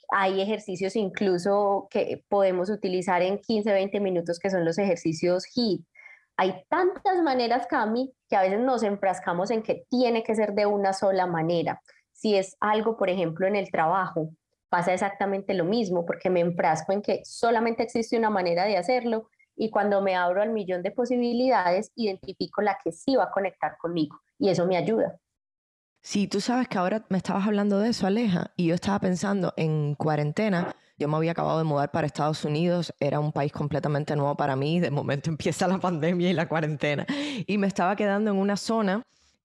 hay 0.09 0.41
ejercicios 0.41 0.95
incluso 0.95 1.87
que 1.89 2.23
podemos 2.27 2.69
utilizar 2.69 3.21
en 3.21 3.39
15, 3.39 3.71
20 3.71 3.99
minutos 3.99 4.39
que 4.39 4.49
son 4.49 4.65
los 4.65 4.77
ejercicios 4.77 5.45
HIIT. 5.53 5.85
Hay 6.37 6.63
tantas 6.69 7.21
maneras, 7.21 7.67
Cami, 7.67 8.13
que 8.29 8.35
a 8.35 8.41
veces 8.41 8.59
nos 8.59 8.83
enfrascamos 8.83 9.51
en 9.51 9.63
que 9.63 9.85
tiene 9.89 10.23
que 10.23 10.35
ser 10.35 10.53
de 10.53 10.65
una 10.65 10.93
sola 10.93 11.27
manera. 11.27 11.81
Si 12.11 12.35
es 12.35 12.57
algo, 12.59 12.97
por 12.97 13.09
ejemplo, 13.09 13.47
en 13.47 13.55
el 13.55 13.71
trabajo, 13.71 14.29
pasa 14.69 14.93
exactamente 14.93 15.53
lo 15.53 15.63
mismo, 15.63 16.05
porque 16.05 16.29
me 16.29 16.41
enfrasco 16.41 16.91
en 16.91 17.01
que 17.01 17.21
solamente 17.23 17.83
existe 17.83 18.17
una 18.17 18.29
manera 18.29 18.65
de 18.65 18.77
hacerlo 18.77 19.29
y 19.55 19.69
cuando 19.69 20.01
me 20.01 20.15
abro 20.15 20.41
al 20.41 20.49
millón 20.49 20.83
de 20.83 20.91
posibilidades, 20.91 21.91
identifico 21.95 22.61
la 22.61 22.77
que 22.83 22.91
sí 22.91 23.15
va 23.15 23.25
a 23.25 23.31
conectar 23.31 23.77
conmigo 23.77 24.19
y 24.37 24.49
eso 24.49 24.65
me 24.65 24.75
ayuda. 24.75 25.17
Sí, 26.05 26.27
tú 26.27 26.39
sabes 26.39 26.67
que 26.67 26.77
ahora 26.77 27.03
me 27.09 27.17
estabas 27.17 27.47
hablando 27.47 27.79
de 27.79 27.89
eso, 27.89 28.05
Aleja, 28.05 28.51
y 28.55 28.67
yo 28.67 28.75
estaba 28.75 28.99
pensando 28.99 29.55
en 29.57 29.95
cuarentena. 29.95 30.75
Yo 30.99 31.07
me 31.07 31.17
había 31.17 31.31
acabado 31.31 31.57
de 31.57 31.63
mudar 31.63 31.89
para 31.89 32.05
Estados 32.05 32.45
Unidos, 32.45 32.93
era 32.99 33.19
un 33.19 33.31
país 33.31 33.51
completamente 33.51 34.15
nuevo 34.15 34.37
para 34.37 34.55
mí, 34.55 34.79
de 34.79 34.91
momento 34.91 35.29
empieza 35.31 35.67
la 35.67 35.79
pandemia 35.79 36.29
y 36.29 36.33
la 36.33 36.47
cuarentena, 36.47 37.07
y 37.47 37.57
me 37.57 37.65
estaba 37.65 37.95
quedando 37.95 38.29
en 38.29 38.37
una 38.37 38.55
zona 38.55 39.01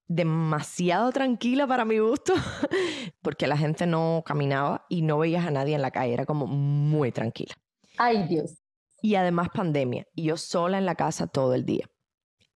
demasiado 0.07 1.11
tranquila 1.13 1.67
para 1.67 1.87
mi 1.87 1.99
gusto, 1.99 2.35
porque 3.23 3.47
la 3.47 3.57
gente 3.57 3.87
no 3.87 4.23
caminaba 4.27 4.85
y 4.91 5.01
no 5.01 5.17
veías 5.17 5.47
a 5.47 5.51
nadie 5.51 5.75
en 5.75 5.83
la 5.83 5.93
calle, 5.93 6.13
era 6.13 6.27
como 6.27 6.47
muy 6.47 7.11
tranquila. 7.11 7.55
Ay 7.97 8.25
Dios. 8.29 8.59
Y 9.01 9.15
además 9.15 9.49
pandemia, 9.49 10.05
y 10.15 10.25
yo 10.25 10.37
sola 10.37 10.77
en 10.77 10.85
la 10.85 10.95
casa 10.95 11.27
todo 11.27 11.55
el 11.55 11.65
día. 11.65 11.87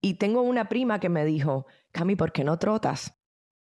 Y 0.02 0.16
tengo 0.16 0.42
una 0.42 0.68
prima 0.68 1.00
que 1.00 1.08
me 1.08 1.24
dijo, 1.24 1.68
Cami, 1.94 2.18
¿por 2.18 2.34
qué 2.34 2.44
no 2.44 2.60
trotas? 2.60 3.14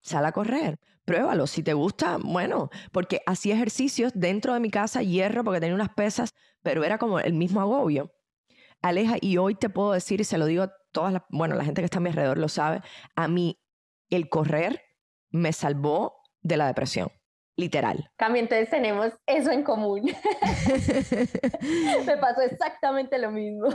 Sal 0.00 0.24
a 0.26 0.32
correr, 0.32 0.78
pruébalo. 1.04 1.46
Si 1.46 1.62
te 1.62 1.74
gusta, 1.74 2.18
bueno, 2.22 2.70
porque 2.92 3.20
hacía 3.26 3.54
ejercicios 3.54 4.12
dentro 4.14 4.54
de 4.54 4.60
mi 4.60 4.70
casa, 4.70 5.02
hierro, 5.02 5.44
porque 5.44 5.60
tenía 5.60 5.74
unas 5.74 5.94
pesas, 5.94 6.34
pero 6.62 6.84
era 6.84 6.98
como 6.98 7.20
el 7.20 7.32
mismo 7.32 7.60
agobio. 7.60 8.12
Aleja, 8.82 9.16
y 9.20 9.36
hoy 9.36 9.54
te 9.54 9.68
puedo 9.68 9.92
decir, 9.92 10.20
y 10.20 10.24
se 10.24 10.38
lo 10.38 10.46
digo 10.46 10.62
a 10.64 10.72
todas 10.92 11.12
las, 11.12 11.22
bueno, 11.28 11.54
la 11.54 11.64
gente 11.64 11.82
que 11.82 11.86
está 11.86 11.98
a 11.98 12.00
mi 12.00 12.08
alrededor 12.08 12.38
lo 12.38 12.48
sabe, 12.48 12.80
a 13.14 13.28
mí 13.28 13.60
el 14.08 14.28
correr 14.28 14.82
me 15.30 15.52
salvó 15.52 16.22
de 16.40 16.56
la 16.56 16.66
depresión. 16.66 17.10
Literal. 17.56 18.10
También 18.16 18.46
entonces 18.46 18.70
tenemos 18.70 19.12
eso 19.26 19.50
en 19.50 19.62
común. 19.62 20.02
me 22.06 22.16
pasó 22.16 22.40
exactamente 22.40 23.18
lo 23.18 23.30
mismo. 23.30 23.68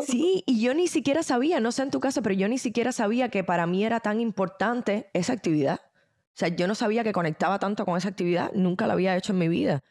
Sí, 0.00 0.42
y 0.46 0.60
yo 0.62 0.72
ni 0.72 0.88
siquiera 0.88 1.22
sabía, 1.22 1.60
no 1.60 1.70
sé 1.70 1.82
en 1.82 1.90
tu 1.90 2.00
casa, 2.00 2.22
pero 2.22 2.34
yo 2.34 2.48
ni 2.48 2.58
siquiera 2.58 2.92
sabía 2.92 3.28
que 3.28 3.44
para 3.44 3.66
mí 3.66 3.84
era 3.84 4.00
tan 4.00 4.20
importante 4.20 5.10
esa 5.12 5.34
actividad. 5.34 5.80
O 5.84 6.34
sea, 6.34 6.48
yo 6.48 6.66
no 6.66 6.74
sabía 6.74 7.04
que 7.04 7.12
conectaba 7.12 7.58
tanto 7.58 7.84
con 7.84 7.98
esa 7.98 8.08
actividad, 8.08 8.52
nunca 8.54 8.86
la 8.86 8.94
había 8.94 9.16
hecho 9.16 9.32
en 9.32 9.38
mi 9.38 9.48
vida. 9.48 9.82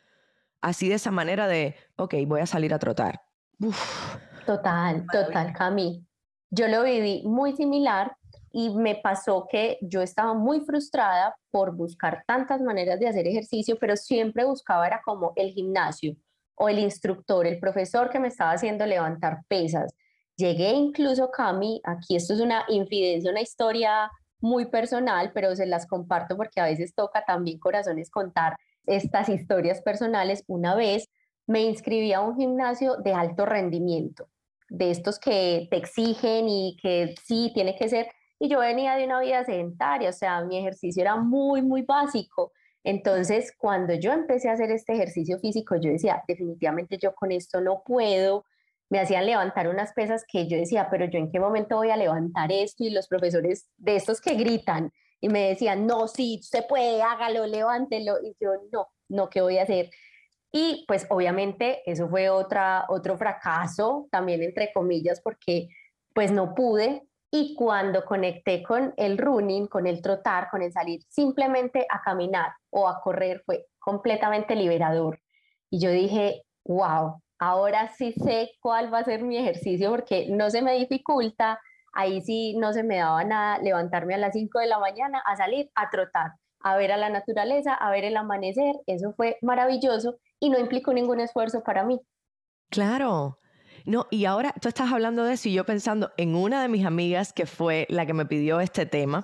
Así 0.59 0.89
de 0.89 0.95
esa 0.95 1.11
manera 1.11 1.47
de, 1.47 1.75
ok, 1.97 2.15
voy 2.25 2.41
a 2.41 2.47
salir 2.47 2.73
a 2.73 2.79
trotar. 2.79 3.21
Total, 4.45 5.05
total, 5.11 5.53
Cami. 5.53 6.03
Yo 6.49 6.67
lo 6.67 6.83
viví 6.83 7.21
muy 7.25 7.55
similar 7.55 8.15
y 8.51 8.75
me 8.75 8.95
pasó 8.95 9.47
que 9.49 9.77
yo 9.81 10.01
estaba 10.01 10.33
muy 10.33 10.61
frustrada 10.61 11.35
por 11.51 11.75
buscar 11.75 12.23
tantas 12.25 12.59
maneras 12.59 12.99
de 12.99 13.07
hacer 13.07 13.27
ejercicio, 13.27 13.77
pero 13.79 13.95
siempre 13.95 14.43
buscaba 14.45 14.87
era 14.87 15.01
como 15.05 15.31
el 15.35 15.51
gimnasio 15.51 16.15
o 16.61 16.69
el 16.69 16.77
instructor, 16.77 17.47
el 17.47 17.59
profesor 17.59 18.11
que 18.11 18.19
me 18.19 18.27
estaba 18.27 18.51
haciendo 18.51 18.85
levantar 18.85 19.39
pesas. 19.47 19.95
Llegué 20.37 20.69
incluso, 20.73 21.31
Cami, 21.31 21.81
aquí 21.83 22.15
esto 22.15 22.35
es 22.35 22.39
una 22.39 22.65
infidencia, 22.67 23.31
una 23.31 23.41
historia 23.41 24.11
muy 24.39 24.67
personal, 24.67 25.31
pero 25.33 25.55
se 25.55 25.65
las 25.65 25.87
comparto 25.87 26.37
porque 26.37 26.61
a 26.61 26.65
veces 26.65 26.93
toca 26.93 27.25
también 27.25 27.57
corazones 27.57 28.11
contar 28.11 28.57
estas 28.85 29.27
historias 29.29 29.81
personales. 29.81 30.43
Una 30.45 30.75
vez 30.75 31.09
me 31.47 31.63
inscribí 31.63 32.13
a 32.13 32.21
un 32.21 32.37
gimnasio 32.37 32.97
de 32.97 33.13
alto 33.15 33.47
rendimiento, 33.47 34.27
de 34.69 34.91
estos 34.91 35.17
que 35.17 35.67
te 35.71 35.77
exigen 35.77 36.47
y 36.47 36.77
que 36.79 37.15
sí, 37.23 37.49
tiene 37.55 37.75
que 37.75 37.89
ser. 37.89 38.07
Y 38.37 38.49
yo 38.49 38.59
venía 38.59 38.95
de 38.97 39.05
una 39.05 39.19
vida 39.19 39.43
sedentaria, 39.45 40.09
o 40.09 40.13
sea, 40.13 40.43
mi 40.43 40.59
ejercicio 40.59 41.01
era 41.01 41.15
muy, 41.15 41.63
muy 41.63 41.81
básico. 41.81 42.51
Entonces, 42.83 43.53
cuando 43.57 43.93
yo 43.93 44.11
empecé 44.11 44.49
a 44.49 44.53
hacer 44.53 44.71
este 44.71 44.93
ejercicio 44.93 45.39
físico, 45.39 45.75
yo 45.75 45.91
decía, 45.91 46.23
definitivamente 46.27 46.97
yo 46.97 47.13
con 47.13 47.31
esto 47.31 47.61
no 47.61 47.83
puedo. 47.85 48.45
Me 48.89 48.99
hacían 48.99 49.25
levantar 49.25 49.67
unas 49.67 49.93
pesas 49.93 50.25
que 50.27 50.47
yo 50.47 50.57
decía, 50.57 50.87
pero 50.89 51.05
yo 51.05 51.19
en 51.19 51.31
qué 51.31 51.39
momento 51.39 51.77
voy 51.77 51.91
a 51.91 51.97
levantar 51.97 52.51
esto? 52.51 52.83
Y 52.83 52.89
los 52.89 53.07
profesores 53.07 53.67
de 53.77 53.95
estos 53.95 54.19
que 54.19 54.33
gritan 54.35 54.91
y 55.21 55.29
me 55.29 55.49
decían, 55.49 55.85
no, 55.85 56.07
sí, 56.07 56.39
se 56.43 56.63
puede, 56.63 57.01
hágalo, 57.01 57.45
levántelo. 57.45 58.15
Y 58.23 58.35
yo, 58.39 58.53
no, 58.71 58.87
no, 59.07 59.29
¿qué 59.29 59.41
voy 59.41 59.59
a 59.59 59.63
hacer? 59.63 59.89
Y 60.51 60.83
pues 60.87 61.05
obviamente 61.09 61.81
eso 61.85 62.09
fue 62.09 62.29
otra, 62.29 62.85
otro 62.89 63.17
fracaso, 63.17 64.07
también 64.11 64.41
entre 64.41 64.73
comillas, 64.73 65.21
porque 65.21 65.69
pues 66.13 66.31
no 66.31 66.55
pude, 66.55 67.03
y 67.31 67.55
cuando 67.55 68.03
conecté 68.03 68.61
con 68.61 68.93
el 68.97 69.17
running, 69.17 69.67
con 69.67 69.87
el 69.87 70.01
trotar, 70.01 70.49
con 70.49 70.61
el 70.61 70.73
salir 70.73 71.01
simplemente 71.07 71.87
a 71.89 72.01
caminar 72.01 72.51
o 72.69 72.89
a 72.89 72.99
correr, 73.01 73.41
fue 73.45 73.67
completamente 73.79 74.53
liberador. 74.53 75.21
Y 75.69 75.79
yo 75.79 75.89
dije, 75.89 76.43
wow, 76.65 77.21
ahora 77.39 77.89
sí 77.95 78.11
sé 78.11 78.51
cuál 78.59 78.93
va 78.93 78.99
a 78.99 79.05
ser 79.05 79.23
mi 79.23 79.37
ejercicio 79.37 79.89
porque 79.89 80.27
no 80.29 80.49
se 80.49 80.61
me 80.61 80.73
dificulta, 80.73 81.57
ahí 81.93 82.19
sí 82.21 82.55
no 82.57 82.73
se 82.73 82.83
me 82.83 82.97
daba 82.97 83.23
nada 83.23 83.59
levantarme 83.59 84.13
a 84.13 84.17
las 84.17 84.33
5 84.33 84.59
de 84.59 84.67
la 84.67 84.79
mañana 84.79 85.23
a 85.25 85.37
salir 85.37 85.71
a 85.73 85.89
trotar, 85.89 86.33
a 86.59 86.75
ver 86.75 86.91
a 86.91 86.97
la 86.97 87.09
naturaleza, 87.09 87.73
a 87.73 87.91
ver 87.91 88.03
el 88.03 88.17
amanecer, 88.17 88.75
eso 88.87 89.13
fue 89.15 89.37
maravilloso 89.41 90.17
y 90.37 90.49
no 90.49 90.59
implicó 90.59 90.93
ningún 90.93 91.21
esfuerzo 91.21 91.63
para 91.63 91.85
mí. 91.85 92.01
Claro, 92.69 93.37
no, 93.85 94.07
y 94.11 94.25
ahora 94.25 94.53
tú 94.61 94.67
estás 94.67 94.91
hablando 94.91 95.23
de 95.23 95.33
eso 95.33 95.49
y 95.49 95.53
yo 95.53 95.65
pensando 95.65 96.11
en 96.17 96.35
una 96.35 96.61
de 96.61 96.67
mis 96.67 96.85
amigas 96.85 97.33
que 97.33 97.45
fue 97.45 97.87
la 97.89 98.05
que 98.05 98.13
me 98.13 98.25
pidió 98.25 98.59
este 98.59 98.85
tema. 98.85 99.23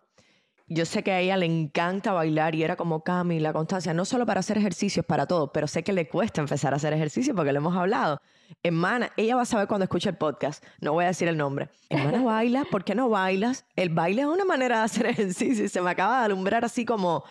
Yo 0.70 0.86
sé 0.86 1.02
que 1.02 1.12
a 1.12 1.22
ella 1.22 1.38
le 1.38 1.46
encanta 1.46 2.12
bailar 2.12 2.54
y 2.54 2.64
era 2.64 2.76
como 2.76 3.02
Cami, 3.02 3.40
la 3.40 3.54
constancia, 3.54 3.94
no 3.94 4.04
solo 4.04 4.26
para 4.26 4.42
hacer 4.42 4.58
ejercicios, 4.58 5.06
para 5.06 5.26
todo, 5.26 5.54
pero 5.54 5.66
sé 5.66 5.82
que 5.82 5.94
le 5.94 6.10
cuesta 6.10 6.42
empezar 6.42 6.74
a 6.74 6.76
hacer 6.76 6.92
ejercicio 6.92 7.34
porque 7.34 7.54
le 7.54 7.60
hemos 7.60 7.76
hablado. 7.78 8.20
Hermana, 8.64 9.14
ella 9.16 9.38
va 9.38 9.44
a 9.44 9.46
saber 9.46 9.70
cuando 9.70 9.86
escuche 9.86 10.10
el 10.10 10.18
podcast, 10.18 10.62
no 10.82 10.92
voy 10.92 11.06
a 11.06 11.08
decir 11.08 11.30
el 11.30 11.38
nombre. 11.38 11.70
Hermana, 11.90 12.22
baila, 12.22 12.66
¿por 12.70 12.84
qué 12.84 12.96
no 12.96 13.08
bailas? 13.08 13.66
El 13.78 13.92
baile 13.92 14.24
es 14.24 14.28
una 14.28 14.44
manera 14.44 14.80
de 14.80 14.84
hacer 14.84 15.06
ejercicio 15.08 15.64
y 15.64 15.70
se 15.70 15.82
me 15.82 15.92
acaba 15.92 16.20
de 16.20 16.26
alumbrar 16.26 16.66
así 16.66 16.84
como 16.84 17.24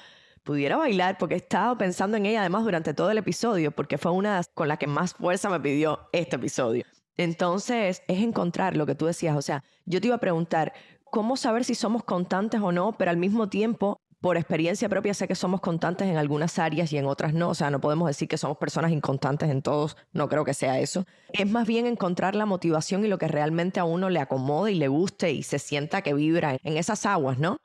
pudiera 0.43 0.77
bailar 0.77 1.19
porque 1.19 1.35
he 1.35 1.39
estado 1.39 1.77
pensando 1.77 2.17
en 2.17 2.25
ella 2.25 2.41
además 2.41 2.65
durante 2.65 2.95
todo 2.95 3.11
el 3.11 3.19
episodio 3.19 3.73
porque 3.73 3.99
fue 3.99 4.13
una 4.13 4.41
con 4.55 4.69
la 4.69 4.79
que 4.79 4.87
más 4.87 5.13
fuerza 5.13 5.51
me 5.51 5.61
pidió 5.61 6.09
este 6.13 6.37
episodio. 6.37 6.87
Entonces, 7.17 8.03
es 8.09 8.23
encontrar 8.23 8.77
lo 8.77 8.87
que 8.87 8.95
tú 8.95 9.07
decías. 9.07 9.37
O 9.37 9.43
sea, 9.43 9.65
yo 9.85 10.01
te 10.01 10.09
iba 10.09 10.17
a 10.17 10.21
preguntar, 10.21 10.73
¿cómo 11.05 11.37
saber 11.37 11.65
si 11.65 11.75
somos 11.75 12.05
constantes 12.05 12.61
o 12.61 12.73
no? 12.73 12.97
Pero 12.99 13.11
al 13.11 13.17
mismo 13.17 13.49
tiempo, 13.49 14.01
por 14.21 14.37
experiencia 14.37 14.89
propia, 14.89 15.15
sé 15.15 15.29
que 15.29 15.35
somos 15.35 15.61
constantes 15.61 16.09
en 16.09 16.17
algunas 16.17 16.59
áreas 16.59 16.93
y 16.93 16.99
en 16.99 17.07
otras 17.07 17.33
no. 17.33 17.51
O 17.51 17.55
sea, 17.55 17.71
no 17.71 17.81
podemos 17.81 18.09
decir 18.09 18.29
que 18.29 18.39
somos 18.39 18.59
personas 18.59 18.91
inconstantes 18.91 19.51
en 19.51 19.63
todos. 19.63 19.97
No 20.13 20.29
creo 20.29 20.45
que 20.45 20.55
sea 20.55 20.79
eso. 20.79 21.05
Es 21.33 21.49
más 21.51 21.67
bien 21.67 21.87
encontrar 21.87 22.35
la 22.35 22.47
motivación 22.47 23.05
y 23.05 23.09
lo 23.09 23.19
que 23.19 23.29
realmente 23.29 23.81
a 23.81 23.85
uno 23.85 24.11
le 24.11 24.21
acomode 24.21 24.73
y 24.73 24.75
le 24.77 24.89
guste 24.89 25.33
y 25.33 25.43
se 25.43 25.59
sienta 25.59 26.03
que 26.03 26.15
vibra 26.15 26.57
en 26.63 26.77
esas 26.77 27.07
aguas, 27.07 27.39
¿no? 27.39 27.59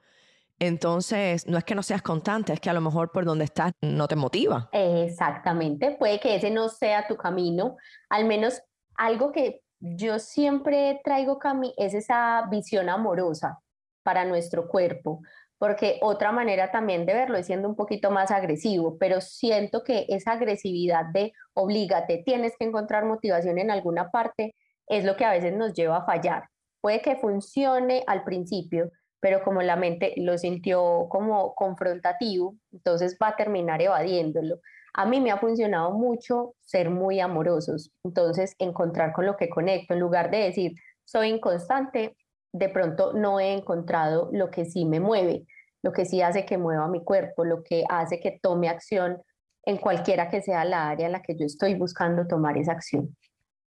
Entonces, 0.60 1.48
no 1.48 1.58
es 1.58 1.64
que 1.64 1.74
no 1.74 1.82
seas 1.82 2.04
constante, 2.04 2.54
es 2.54 2.60
que 2.60 2.70
a 2.70 2.74
lo 2.74 2.82
mejor 2.82 3.12
por 3.12 3.26
donde 3.26 3.46
estás 3.46 3.72
no 3.82 4.08
te 4.08 4.16
motiva. 4.16 4.70
Exactamente, 4.72 5.96
puede 5.98 6.20
que 6.20 6.36
ese 6.36 6.52
no 6.52 6.70
sea 6.70 7.08
tu 7.08 7.18
camino, 7.18 7.78
al 8.10 8.26
menos 8.26 8.62
algo 8.96 9.32
que 9.32 9.62
yo 9.80 10.20
siempre 10.20 11.02
traigo, 11.04 11.40
Cami, 11.40 11.74
es 11.78 11.94
esa 11.94 12.48
visión 12.50 12.90
amorosa 12.90 13.60
para 14.04 14.26
nuestro 14.26 14.68
cuerpo, 14.68 15.22
porque 15.58 16.00
otra 16.02 16.32
manera 16.32 16.72
también 16.72 17.06
de 17.06 17.14
verlo 17.14 17.38
es 17.38 17.46
siendo 17.46 17.68
un 17.68 17.76
poquito 17.76 18.12
más 18.12 18.32
agresivo, 18.32 18.98
pero 18.98 19.22
siento 19.22 19.84
que 19.84 20.06
esa 20.10 20.34
agresividad 20.34 21.06
de 21.14 21.34
oblígate, 21.54 22.24
tienes 22.26 22.54
que 22.58 22.66
encontrar 22.66 23.06
motivación 23.06 23.60
en 23.60 23.72
alguna 23.72 24.10
parte, 24.10 24.56
es 24.88 25.04
lo 25.06 25.16
que 25.16 25.26
a 25.26 25.32
veces 25.32 25.54
nos 25.54 25.74
lleva 25.74 25.98
a 25.98 26.06
fallar. 26.06 26.50
Puede 26.82 27.02
que 27.02 27.16
funcione 27.16 28.04
al 28.08 28.24
principio, 28.24 28.92
pero 29.20 29.44
como 29.44 29.62
la 29.62 29.76
mente 29.76 30.14
lo 30.18 30.38
sintió 30.38 31.08
como 31.10 31.54
confrontativo, 31.54 32.56
entonces 32.72 33.18
va 33.22 33.30
a 33.30 33.36
terminar 33.36 33.82
evadiéndolo. 33.82 34.60
A 34.94 35.06
mí 35.06 35.22
me 35.22 35.32
ha 35.32 35.38
funcionado 35.38 35.92
mucho 35.92 36.56
ser 36.60 36.90
muy 36.90 37.20
amorosos, 37.20 37.92
entonces 38.04 38.56
encontrar 38.60 39.14
con 39.14 39.26
lo 39.26 39.38
que 39.38 39.50
conecto, 39.50 39.94
en 39.94 40.00
lugar 40.00 40.32
de 40.32 40.40
decir 40.40 40.74
soy 41.06 41.30
inconstante, 41.30 42.16
de 42.54 42.70
pronto 42.70 43.14
no 43.14 43.40
he 43.40 43.54
encontrado 43.54 44.30
lo 44.32 44.50
que 44.50 44.66
sí 44.66 44.86
me 44.86 45.00
mueve, 45.00 45.46
lo 45.82 45.92
que 45.92 46.06
sí 46.06 46.22
hace 46.22 46.46
que 46.46 46.58
mueva 46.58 46.88
mi 46.88 47.04
cuerpo, 47.04 47.46
lo 47.46 47.64
que 47.64 47.84
hace 47.90 48.20
que 48.20 48.40
tome 48.42 48.70
acción 48.70 49.22
en 49.66 49.78
cualquiera 49.78 50.30
que 50.30 50.42
sea 50.42 50.66
la 50.66 50.90
área 50.90 51.06
en 51.06 51.12
la 51.14 51.22
que 51.22 51.38
yo 51.38 51.46
estoy 51.46 51.76
buscando 51.76 52.28
tomar 52.28 52.58
esa 52.58 52.74
acción. 52.74 53.16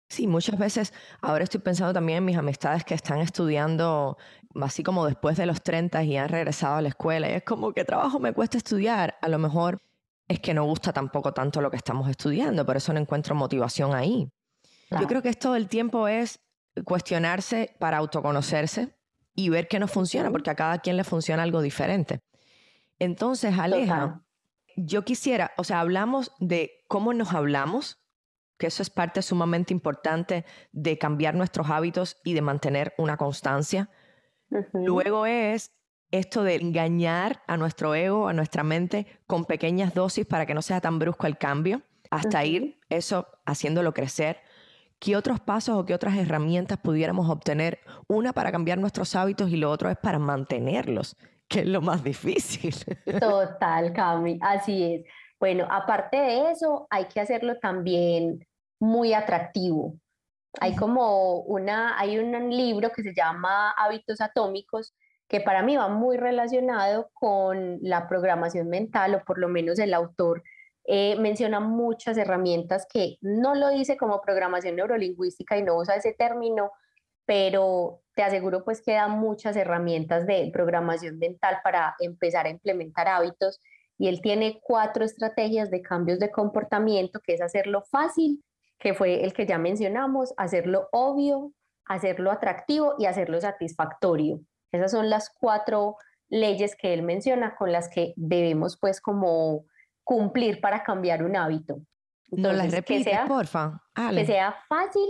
Sí, 0.10 0.26
muchas 0.26 0.58
veces, 0.58 0.94
ahora 1.22 1.44
estoy 1.44 1.60
pensando 1.60 1.94
también 1.94 2.20
en 2.20 2.26
mis 2.26 2.38
amistades 2.38 2.86
que 2.86 2.94
están 2.94 3.20
estudiando 3.20 4.18
así 4.62 4.82
como 4.82 5.06
después 5.06 5.38
de 5.38 5.46
los 5.46 5.62
30 5.62 6.04
y 6.04 6.18
han 6.18 6.30
regresado 6.30 6.76
a 6.76 6.82
la 6.82 6.90
escuela 6.90 7.30
y 7.30 7.34
es 7.34 7.44
como 7.44 7.74
que 7.74 7.84
trabajo 7.84 8.20
me 8.20 8.34
cuesta 8.34 8.58
estudiar, 8.58 9.18
a 9.22 9.28
lo 9.28 9.38
mejor 9.38 9.82
es 10.28 10.40
que 10.40 10.54
no 10.54 10.66
gusta 10.66 10.92
tampoco 10.92 11.34
tanto 11.34 11.62
lo 11.62 11.72
que 11.72 11.78
estamos 11.78 12.10
estudiando, 12.10 12.66
por 12.66 12.78
eso 12.78 12.94
no 12.94 13.00
encuentro 13.00 13.36
motivación 13.36 13.96
ahí. 13.96 14.30
Yo 14.92 15.08
creo 15.08 15.22
que 15.22 15.30
esto 15.30 15.54
del 15.54 15.68
tiempo 15.68 16.08
es 16.08 16.40
cuestionarse 16.84 17.76
para 17.80 17.98
autoconocerse 17.98 18.96
y 19.36 19.50
ver 19.50 19.68
qué 19.68 19.80
nos 19.80 19.92
funciona, 19.92 20.32
porque 20.32 20.50
a 20.50 20.56
cada 20.56 20.80
quien 20.80 20.98
le 20.98 21.04
funciona 21.04 21.44
algo 21.44 21.62
diferente. 21.62 22.22
Entonces, 23.00 23.58
Aleja, 23.58 24.22
yo 24.76 25.06
quisiera, 25.06 25.52
o 25.58 25.64
sea, 25.64 25.80
hablamos 25.80 26.32
de 26.40 26.84
cómo 26.88 27.14
nos 27.14 27.34
hablamos, 27.34 28.02
que 28.58 28.68
eso 28.68 28.82
es 28.82 28.90
parte 28.90 29.22
sumamente 29.22 29.74
importante 29.74 30.46
de 30.72 30.98
cambiar 30.98 31.36
nuestros 31.36 31.70
hábitos 31.70 32.18
y 32.24 32.34
de 32.34 32.42
mantener 32.42 32.94
una 32.98 33.18
constancia. 33.18 33.90
Luego 34.74 35.26
es 35.26 35.77
esto 36.12 36.44
de 36.44 36.56
engañar 36.56 37.42
a 37.48 37.58
nuestro 37.58 37.96
ego, 37.96 38.28
a 38.28 38.34
nuestra 38.34 38.64
mente, 38.64 39.08
con 39.28 39.46
pequeñas 39.46 39.94
dosis 39.94 40.26
para 40.26 40.46
que 40.46 40.54
no 40.54 40.62
sea 40.62 40.82
tan 40.82 41.00
brusco 41.00 41.28
el 41.28 41.38
cambio, 41.38 41.82
hasta 42.10 42.46
ir 42.46 42.80
eso 42.90 43.28
haciéndolo 43.46 43.94
crecer. 43.94 44.38
¿Qué 45.00 45.16
otros 45.16 45.40
pasos 45.40 45.78
o 45.78 45.86
qué 45.86 45.94
otras 45.94 46.18
herramientas 46.18 46.80
pudiéramos 46.80 47.30
obtener? 47.30 47.80
Una 48.08 48.34
para 48.34 48.52
cambiar 48.52 48.78
nuestros 48.80 49.16
hábitos 49.16 49.52
y 49.52 49.58
lo 49.58 49.70
otro 49.70 49.90
es 49.90 49.98
para 49.98 50.18
mantenerlos, 50.18 51.16
que 51.48 51.60
es 51.60 51.68
lo 51.68 51.82
más 51.82 52.04
difícil. 52.04 52.74
Total, 53.20 53.94
Cami, 53.94 54.40
así 54.42 54.96
es. 54.96 55.06
Bueno, 55.40 55.68
aparte 55.70 56.18
de 56.18 56.52
eso, 56.52 56.88
hay 56.90 57.06
que 57.06 57.20
hacerlo 57.20 57.60
también 57.60 58.48
muy 58.80 59.14
atractivo. 59.14 59.96
Hay 60.60 60.76
como 60.76 61.42
una, 61.42 62.00
hay 62.00 62.18
un 62.18 62.50
libro 62.50 62.92
que 62.92 63.04
se 63.04 63.14
llama 63.14 63.72
Hábitos 63.72 64.20
Atómicos, 64.20 64.96
que 65.28 65.42
para 65.42 65.64
mí 65.64 65.76
va 65.76 65.90
muy 65.90 66.18
relacionado 66.18 67.10
con 67.14 67.80
la 67.82 68.08
programación 68.08 68.70
mental, 68.70 69.16
o 69.16 69.24
por 69.26 69.40
lo 69.40 69.50
menos 69.50 69.80
el 69.80 69.94
autor 69.94 70.44
eh, 70.86 71.18
menciona 71.20 71.60
muchas 71.60 72.18
herramientas 72.18 72.88
que 72.92 73.18
no 73.22 73.56
lo 73.56 73.70
dice 73.70 73.98
como 73.98 74.22
programación 74.22 74.78
neurolingüística 74.78 75.58
y 75.58 75.64
no 75.64 75.76
usa 75.76 75.96
ese 75.96 76.14
término, 76.14 76.72
pero 77.26 78.02
te 78.16 78.24
aseguro 78.24 78.64
pues 78.64 78.82
que 78.82 78.94
da 78.94 79.10
muchas 79.10 79.58
herramientas 79.58 80.26
de 80.26 80.50
programación 80.54 81.20
mental 81.20 81.60
para 81.64 81.96
empezar 82.00 82.46
a 82.46 82.50
implementar 82.50 83.10
hábitos 83.10 83.60
y 83.98 84.08
él 84.08 84.22
tiene 84.22 84.60
cuatro 84.64 85.04
estrategias 85.04 85.70
de 85.72 85.82
cambios 85.82 86.20
de 86.20 86.32
comportamiento, 86.32 87.20
que 87.20 87.34
es 87.34 87.42
hacerlo 87.42 87.84
fácil, 87.92 88.44
que 88.80 88.94
fue 88.94 89.24
el 89.24 89.34
que 89.34 89.46
ya 89.46 89.58
mencionamos, 89.58 90.34
hacerlo 90.38 90.88
obvio, 90.92 91.52
hacerlo 91.86 92.32
atractivo 92.32 92.96
y 92.98 93.06
hacerlo 93.06 93.42
satisfactorio. 93.42 94.40
Esas 94.72 94.92
son 94.92 95.10
las 95.10 95.30
cuatro 95.30 95.98
leyes 96.30 96.76
que 96.76 96.94
él 96.94 97.04
menciona 97.04 97.56
con 97.56 97.72
las 97.72 97.90
que 97.90 98.14
debemos 98.16 98.78
pues 98.78 99.02
como 99.02 99.66
cumplir 100.04 100.62
para 100.62 100.84
cambiar 100.84 101.24
un 101.24 101.36
hábito. 101.36 101.82
no 102.32 102.52
las 102.54 102.72
repites, 102.72 103.06
que 103.06 103.12
sea, 103.12 103.26
porfa. 103.26 103.82
Que 104.12 104.26
sea 104.26 104.56
fácil, 104.68 105.08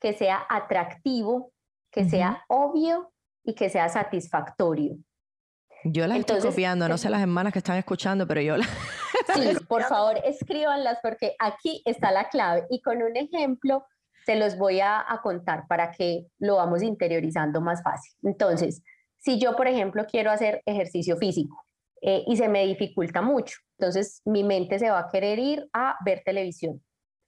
que 0.00 0.12
sea 0.12 0.44
atractivo, 0.48 1.52
que 1.90 2.08
sea 2.08 2.44
obvio 2.48 3.12
y 3.44 3.54
que 3.54 3.68
sea 3.68 3.88
satisfactorio. 3.88 4.96
Yo 5.84 6.06
las 6.06 6.18
estoy 6.18 6.40
copiando, 6.40 6.88
no 6.88 6.96
sé 6.96 7.10
las 7.10 7.22
hermanas 7.22 7.52
que 7.52 7.58
están 7.58 7.76
escuchando, 7.76 8.26
pero 8.26 8.40
yo 8.40 8.56
las... 8.56 8.68
Sí, 9.34 9.54
por 9.68 9.84
favor, 9.84 10.18
escríbanlas 10.24 10.98
porque 11.00 11.36
aquí 11.38 11.80
está 11.84 12.10
la 12.10 12.28
clave 12.28 12.66
y 12.70 12.82
con 12.82 13.02
un 13.02 13.16
ejemplo 13.16 13.86
se 14.24 14.36
los 14.36 14.56
voy 14.56 14.80
a, 14.80 15.04
contar 15.22 15.66
para 15.68 15.90
que 15.90 16.26
lo 16.38 16.56
vamos 16.56 16.82
interiorizando 16.82 17.60
más 17.60 17.82
fácil. 17.82 18.12
Entonces, 18.22 18.82
si 19.18 19.38
yo, 19.38 19.56
por 19.56 19.68
ejemplo, 19.68 20.04
quiero 20.06 20.30
hacer 20.30 20.62
ejercicio 20.66 21.16
físico, 21.16 21.64
eh, 22.04 22.24
y 22.26 22.36
se 22.36 22.48
me 22.48 22.66
dificulta 22.66 23.22
mucho. 23.22 23.58
Entonces 23.78 24.22
mi 24.24 24.42
mente 24.42 24.80
se 24.80 24.90
va 24.90 24.98
a 24.98 25.08
querer 25.08 25.38
ir 25.38 25.68
a 25.72 25.96
ver 26.04 26.22
televisión, 26.24 26.82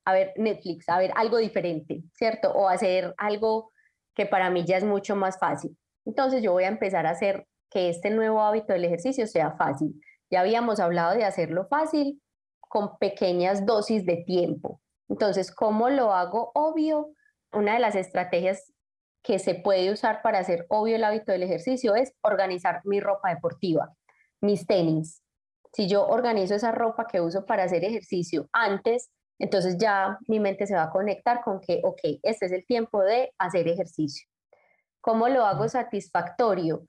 a 0.04 0.12
ver 0.12 0.32
Netflix, 0.36 0.88
a 0.88 0.98
ver 0.98 1.12
algo 1.14 1.38
diferente, 1.38 2.02
¿cierto? 2.12 2.52
O 2.52 2.68
hacer 2.68 3.14
algo 3.16 3.70
que 4.16 4.26
para 4.26 4.50
mí 4.50 4.64
ya 4.64 4.76
es 4.76 4.84
mucho 4.84 5.14
más 5.14 5.38
fácil. 5.38 5.76
Entonces 6.04 6.42
yo 6.42 6.52
voy 6.52 6.64
a 6.64 6.68
empezar 6.68 7.06
a 7.06 7.10
hacer 7.10 7.46
que 7.70 7.88
este 7.88 8.10
nuevo 8.10 8.42
hábito 8.42 8.72
del 8.72 8.84
ejercicio 8.84 9.28
sea 9.28 9.52
fácil. 9.52 10.00
Ya 10.28 10.40
habíamos 10.40 10.80
hablado 10.80 11.14
de 11.14 11.24
hacerlo 11.24 11.66
fácil 11.68 12.20
con 12.60 12.98
pequeñas 12.98 13.64
dosis 13.64 14.04
de 14.04 14.24
tiempo. 14.26 14.80
Entonces, 15.08 15.54
¿cómo 15.54 15.90
lo 15.90 16.12
hago 16.12 16.50
obvio? 16.54 17.12
Una 17.52 17.74
de 17.74 17.80
las 17.80 17.94
estrategias 17.94 18.72
que 19.22 19.38
se 19.38 19.54
puede 19.54 19.92
usar 19.92 20.22
para 20.22 20.38
hacer 20.38 20.66
obvio 20.68 20.96
el 20.96 21.04
hábito 21.04 21.32
del 21.32 21.42
ejercicio 21.42 21.94
es 21.94 22.12
organizar 22.22 22.80
mi 22.84 23.00
ropa 23.00 23.30
deportiva 23.30 23.94
mis 24.44 24.66
tenis. 24.66 25.22
Si 25.72 25.88
yo 25.88 26.06
organizo 26.06 26.54
esa 26.54 26.70
ropa 26.70 27.06
que 27.06 27.20
uso 27.20 27.44
para 27.46 27.64
hacer 27.64 27.82
ejercicio 27.84 28.48
antes, 28.52 29.10
entonces 29.40 29.76
ya 29.78 30.18
mi 30.28 30.38
mente 30.38 30.66
se 30.66 30.76
va 30.76 30.84
a 30.84 30.90
conectar 30.90 31.42
con 31.42 31.60
que, 31.60 31.80
ok, 31.82 32.00
este 32.22 32.46
es 32.46 32.52
el 32.52 32.64
tiempo 32.64 33.02
de 33.02 33.32
hacer 33.38 33.66
ejercicio. 33.66 34.28
¿Cómo 35.00 35.28
lo 35.28 35.44
hago 35.44 35.68
satisfactorio? 35.68 36.86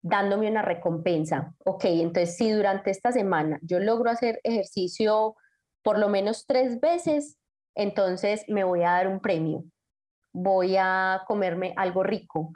Dándome 0.00 0.48
una 0.48 0.62
recompensa. 0.62 1.54
Ok, 1.64 1.86
entonces 1.86 2.36
si 2.36 2.50
durante 2.52 2.90
esta 2.90 3.10
semana 3.10 3.58
yo 3.62 3.80
logro 3.80 4.10
hacer 4.10 4.40
ejercicio 4.44 5.34
por 5.82 5.98
lo 5.98 6.08
menos 6.08 6.46
tres 6.46 6.80
veces, 6.80 7.36
entonces 7.78 8.44
me 8.48 8.64
voy 8.64 8.82
a 8.82 8.90
dar 8.90 9.08
un 9.08 9.20
premio. 9.20 9.64
Voy 10.34 10.76
a 10.76 11.22
comerme 11.26 11.72
algo 11.76 12.02
rico 12.02 12.52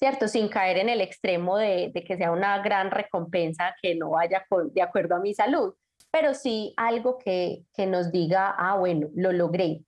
¿cierto? 0.00 0.28
Sin 0.28 0.48
caer 0.48 0.78
en 0.78 0.88
el 0.88 1.02
extremo 1.02 1.58
de, 1.58 1.92
que 2.06 2.16
sea 2.16 2.32
una 2.32 2.60
gran 2.62 2.90
recompensa 2.90 3.74
que 3.82 3.94
no 3.94 4.10
vaya 4.10 4.46
de 4.72 4.82
acuerdo 4.82 5.16
a 5.16 5.20
mi 5.20 5.34
salud, 5.34 5.74
pero 6.10 6.32
sí 6.32 6.72
algo 6.78 7.18
que, 7.18 7.66
nos 7.86 8.10
diga, 8.10 8.54
ah, 8.56 8.78
bueno, 8.78 9.08
lo 9.14 9.30
logré. 9.32 9.84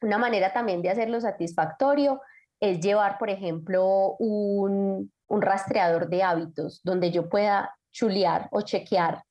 Una 0.00 0.18
manera 0.18 0.52
también 0.52 0.82
de 0.82 0.90
hacerlo 0.90 1.20
satisfactorio 1.20 2.20
es 2.60 2.80
llevar, 2.80 3.18
por 3.18 3.28
ejemplo, 3.28 4.14
un, 4.18 5.12
rastreador 5.28 6.08
de 6.08 6.22
hábitos 6.22 6.80
donde 6.84 7.10
yo 7.10 7.28
pueda 7.28 7.76
chulear 7.90 8.48
o 8.52 8.60
chequear 8.60 9.24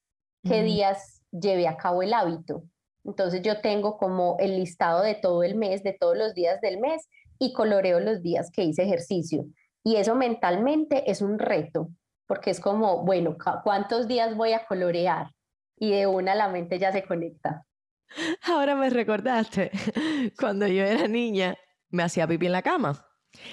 qué 0.43 0.61
días 0.61 1.21
llevé 1.31 1.69
a 1.69 1.77
cabo 1.77 2.03
el 2.03 2.13
hábito. 2.13 2.63
Entonces 3.05 3.41
yo 3.43 3.61
tengo 3.61 3.97
como 3.97 4.35
el 4.39 4.57
listado 4.57 5.01
de 5.03 5.15
todo 5.15 5.43
el 5.43 5.55
mes, 5.55 5.83
de 5.83 5.93
todos 5.93 6.17
los 6.17 6.33
días 6.33 6.59
del 6.61 6.79
mes 6.79 7.07
y 7.39 7.53
coloreo 7.53 7.99
los 7.99 8.21
días 8.21 8.49
que 8.51 8.63
hice 8.63 8.83
ejercicio. 8.83 9.45
Y 9.83 9.97
eso 9.97 10.15
mentalmente 10.15 11.09
es 11.09 11.21
un 11.21 11.37
reto, 11.37 11.89
porque 12.27 12.49
es 12.49 12.59
como, 12.59 13.03
bueno, 13.05 13.37
¿cuántos 13.63 14.07
días 14.07 14.35
voy 14.35 14.53
a 14.53 14.65
colorear? 14.65 15.31
Y 15.77 15.91
de 15.91 16.07
una 16.07 16.33
la 16.33 16.47
mente 16.47 16.79
ya 16.79 16.91
se 16.91 17.03
conecta. 17.03 17.65
Ahora 18.43 18.75
me 18.75 18.89
recordaste, 18.89 19.71
cuando 20.39 20.65
yo 20.65 20.83
era 20.83 21.07
niña, 21.07 21.55
me 21.89 22.03
hacía 22.03 22.27
pipí 22.27 22.47
en 22.47 22.53
la 22.53 22.63
cama. 22.63 23.05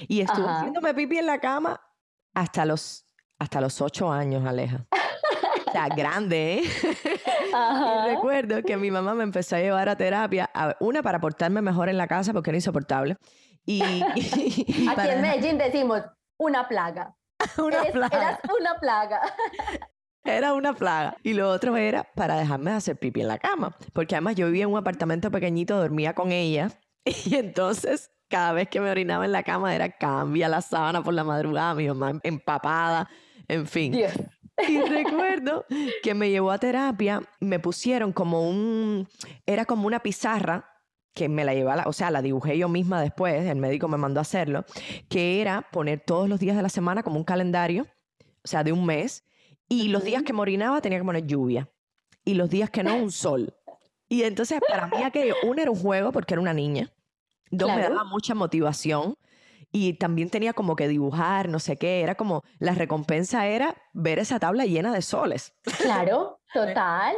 Y 0.09 0.21
estuve 0.21 0.47
haciéndome 0.47 0.95
pipí 0.95 1.19
en 1.19 1.27
la 1.27 1.39
cama 1.39 1.81
hasta 2.33 2.65
los, 2.65 3.05
hasta 3.39 3.61
los 3.61 3.81
ocho 3.83 4.11
años, 4.11 4.47
Aleja. 4.47 4.87
Grande, 5.97 6.55
¿eh? 6.55 6.63
Y 7.53 8.15
recuerdo 8.15 8.63
que 8.63 8.77
mi 8.77 8.91
mamá 8.91 9.15
me 9.15 9.25
empezó 9.25 9.57
a 9.57 9.61
llevar 9.61 9.89
a 9.89 9.97
terapia, 9.97 10.51
una 10.81 11.03
para 11.03 11.21
portarme 11.21 11.61
mejor 11.61 11.89
en 11.89 11.99
la 11.99 12.07
casa 12.07 12.33
porque 12.33 12.51
era 12.51 12.57
insoportable. 12.57 13.17
Y, 13.65 13.83
Aquí 14.89 15.09
en 15.09 15.23
Medellín 15.23 15.59
decimos, 15.59 16.03
una 16.39 16.69
plaga. 16.69 17.15
una 17.59 17.83
plaga. 17.85 18.17
Eras 18.17 18.41
una 18.59 18.75
plaga. 18.81 19.21
Era 20.25 20.55
una 20.55 20.73
plaga. 20.73 21.17
Y 21.23 21.35
lo 21.35 21.51
otro 21.51 21.77
era 21.77 22.05
para 22.15 22.37
dejarme 22.37 22.71
hacer 22.71 22.97
pipí 22.97 23.21
en 23.21 23.29
la 23.29 23.39
cama. 23.39 23.77
Porque 23.93 24.15
además 24.15 24.37
yo 24.37 24.47
vivía 24.47 24.65
en 24.65 24.71
un 24.71 24.79
apartamento 24.79 25.31
pequeñito, 25.31 25.77
dormía 25.77 26.15
con 26.15 26.33
ella. 26.33 26.71
Y 27.05 27.35
entonces, 27.35 28.13
cada 28.29 28.53
vez 28.53 28.69
que 28.69 28.81
me 28.81 28.91
orinaba 28.91 29.25
en 29.25 29.33
la 29.33 29.43
cama, 29.43 29.75
era 29.75 29.91
cambia 29.91 30.49
la 30.49 30.61
sábana 30.61 31.03
por 31.03 31.15
la 31.15 31.25
madrugada, 31.25 31.75
mi 31.75 31.89
mamá 31.89 32.21
empapada, 32.23 33.09
en 33.49 33.67
fin. 33.67 33.95
Y 34.69 34.79
recuerdo 34.81 35.65
que 36.03 36.15
me 36.15 36.31
llevó 36.31 36.51
a 36.51 36.59
terapia, 36.59 37.23
me 37.41 37.59
pusieron 37.59 38.13
como 38.13 38.49
un, 38.49 39.09
era 39.47 39.65
como 39.65 39.87
una 39.87 40.01
pizarra 40.01 40.73
que 41.15 41.29
me 41.29 41.45
la 41.45 41.55
llevaba, 41.55 41.85
o 41.87 41.93
sea, 41.93 42.11
la 42.11 42.23
dibujé 42.23 42.57
yo 42.57 42.69
misma 42.69 43.01
después, 43.01 43.47
el 43.47 43.57
médico 43.57 43.89
me 43.89 43.99
mandó 43.99 44.21
a 44.21 44.23
hacerlo, 44.23 44.65
que 45.09 45.41
era 45.41 45.69
poner 45.71 46.01
todos 46.01 46.29
los 46.29 46.41
días 46.41 46.57
de 46.57 46.63
la 46.63 46.69
semana 46.69 47.03
como 47.03 47.17
un 47.17 47.25
calendario, 47.25 47.87
o 48.43 48.49
sea, 48.49 48.65
de 48.65 48.73
un 48.73 48.87
mes, 48.87 49.25
y 49.69 49.89
los 49.89 50.05
días 50.05 50.23
que 50.23 50.33
morinaba 50.33 50.81
tenía 50.81 50.99
que 50.99 51.05
poner 51.05 51.27
lluvia, 51.27 51.71
y 52.25 52.35
los 52.35 52.49
días 52.49 52.71
que 52.71 52.83
no, 52.83 52.97
un 52.97 53.13
sol. 53.13 53.55
Y 54.09 54.23
entonces 54.23 54.61
para 54.67 54.87
mí 54.87 55.03
aquello, 55.03 55.35
uno 55.45 55.61
era 55.61 55.71
un 55.71 55.79
juego 55.79 56.13
porque 56.13 56.35
era 56.35 56.41
una 56.41 56.55
niña, 56.55 56.91
dos 57.51 57.69
me 57.75 57.83
daba 57.83 58.05
mucha 58.05 58.35
motivación, 58.35 59.15
y 59.73 59.95
también 59.95 60.29
tenía 60.29 60.53
como 60.53 60.77
que 60.77 60.87
dibujar, 60.87 61.49
no 61.49 61.59
sé 61.59 61.79
qué, 61.79 62.03
era 62.03 62.15
como, 62.15 62.43
la 62.59 62.75
recompensa 62.75 63.47
era 63.47 63.75
ver 63.95 64.19
esa 64.19 64.39
tabla 64.39 64.67
llena 64.67 64.93
de 64.93 65.03
soles. 65.03 65.55
Claro, 65.79 66.41
total. 66.53 67.17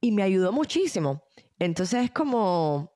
y 0.00 0.12
me 0.12 0.22
ayudó 0.22 0.52
muchísimo. 0.52 1.22
Entonces 1.58 2.04
es 2.04 2.10
como, 2.10 2.92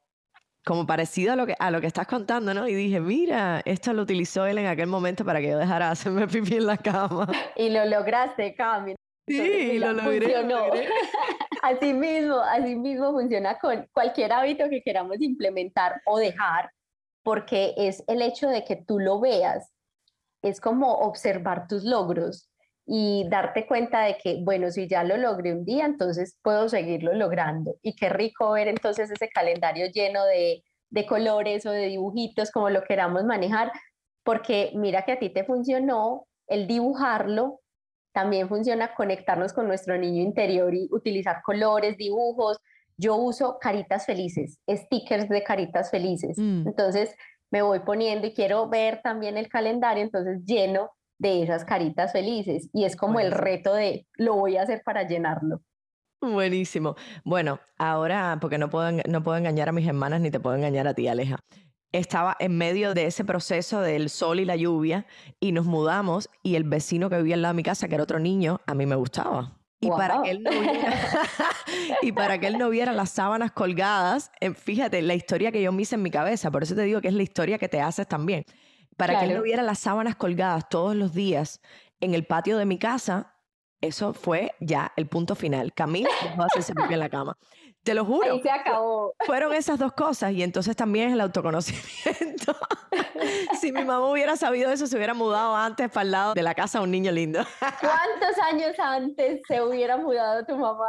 como 0.64 0.86
parecido 0.86 1.32
a 1.32 1.36
lo, 1.36 1.46
que, 1.46 1.56
a 1.58 1.70
lo 1.70 1.80
que 1.80 1.86
estás 1.86 2.06
contando, 2.06 2.54
¿no? 2.54 2.68
Y 2.68 2.74
dije, 2.74 3.00
mira, 3.00 3.62
esto 3.64 3.92
lo 3.92 4.02
utilizó 4.02 4.46
él 4.46 4.58
en 4.58 4.66
aquel 4.66 4.86
momento 4.86 5.24
para 5.24 5.40
que 5.40 5.48
yo 5.48 5.58
dejara 5.58 5.86
de 5.86 5.92
hacerme 5.92 6.28
pipí 6.28 6.56
en 6.56 6.66
la 6.66 6.76
cama. 6.76 7.26
Y 7.56 7.70
lo 7.70 7.84
lograste, 7.86 8.54
Cami. 8.54 8.94
Sí, 9.26 9.78
lo 9.78 9.92
logré, 9.92 10.34
así 11.62 11.94
mismo, 11.94 12.38
así 12.38 12.74
mismo 12.74 13.12
funciona 13.12 13.56
con 13.58 13.88
cualquier 13.92 14.32
hábito 14.32 14.68
que 14.68 14.82
queramos 14.82 15.20
implementar 15.20 16.00
o 16.06 16.18
dejar, 16.18 16.70
porque 17.22 17.74
es 17.76 18.04
el 18.08 18.22
hecho 18.22 18.48
de 18.48 18.64
que 18.64 18.76
tú 18.76 18.98
lo 18.98 19.20
veas, 19.20 19.72
es 20.42 20.60
como 20.60 20.92
observar 20.92 21.68
tus 21.68 21.84
logros 21.84 22.48
y 22.84 23.26
darte 23.28 23.66
cuenta 23.66 24.02
de 24.02 24.16
que, 24.18 24.40
bueno, 24.42 24.70
si 24.70 24.88
ya 24.88 25.04
lo 25.04 25.16
logré 25.16 25.52
un 25.52 25.64
día, 25.64 25.84
entonces 25.84 26.38
puedo 26.42 26.68
seguirlo 26.68 27.14
logrando. 27.14 27.76
Y 27.82 27.94
qué 27.94 28.08
rico 28.08 28.52
ver 28.52 28.68
entonces 28.68 29.10
ese 29.10 29.28
calendario 29.28 29.86
lleno 29.86 30.24
de, 30.24 30.64
colores 31.08 31.64
o 31.64 31.70
de 31.70 31.86
dibujitos, 31.86 32.50
como 32.50 32.70
lo 32.70 32.82
queramos 32.82 33.24
manejar, 33.24 33.72
porque 34.24 34.72
mira 34.74 35.04
que 35.04 35.12
a 35.12 35.18
ti 35.18 35.30
te 35.30 35.44
funcionó 35.44 36.26
el 36.48 36.66
dibujarlo, 36.66 37.60
también 38.12 38.48
funciona 38.48 38.94
conectarnos 38.94 39.52
con 39.52 39.66
nuestro 39.68 39.96
niño 39.96 40.22
interior 40.22 40.74
y 40.74 40.88
utilizar 40.90 41.40
colores, 41.42 41.96
dibujos. 41.96 42.58
Yo 42.96 43.16
uso 43.16 43.58
caritas 43.60 44.06
felices, 44.06 44.58
stickers 44.68 45.28
de 45.28 45.42
caritas 45.42 45.90
felices. 45.90 46.38
Mm. 46.38 46.66
Entonces 46.66 47.14
me 47.50 47.62
voy 47.62 47.80
poniendo 47.80 48.26
y 48.26 48.34
quiero 48.34 48.68
ver 48.68 49.00
también 49.02 49.36
el 49.36 49.48
calendario, 49.48 50.02
entonces 50.02 50.44
lleno 50.44 50.90
de 51.18 51.42
esas 51.42 51.64
caritas 51.64 52.12
felices 52.12 52.68
y 52.72 52.84
es 52.84 52.96
como 52.96 53.20
el 53.20 53.30
reto 53.30 53.74
de 53.74 54.06
lo 54.14 54.34
voy 54.34 54.56
a 54.56 54.62
hacer 54.62 54.82
para 54.84 55.06
llenarlo. 55.06 55.62
Buenísimo. 56.20 56.94
Bueno, 57.24 57.60
ahora, 57.78 58.38
porque 58.40 58.56
no 58.56 58.70
puedo, 58.70 58.90
no 59.08 59.22
puedo 59.22 59.36
engañar 59.36 59.68
a 59.68 59.72
mis 59.72 59.86
hermanas 59.86 60.20
ni 60.20 60.30
te 60.30 60.40
puedo 60.40 60.56
engañar 60.56 60.86
a 60.86 60.94
ti, 60.94 61.08
Aleja. 61.08 61.40
Estaba 61.92 62.36
en 62.38 62.56
medio 62.56 62.94
de 62.94 63.06
ese 63.06 63.24
proceso 63.24 63.80
del 63.80 64.08
sol 64.08 64.40
y 64.40 64.44
la 64.44 64.56
lluvia 64.56 65.06
y 65.40 65.52
nos 65.52 65.66
mudamos 65.66 66.30
y 66.42 66.54
el 66.54 66.64
vecino 66.64 67.10
que 67.10 67.18
vivía 67.18 67.34
al 67.34 67.42
lado 67.42 67.54
de 67.54 67.56
mi 67.56 67.62
casa, 67.62 67.88
que 67.88 67.96
era 67.96 68.04
otro 68.04 68.18
niño, 68.18 68.60
a 68.66 68.74
mí 68.74 68.86
me 68.86 68.94
gustaba. 68.94 69.61
Y, 69.82 69.90
para 69.90 70.22
que 70.22 70.30
él 70.30 70.42
no 70.42 70.50
viera, 70.50 70.94
y 72.02 72.12
para 72.12 72.38
que 72.38 72.46
él 72.46 72.56
no 72.56 72.70
viera 72.70 72.92
las 72.92 73.10
sábanas 73.10 73.52
colgadas, 73.52 74.30
eh, 74.40 74.54
fíjate 74.54 75.02
la 75.02 75.14
historia 75.14 75.52
que 75.52 75.60
yo 75.60 75.72
me 75.72 75.82
hice 75.82 75.96
en 75.96 76.02
mi 76.02 76.10
cabeza, 76.10 76.50
por 76.50 76.62
eso 76.62 76.74
te 76.74 76.82
digo 76.82 77.00
que 77.00 77.08
es 77.08 77.14
la 77.14 77.22
historia 77.22 77.58
que 77.58 77.68
te 77.68 77.80
haces 77.80 78.06
también 78.06 78.46
para 78.96 79.18
que 79.18 79.26
él 79.26 79.34
no 79.34 79.42
viera 79.42 79.62
las 79.62 79.78
sábanas 79.78 80.16
colgadas 80.16 80.68
todos 80.68 80.94
los 80.94 81.12
días 81.12 81.60
en 82.00 82.14
el 82.14 82.26
patio 82.26 82.58
de 82.58 82.66
mi 82.66 82.78
casa, 82.78 83.34
eso 83.80 84.12
fue 84.12 84.54
ya 84.60 84.92
el 84.96 85.08
punto 85.08 85.34
final. 85.34 85.72
Camila 85.72 86.08
dejó 86.22 86.36
de 86.36 86.46
hacerse 86.46 86.74
pipí 86.74 86.94
en 86.94 87.00
la 87.00 87.08
cama. 87.08 87.36
Te 87.82 87.94
lo 87.94 88.04
juro. 88.04 88.34
Ahí 88.34 88.42
se 88.42 88.50
acabó. 88.50 89.14
Fueron 89.26 89.52
esas 89.52 89.78
dos 89.78 89.92
cosas 89.92 90.32
y 90.32 90.42
entonces 90.42 90.76
también 90.76 91.12
el 91.12 91.20
autoconocimiento. 91.20 92.56
si 93.60 93.72
mi 93.72 93.84
mamá 93.84 94.08
hubiera 94.08 94.36
sabido 94.36 94.70
eso, 94.70 94.86
se 94.86 94.96
hubiera 94.96 95.14
mudado 95.14 95.56
antes 95.56 95.90
para 95.90 96.02
el 96.04 96.10
lado 96.12 96.34
de 96.34 96.42
la 96.42 96.54
casa 96.54 96.78
de 96.78 96.84
un 96.84 96.92
niño 96.92 97.10
lindo. 97.10 97.40
¿Cuántos 97.80 98.38
años 98.50 98.78
antes 98.78 99.40
se 99.48 99.60
hubiera 99.60 99.96
mudado 99.96 100.44
tu 100.44 100.56
mamá? 100.56 100.86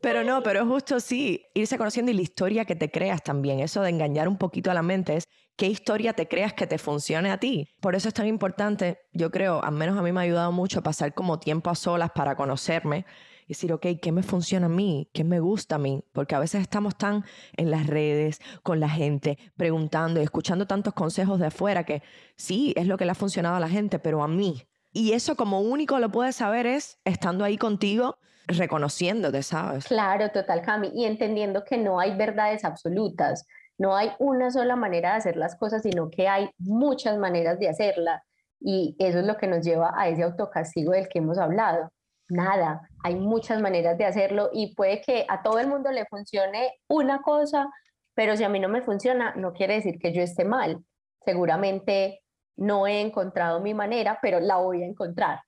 Pero 0.00 0.22
no, 0.22 0.42
pero 0.42 0.60
es 0.60 0.66
justo 0.66 1.00
sí, 1.00 1.46
irse 1.54 1.76
conociendo 1.76 2.12
y 2.12 2.14
la 2.14 2.22
historia 2.22 2.64
que 2.64 2.76
te 2.76 2.90
creas 2.90 3.22
también. 3.22 3.58
Eso 3.58 3.82
de 3.82 3.90
engañar 3.90 4.28
un 4.28 4.38
poquito 4.38 4.70
a 4.70 4.74
la 4.74 4.82
mente 4.82 5.16
es 5.16 5.24
qué 5.56 5.66
historia 5.66 6.12
te 6.12 6.28
creas 6.28 6.52
que 6.52 6.68
te 6.68 6.78
funcione 6.78 7.30
a 7.32 7.38
ti. 7.38 7.68
Por 7.80 7.96
eso 7.96 8.06
es 8.06 8.14
tan 8.14 8.28
importante, 8.28 8.98
yo 9.12 9.32
creo, 9.32 9.64
al 9.64 9.72
menos 9.72 9.98
a 9.98 10.02
mí 10.02 10.12
me 10.12 10.20
ha 10.20 10.24
ayudado 10.24 10.52
mucho 10.52 10.82
pasar 10.82 11.12
como 11.12 11.40
tiempo 11.40 11.70
a 11.70 11.74
solas 11.74 12.10
para 12.14 12.36
conocerme 12.36 13.04
y 13.46 13.48
decir, 13.48 13.72
ok, 13.72 13.86
¿qué 14.00 14.12
me 14.12 14.22
funciona 14.22 14.66
a 14.66 14.70
mí? 14.70 15.08
¿Qué 15.12 15.24
me 15.24 15.40
gusta 15.40 15.76
a 15.76 15.78
mí? 15.78 16.02
Porque 16.12 16.34
a 16.34 16.38
veces 16.38 16.62
estamos 16.62 16.96
tan 16.96 17.24
en 17.56 17.70
las 17.70 17.86
redes, 17.86 18.40
con 18.62 18.80
la 18.80 18.88
gente, 18.88 19.38
preguntando 19.56 20.20
y 20.20 20.24
escuchando 20.24 20.66
tantos 20.66 20.94
consejos 20.94 21.38
de 21.38 21.46
afuera 21.46 21.84
que 21.84 22.02
sí, 22.36 22.72
es 22.76 22.86
lo 22.86 22.96
que 22.96 23.04
le 23.04 23.12
ha 23.12 23.16
funcionado 23.16 23.56
a 23.56 23.60
la 23.60 23.68
gente, 23.68 23.98
pero 23.98 24.22
a 24.22 24.28
mí. 24.28 24.62
Y 24.92 25.12
eso 25.12 25.36
como 25.36 25.60
único 25.60 25.98
lo 25.98 26.10
puedes 26.10 26.36
saber 26.36 26.66
es 26.66 26.98
estando 27.04 27.44
ahí 27.44 27.58
contigo 27.58 28.18
reconociéndote, 28.46 29.42
¿sabes? 29.42 29.86
Claro, 29.86 30.30
total, 30.30 30.62
Cami, 30.62 30.90
y 30.94 31.04
entendiendo 31.04 31.64
que 31.64 31.78
no 31.78 31.98
hay 31.98 32.16
verdades 32.16 32.64
absolutas, 32.64 33.46
no 33.78 33.96
hay 33.96 34.12
una 34.18 34.50
sola 34.50 34.76
manera 34.76 35.12
de 35.12 35.16
hacer 35.16 35.36
las 35.36 35.56
cosas, 35.56 35.82
sino 35.82 36.10
que 36.10 36.28
hay 36.28 36.50
muchas 36.58 37.18
maneras 37.18 37.58
de 37.58 37.68
hacerla. 37.68 38.22
Y 38.60 38.94
eso 38.98 39.18
es 39.18 39.26
lo 39.26 39.36
que 39.36 39.46
nos 39.46 39.64
lleva 39.64 39.92
a 39.96 40.08
ese 40.08 40.22
autocastigo 40.22 40.92
del 40.92 41.08
que 41.08 41.18
hemos 41.18 41.38
hablado. 41.38 41.90
Nada, 42.28 42.88
hay 43.02 43.16
muchas 43.16 43.60
maneras 43.60 43.98
de 43.98 44.06
hacerlo 44.06 44.50
y 44.52 44.74
puede 44.74 45.02
que 45.02 45.26
a 45.28 45.42
todo 45.42 45.58
el 45.58 45.68
mundo 45.68 45.90
le 45.90 46.06
funcione 46.06 46.72
una 46.88 47.20
cosa, 47.20 47.68
pero 48.14 48.36
si 48.36 48.44
a 48.44 48.48
mí 48.48 48.60
no 48.60 48.68
me 48.68 48.82
funciona, 48.82 49.34
no 49.34 49.52
quiere 49.52 49.74
decir 49.74 49.98
que 49.98 50.12
yo 50.12 50.22
esté 50.22 50.44
mal. 50.44 50.82
Seguramente 51.24 52.22
no 52.56 52.86
he 52.86 53.00
encontrado 53.00 53.60
mi 53.60 53.74
manera, 53.74 54.18
pero 54.22 54.40
la 54.40 54.56
voy 54.56 54.82
a 54.82 54.86
encontrar. 54.86 55.40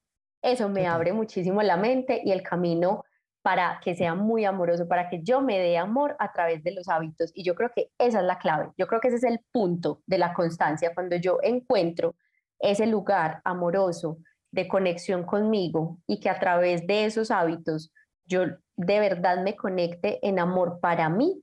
Eso 0.42 0.68
me 0.68 0.86
abre 0.86 1.12
muchísimo 1.12 1.62
la 1.62 1.76
mente 1.76 2.20
y 2.24 2.32
el 2.32 2.42
camino 2.42 3.04
para 3.42 3.80
que 3.82 3.94
sea 3.94 4.14
muy 4.14 4.44
amoroso, 4.44 4.88
para 4.88 5.08
que 5.08 5.22
yo 5.22 5.40
me 5.40 5.58
dé 5.58 5.78
amor 5.78 6.16
a 6.18 6.32
través 6.32 6.64
de 6.64 6.72
los 6.72 6.88
hábitos. 6.88 7.30
Y 7.32 7.44
yo 7.44 7.54
creo 7.54 7.70
que 7.74 7.90
esa 7.96 8.18
es 8.18 8.26
la 8.26 8.38
clave. 8.38 8.72
Yo 8.76 8.86
creo 8.88 9.00
que 9.00 9.08
ese 9.08 9.18
es 9.18 9.24
el 9.24 9.40
punto 9.52 10.02
de 10.04 10.18
la 10.18 10.34
constancia, 10.34 10.92
cuando 10.92 11.16
yo 11.16 11.38
encuentro 11.42 12.16
ese 12.58 12.86
lugar 12.86 13.40
amoroso 13.44 14.18
de 14.50 14.68
conexión 14.68 15.24
conmigo 15.24 15.98
y 16.06 16.20
que 16.20 16.30
a 16.30 16.38
través 16.38 16.86
de 16.86 17.04
esos 17.04 17.30
hábitos 17.30 17.92
yo 18.24 18.42
de 18.76 19.00
verdad 19.00 19.42
me 19.42 19.56
conecte 19.56 20.18
en 20.26 20.38
amor 20.38 20.80
para 20.80 21.08
mí, 21.08 21.40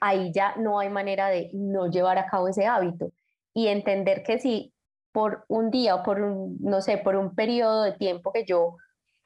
ahí 0.00 0.32
ya 0.32 0.56
no 0.56 0.78
hay 0.78 0.88
manera 0.88 1.28
de 1.28 1.50
no 1.52 1.88
llevar 1.90 2.18
a 2.18 2.26
cabo 2.26 2.48
ese 2.48 2.66
hábito 2.66 3.12
y 3.54 3.68
entender 3.68 4.22
que 4.22 4.38
si 4.38 4.72
por 5.12 5.44
un 5.48 5.70
día 5.70 5.94
o 5.94 6.02
por 6.02 6.20
un, 6.20 6.56
no 6.60 6.80
sé, 6.80 6.98
por 6.98 7.16
un 7.16 7.34
periodo 7.34 7.82
de 7.82 7.92
tiempo 7.92 8.32
que 8.32 8.44
yo 8.44 8.76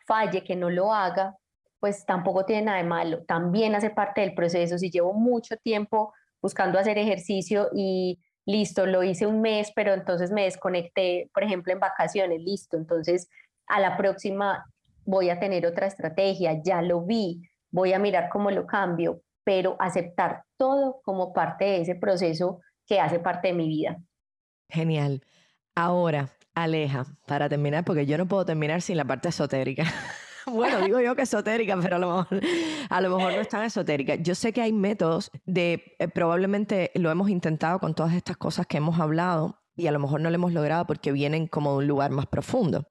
falle, 0.07 0.43
que 0.43 0.57
no 0.57 0.68
lo 0.68 0.93
haga, 0.93 1.37
pues 1.80 2.05
tampoco 2.05 2.45
tiene 2.45 2.62
nada 2.62 2.78
de 2.78 2.84
malo. 2.84 3.24
También 3.24 3.74
hace 3.74 3.91
parte 3.91 4.20
del 4.20 4.34
proceso. 4.34 4.78
Si 4.78 4.91
llevo 4.91 5.12
mucho 5.12 5.57
tiempo 5.57 6.12
buscando 6.43 6.78
hacer 6.78 6.99
ejercicio 6.99 7.68
y 7.74 8.18
listo, 8.47 8.86
lo 8.86 9.03
hice 9.03 9.26
un 9.26 9.42
mes, 9.42 9.72
pero 9.74 9.92
entonces 9.92 10.30
me 10.30 10.44
desconecté, 10.44 11.30
por 11.34 11.42
ejemplo, 11.42 11.72
en 11.72 11.80
vacaciones, 11.80 12.40
listo. 12.40 12.76
Entonces, 12.76 13.28
a 13.66 13.80
la 13.80 13.97
próxima 13.97 14.64
voy 15.05 15.30
a 15.30 15.38
tener 15.38 15.66
otra 15.66 15.86
estrategia, 15.86 16.62
ya 16.62 16.80
lo 16.80 17.03
vi, 17.05 17.42
voy 17.70 17.92
a 17.92 17.99
mirar 17.99 18.28
cómo 18.30 18.51
lo 18.51 18.66
cambio, 18.66 19.20
pero 19.44 19.76
aceptar 19.78 20.44
todo 20.57 21.01
como 21.05 21.32
parte 21.32 21.64
de 21.64 21.80
ese 21.82 21.94
proceso 21.94 22.61
que 22.86 23.01
hace 23.01 23.18
parte 23.18 23.49
de 23.49 23.55
mi 23.55 23.68
vida. 23.68 23.99
Genial. 24.68 25.22
Ahora, 25.74 26.30
Aleja, 26.55 27.05
para 27.26 27.49
terminar, 27.49 27.84
porque 27.84 28.07
yo 28.07 28.16
no 28.16 28.26
puedo 28.26 28.44
terminar 28.44 28.80
sin 28.80 28.97
la 28.97 29.05
parte 29.05 29.28
esotérica. 29.28 29.84
bueno, 30.47 30.80
digo 30.80 31.01
yo 31.01 31.14
que 31.14 31.22
esotérica, 31.22 31.78
pero 31.80 31.97
a 31.97 31.99
lo, 31.99 32.09
mejor, 32.09 32.40
a 32.88 33.01
lo 33.01 33.16
mejor 33.16 33.32
no 33.34 33.40
es 33.40 33.49
tan 33.49 33.64
esotérica. 33.64 34.14
Yo 34.16 34.34
sé 34.34 34.53
que 34.53 34.62
hay 34.62 34.72
métodos 34.72 35.30
de, 35.44 35.97
eh, 35.99 36.09
probablemente 36.09 36.90
lo 36.94 37.11
hemos 37.11 37.30
intentado 37.30 37.78
con 37.78 37.94
todas 37.94 38.14
estas 38.14 38.36
cosas 38.36 38.66
que 38.66 38.78
hemos 38.78 39.01
hablado 39.01 39.62
y 39.76 39.86
a 39.86 39.92
lo 39.92 39.99
mejor 39.99 40.20
no 40.20 40.30
lo 40.30 40.34
hemos 40.34 40.53
logrado 40.53 40.86
porque 40.86 41.12
vienen 41.12 41.47
como 41.47 41.72
de 41.72 41.78
un 41.78 41.86
lugar 41.86 42.11
más 42.11 42.26
profundo. 42.26 42.88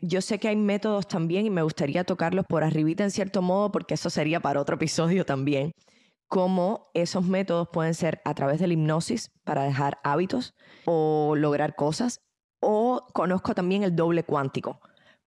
Yo 0.00 0.20
sé 0.20 0.38
que 0.38 0.48
hay 0.48 0.56
métodos 0.56 1.06
también 1.06 1.46
y 1.46 1.50
me 1.50 1.62
gustaría 1.62 2.04
tocarlos 2.04 2.44
por 2.46 2.64
arribita 2.64 3.04
en 3.04 3.10
cierto 3.10 3.40
modo 3.40 3.70
porque 3.70 3.94
eso 3.94 4.10
sería 4.10 4.40
para 4.40 4.60
otro 4.60 4.74
episodio 4.76 5.24
también 5.24 5.72
cómo 6.32 6.88
esos 6.94 7.26
métodos 7.26 7.68
pueden 7.70 7.92
ser 7.92 8.22
a 8.24 8.32
través 8.32 8.58
de 8.58 8.66
la 8.66 8.72
hipnosis 8.72 9.30
para 9.44 9.64
dejar 9.64 9.98
hábitos 10.02 10.54
o 10.86 11.34
lograr 11.36 11.76
cosas, 11.76 12.22
o 12.58 13.04
conozco 13.12 13.54
también 13.54 13.82
el 13.82 13.94
doble 13.94 14.24
cuántico, 14.24 14.80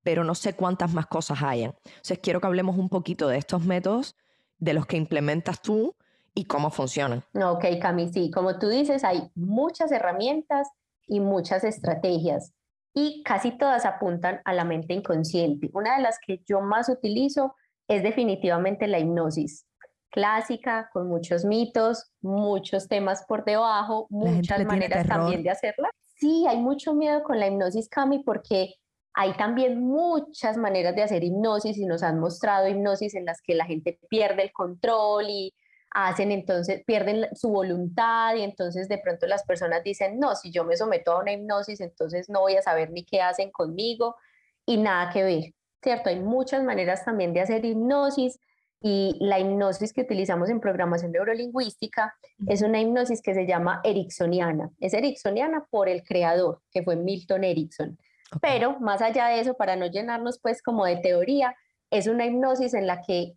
pero 0.05 0.23
no 0.23 0.35
sé 0.35 0.53
cuántas 0.53 0.93
más 0.93 1.07
cosas 1.07 1.41
hayan. 1.41 1.73
Entonces 1.83 2.19
quiero 2.19 2.39
que 2.39 2.45
hablemos 2.45 2.77
un 2.77 2.89
poquito 2.89 3.27
de 3.27 3.39
estos 3.39 3.65
métodos, 3.65 4.15
de 4.59 4.75
los 4.75 4.85
que 4.85 4.97
implementas 4.97 5.63
tú 5.63 5.95
y 6.35 6.45
cómo 6.45 6.69
funcionan. 6.69 7.23
Ok, 7.33 7.65
Cami, 7.81 8.13
sí, 8.13 8.29
como 8.29 8.59
tú 8.59 8.69
dices, 8.69 9.03
hay 9.03 9.31
muchas 9.33 9.91
herramientas 9.91 10.69
y 11.07 11.19
muchas 11.19 11.63
estrategias. 11.63 12.53
y 12.97 13.23
casi 13.23 13.51
todas 13.51 13.85
apuntan 13.85 14.39
a 14.45 14.53
la 14.53 14.63
mente 14.63 14.93
inconsciente. 14.93 15.69
Una 15.73 15.97
de 15.97 16.01
las 16.01 16.17
que 16.25 16.41
yo 16.47 16.61
más 16.61 16.87
utilizo 16.87 17.53
es 17.89 18.03
definitivamente 18.03 18.87
la 18.87 18.99
hipnosis 18.99 19.65
clásica, 20.11 20.89
con 20.93 21.09
muchos 21.09 21.43
mitos, 21.43 22.09
muchos 22.21 22.87
temas 22.87 23.25
por 23.27 23.43
debajo, 23.43 24.07
muchas 24.09 24.63
maneras 24.63 25.05
también 25.07 25.43
de 25.43 25.49
hacerla. 25.49 25.89
Sí, 26.15 26.45
hay 26.47 26.57
mucho 26.57 26.93
miedo 26.93 27.21
con 27.21 27.37
la 27.37 27.47
hipnosis, 27.47 27.89
Cami, 27.89 28.19
porque 28.19 28.75
hay 29.17 29.33
también 29.33 29.81
muchas 29.81 30.57
maneras 30.57 30.93
de 30.93 31.01
hacer 31.01 31.23
hipnosis 31.23 31.77
y 31.77 31.85
nos 31.85 32.03
han 32.03 32.19
mostrado 32.19 32.67
hipnosis 32.67 33.15
en 33.15 33.25
las 33.25 33.41
que 33.41 33.55
la 33.55 33.65
gente 33.65 33.97
pierde 34.09 34.43
el 34.43 34.51
control 34.51 35.25
y 35.29 35.53
hacen 35.91 36.33
entonces, 36.33 36.83
pierden 36.85 37.27
su 37.33 37.49
voluntad 37.49 38.35
y 38.35 38.41
entonces 38.41 38.89
de 38.89 38.97
pronto 38.97 39.25
las 39.25 39.45
personas 39.45 39.81
dicen, 39.85 40.19
no, 40.19 40.35
si 40.35 40.51
yo 40.51 40.65
me 40.65 40.75
someto 40.75 41.13
a 41.13 41.21
una 41.21 41.31
hipnosis, 41.31 41.79
entonces 41.79 42.29
no 42.29 42.41
voy 42.41 42.57
a 42.57 42.61
saber 42.61 42.91
ni 42.91 43.05
qué 43.05 43.21
hacen 43.21 43.51
conmigo 43.51 44.17
y 44.65 44.75
nada 44.75 45.09
que 45.13 45.23
ver, 45.23 45.43
¿cierto? 45.81 46.09
Hay 46.09 46.19
muchas 46.19 46.61
maneras 46.63 47.05
también 47.05 47.33
de 47.33 47.39
hacer 47.39 47.63
hipnosis 47.63 48.37
y 48.81 49.15
la 49.21 49.39
hipnosis 49.39 49.93
que 49.93 50.01
utilizamos 50.01 50.49
en 50.49 50.59
programación 50.59 51.13
neurolingüística 51.13 52.13
es 52.47 52.61
una 52.61 52.81
hipnosis 52.81 53.21
que 53.21 53.33
se 53.33 53.47
llama 53.47 53.79
ericksoniana. 53.85 54.71
Es 54.81 54.93
ericksoniana 54.93 55.65
por 55.71 55.87
el 55.87 56.03
creador, 56.03 56.61
que 56.69 56.83
fue 56.83 56.97
Milton 56.97 57.45
Erickson. 57.45 57.97
Pero 58.41 58.79
más 58.79 59.01
allá 59.01 59.27
de 59.27 59.39
eso, 59.39 59.55
para 59.55 59.75
no 59.75 59.87
llenarnos 59.87 60.39
pues 60.39 60.61
como 60.61 60.85
de 60.85 60.97
teoría, 60.97 61.55
es 61.89 62.07
una 62.07 62.25
hipnosis 62.25 62.73
en 62.73 62.87
la 62.87 63.01
que 63.01 63.33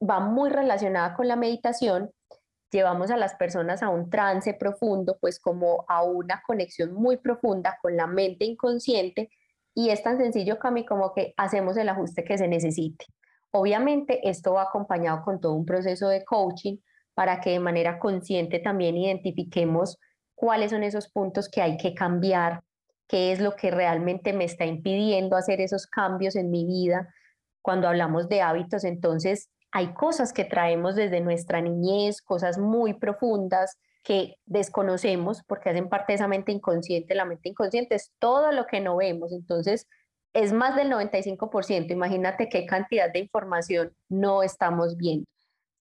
va 0.00 0.20
muy 0.20 0.50
relacionada 0.50 1.14
con 1.14 1.28
la 1.28 1.36
meditación, 1.36 2.10
llevamos 2.70 3.10
a 3.10 3.16
las 3.16 3.34
personas 3.34 3.82
a 3.82 3.88
un 3.88 4.10
trance 4.10 4.54
profundo, 4.54 5.18
pues 5.20 5.40
como 5.40 5.84
a 5.88 6.02
una 6.02 6.42
conexión 6.46 6.92
muy 6.92 7.16
profunda 7.16 7.78
con 7.82 7.96
la 7.96 8.06
mente 8.06 8.44
inconsciente 8.44 9.30
y 9.74 9.90
es 9.90 10.02
tan 10.02 10.18
sencillo, 10.18 10.58
Cami, 10.58 10.84
como 10.84 11.12
que 11.14 11.34
hacemos 11.36 11.76
el 11.76 11.88
ajuste 11.88 12.24
que 12.24 12.38
se 12.38 12.48
necesite. 12.48 13.06
Obviamente 13.52 14.28
esto 14.28 14.54
va 14.54 14.62
acompañado 14.62 15.22
con 15.22 15.40
todo 15.40 15.54
un 15.54 15.66
proceso 15.66 16.08
de 16.08 16.24
coaching 16.24 16.78
para 17.14 17.40
que 17.40 17.50
de 17.50 17.60
manera 17.60 17.98
consciente 17.98 18.60
también 18.60 18.96
identifiquemos 18.96 19.98
cuáles 20.34 20.70
son 20.70 20.82
esos 20.84 21.08
puntos 21.08 21.48
que 21.48 21.60
hay 21.60 21.76
que 21.76 21.94
cambiar, 21.94 22.62
qué 23.10 23.32
es 23.32 23.40
lo 23.40 23.56
que 23.56 23.72
realmente 23.72 24.32
me 24.32 24.44
está 24.44 24.64
impidiendo 24.64 25.36
hacer 25.36 25.60
esos 25.60 25.88
cambios 25.88 26.36
en 26.36 26.48
mi 26.48 26.64
vida. 26.64 27.12
Cuando 27.60 27.88
hablamos 27.88 28.28
de 28.28 28.40
hábitos, 28.40 28.84
entonces 28.84 29.50
hay 29.72 29.92
cosas 29.94 30.32
que 30.32 30.44
traemos 30.44 30.94
desde 30.94 31.20
nuestra 31.20 31.60
niñez, 31.60 32.22
cosas 32.22 32.58
muy 32.58 32.94
profundas 32.94 33.78
que 34.04 34.36
desconocemos 34.46 35.42
porque 35.42 35.70
hacen 35.70 35.88
parte 35.88 36.12
de 36.12 36.14
esa 36.14 36.28
mente 36.28 36.52
inconsciente. 36.52 37.16
La 37.16 37.24
mente 37.24 37.48
inconsciente 37.48 37.96
es 37.96 38.12
todo 38.20 38.52
lo 38.52 38.66
que 38.66 38.80
no 38.80 38.96
vemos, 38.96 39.32
entonces 39.32 39.88
es 40.32 40.52
más 40.52 40.76
del 40.76 40.88
95%. 40.90 41.90
Imagínate 41.90 42.48
qué 42.48 42.64
cantidad 42.64 43.12
de 43.12 43.18
información 43.18 43.92
no 44.08 44.44
estamos 44.44 44.96
viendo. 44.96 45.26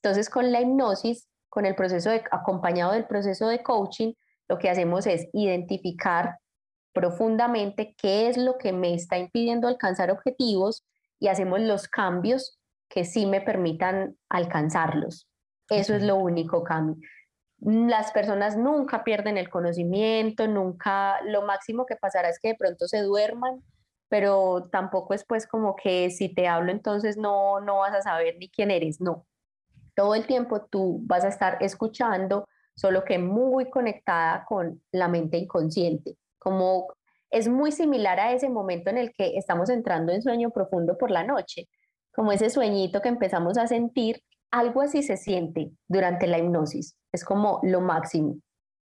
Entonces, 0.01 0.31
con 0.31 0.51
la 0.51 0.61
hipnosis, 0.61 1.27
con 1.47 1.67
el 1.67 1.75
proceso 1.75 2.09
acompañado 2.31 2.93
del 2.93 3.05
proceso 3.05 3.47
de 3.47 3.61
coaching, 3.61 4.13
lo 4.47 4.57
que 4.57 4.71
hacemos 4.71 5.05
es 5.05 5.27
identificar 5.31 6.39
profundamente 6.99 7.95
qué 7.97 8.27
es 8.27 8.35
lo 8.35 8.57
que 8.57 8.73
me 8.73 8.93
está 8.93 9.17
impidiendo 9.17 9.69
alcanzar 9.69 10.11
objetivos 10.11 10.85
y 11.17 11.29
hacemos 11.29 11.61
los 11.61 11.87
cambios 11.87 12.59
que 12.89 13.05
sí 13.05 13.25
me 13.25 13.39
permitan 13.39 14.17
alcanzarlos. 14.27 15.25
Eso 15.69 15.95
es 15.95 16.03
lo 16.03 16.17
único, 16.17 16.61
Cami. 16.61 16.95
Las 17.61 18.11
personas 18.11 18.57
nunca 18.57 19.05
pierden 19.05 19.37
el 19.37 19.49
conocimiento, 19.49 20.45
nunca, 20.47 21.21
lo 21.23 21.43
máximo 21.43 21.85
que 21.85 21.95
pasará 21.95 22.27
es 22.27 22.37
que 22.37 22.49
de 22.49 22.55
pronto 22.55 22.85
se 22.85 23.01
duerman, 23.01 23.63
pero 24.09 24.67
tampoco 24.69 25.13
es 25.13 25.23
pues 25.23 25.47
como 25.47 25.77
que 25.77 26.09
si 26.09 26.27
te 26.27 26.49
hablo 26.49 26.69
entonces 26.69 27.15
no, 27.15 27.61
no 27.61 27.77
vas 27.77 27.93
a 27.93 28.01
saber 28.01 28.35
ni 28.39 28.49
quién 28.49 28.71
eres, 28.71 28.99
no. 28.99 29.25
Todo 29.95 30.15
el 30.15 30.27
tiempo 30.27 30.65
tú 30.65 30.99
vas 31.03 31.23
a 31.23 31.29
estar 31.29 31.63
escuchando, 31.63 32.45
solo 32.75 33.05
que 33.05 33.19
muy 33.19 33.69
conectada 33.69 34.43
con 34.43 34.81
la 34.91 35.07
mente 35.07 35.37
inconsciente, 35.37 36.17
como 36.39 36.87
es 37.29 37.47
muy 37.47 37.71
similar 37.71 38.19
a 38.19 38.33
ese 38.33 38.49
momento 38.49 38.89
en 38.89 38.97
el 38.97 39.13
que 39.13 39.37
estamos 39.37 39.69
entrando 39.69 40.11
en 40.11 40.21
sueño 40.21 40.49
profundo 40.49 40.97
por 40.97 41.11
la 41.11 41.23
noche 41.23 41.67
como 42.19 42.31
ese 42.31 42.49
sueñito 42.49 43.01
que 43.01 43.09
empezamos 43.09 43.57
a 43.57 43.67
sentir, 43.67 44.21
algo 44.51 44.81
así 44.81 45.03
se 45.03 45.15
siente 45.15 45.71
durante 45.87 46.27
la 46.27 46.37
hipnosis. 46.37 46.97
Es 47.13 47.23
como 47.23 47.59
lo 47.63 47.81
máximo. 47.81 48.35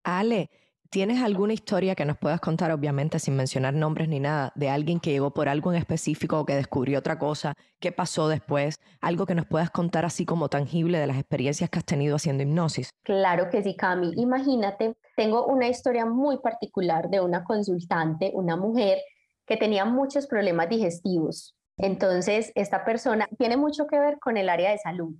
Ale, 0.02 0.50
¿tienes 0.90 1.22
alguna 1.22 1.52
historia 1.52 1.94
que 1.94 2.04
nos 2.04 2.18
puedas 2.18 2.40
contar, 2.40 2.70
obviamente 2.72 3.18
sin 3.18 3.36
mencionar 3.36 3.74
nombres 3.74 4.08
ni 4.08 4.20
nada, 4.20 4.52
de 4.54 4.68
alguien 4.68 5.00
que 5.00 5.10
llegó 5.10 5.32
por 5.32 5.48
algo 5.48 5.72
en 5.72 5.78
específico 5.78 6.38
o 6.38 6.44
que 6.44 6.54
descubrió 6.54 6.98
otra 6.98 7.18
cosa? 7.18 7.54
¿Qué 7.78 7.92
pasó 7.92 8.28
después? 8.28 8.80
Algo 9.00 9.26
que 9.26 9.34
nos 9.34 9.46
puedas 9.46 9.70
contar 9.70 10.04
así 10.04 10.26
como 10.26 10.48
tangible 10.48 10.98
de 10.98 11.06
las 11.06 11.16
experiencias 11.16 11.70
que 11.70 11.78
has 11.78 11.84
tenido 11.84 12.16
haciendo 12.16 12.42
hipnosis. 12.42 12.90
Claro 13.02 13.48
que 13.50 13.62
sí, 13.62 13.76
Cami. 13.76 14.12
Imagínate, 14.16 14.94
tengo 15.16 15.46
una 15.46 15.68
historia 15.68 16.04
muy 16.04 16.38
particular 16.38 17.08
de 17.08 17.20
una 17.20 17.44
consultante, 17.44 18.30
una 18.34 18.56
mujer 18.56 18.98
que 19.46 19.56
tenía 19.56 19.84
muchos 19.84 20.26
problemas 20.26 20.68
digestivos 20.68 21.54
entonces, 21.82 22.52
esta 22.56 22.84
persona 22.84 23.26
tiene 23.38 23.56
mucho 23.56 23.86
que 23.86 23.98
ver 23.98 24.18
con 24.18 24.36
el 24.36 24.50
área 24.50 24.70
de 24.70 24.76
salud, 24.76 25.14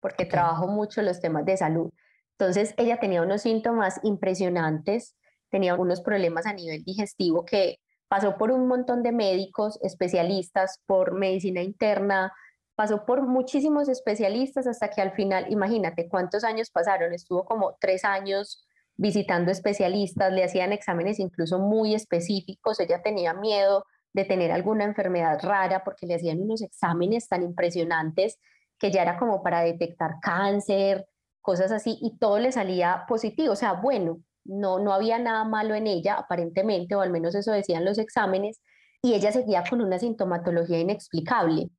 porque 0.00 0.24
trabajo 0.24 0.66
mucho 0.66 1.02
los 1.02 1.20
temas 1.20 1.44
de 1.44 1.58
salud. 1.58 1.90
Entonces, 2.38 2.74
ella 2.76 2.98
tenía 3.00 3.22
unos 3.22 3.42
síntomas 3.42 4.00
impresionantes, 4.02 5.16
tenía 5.50 5.74
unos 5.74 6.02
problemas 6.02 6.46
a 6.46 6.52
nivel 6.52 6.84
digestivo 6.84 7.44
que 7.44 7.78
pasó 8.08 8.36
por 8.36 8.50
un 8.50 8.68
montón 8.68 9.02
de 9.02 9.12
médicos, 9.12 9.78
especialistas, 9.82 10.80
por 10.86 11.14
medicina 11.14 11.62
interna, 11.62 12.32
pasó 12.74 13.06
por 13.06 13.22
muchísimos 13.22 13.88
especialistas 13.88 14.66
hasta 14.66 14.90
que 14.90 15.00
al 15.00 15.12
final, 15.12 15.46
imagínate 15.50 16.08
cuántos 16.08 16.44
años 16.44 16.70
pasaron, 16.70 17.14
estuvo 17.14 17.44
como 17.46 17.76
tres 17.80 18.04
años 18.04 18.66
visitando 18.96 19.50
especialistas, 19.50 20.32
le 20.32 20.44
hacían 20.44 20.72
exámenes 20.72 21.18
incluso 21.18 21.58
muy 21.58 21.94
específicos, 21.94 22.80
ella 22.80 23.02
tenía 23.02 23.32
miedo 23.34 23.84
de 24.12 24.24
tener 24.24 24.52
alguna 24.52 24.84
enfermedad 24.84 25.38
rara 25.42 25.84
porque 25.84 26.06
le 26.06 26.14
hacían 26.14 26.40
unos 26.40 26.62
exámenes 26.62 27.28
tan 27.28 27.42
impresionantes 27.42 28.38
que 28.78 28.90
ya 28.90 29.02
era 29.02 29.18
como 29.18 29.42
para 29.42 29.60
detectar 29.60 30.16
cáncer, 30.20 31.06
cosas 31.46 31.70
así, 31.70 31.96
y 32.02 32.18
todo 32.18 32.40
le 32.40 32.50
salía 32.50 33.04
positivo, 33.06 33.52
o 33.52 33.56
sea, 33.56 33.74
bueno, 33.74 34.20
no, 34.44 34.80
no 34.80 34.92
había 34.92 35.16
nada 35.20 35.44
malo 35.44 35.76
en 35.76 35.86
ella, 35.86 36.14
aparentemente, 36.14 36.96
o 36.96 37.00
al 37.00 37.10
menos 37.10 37.36
eso 37.36 37.52
decían 37.52 37.84
los 37.84 37.98
exámenes, 37.98 38.60
y 39.00 39.14
ella 39.14 39.30
seguía 39.30 39.62
con 39.70 39.80
una 39.80 40.00
sintomatología 40.00 40.80
inexplicable. 40.80 41.70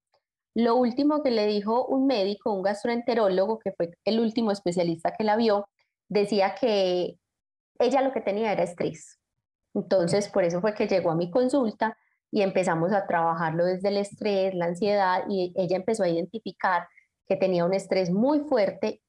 Lo 0.55 0.78
último 0.78 1.22
que 1.22 1.32
le 1.32 1.45
dijo 1.47 1.86
un 1.86 2.07
médico, 2.07 2.53
un 2.53 2.63
gastroenterólogo, 2.63 3.59
que 3.59 3.74
fue 3.74 3.91
el 4.05 4.22
último 4.22 4.51
especialista 4.51 5.11
que 5.11 5.26
la 5.26 5.36
vio, 5.36 5.68
decía 6.07 6.55
que 6.55 7.18
ella 7.78 8.01
lo 8.01 8.13
que 8.13 8.22
tenía 8.22 8.53
era 8.53 8.63
estrés. 8.63 9.20
Entonces, 9.74 10.30
por 10.30 10.45
eso 10.45 10.61
fue 10.61 10.74
que 10.76 10.88
llegó 10.88 11.11
a 11.11 11.15
mi 11.15 11.30
consulta 11.30 11.97
y 12.32 12.41
empezamos 12.41 12.93
a 12.93 13.05
trabajarlo 13.05 13.65
desde 13.65 13.89
el 13.89 13.97
estrés, 13.97 14.55
la 14.55 14.68
ansiedad 14.68 15.26
y 15.28 15.51
ella 15.57 15.76
empezó 15.76 16.03
a 16.03 16.09
identificar 16.09 16.88
que 17.28 17.36
tenía 17.36 17.65
un 17.65 17.74
estrés 17.74 18.09
muy 18.09 18.39
fuerte 18.39 19.01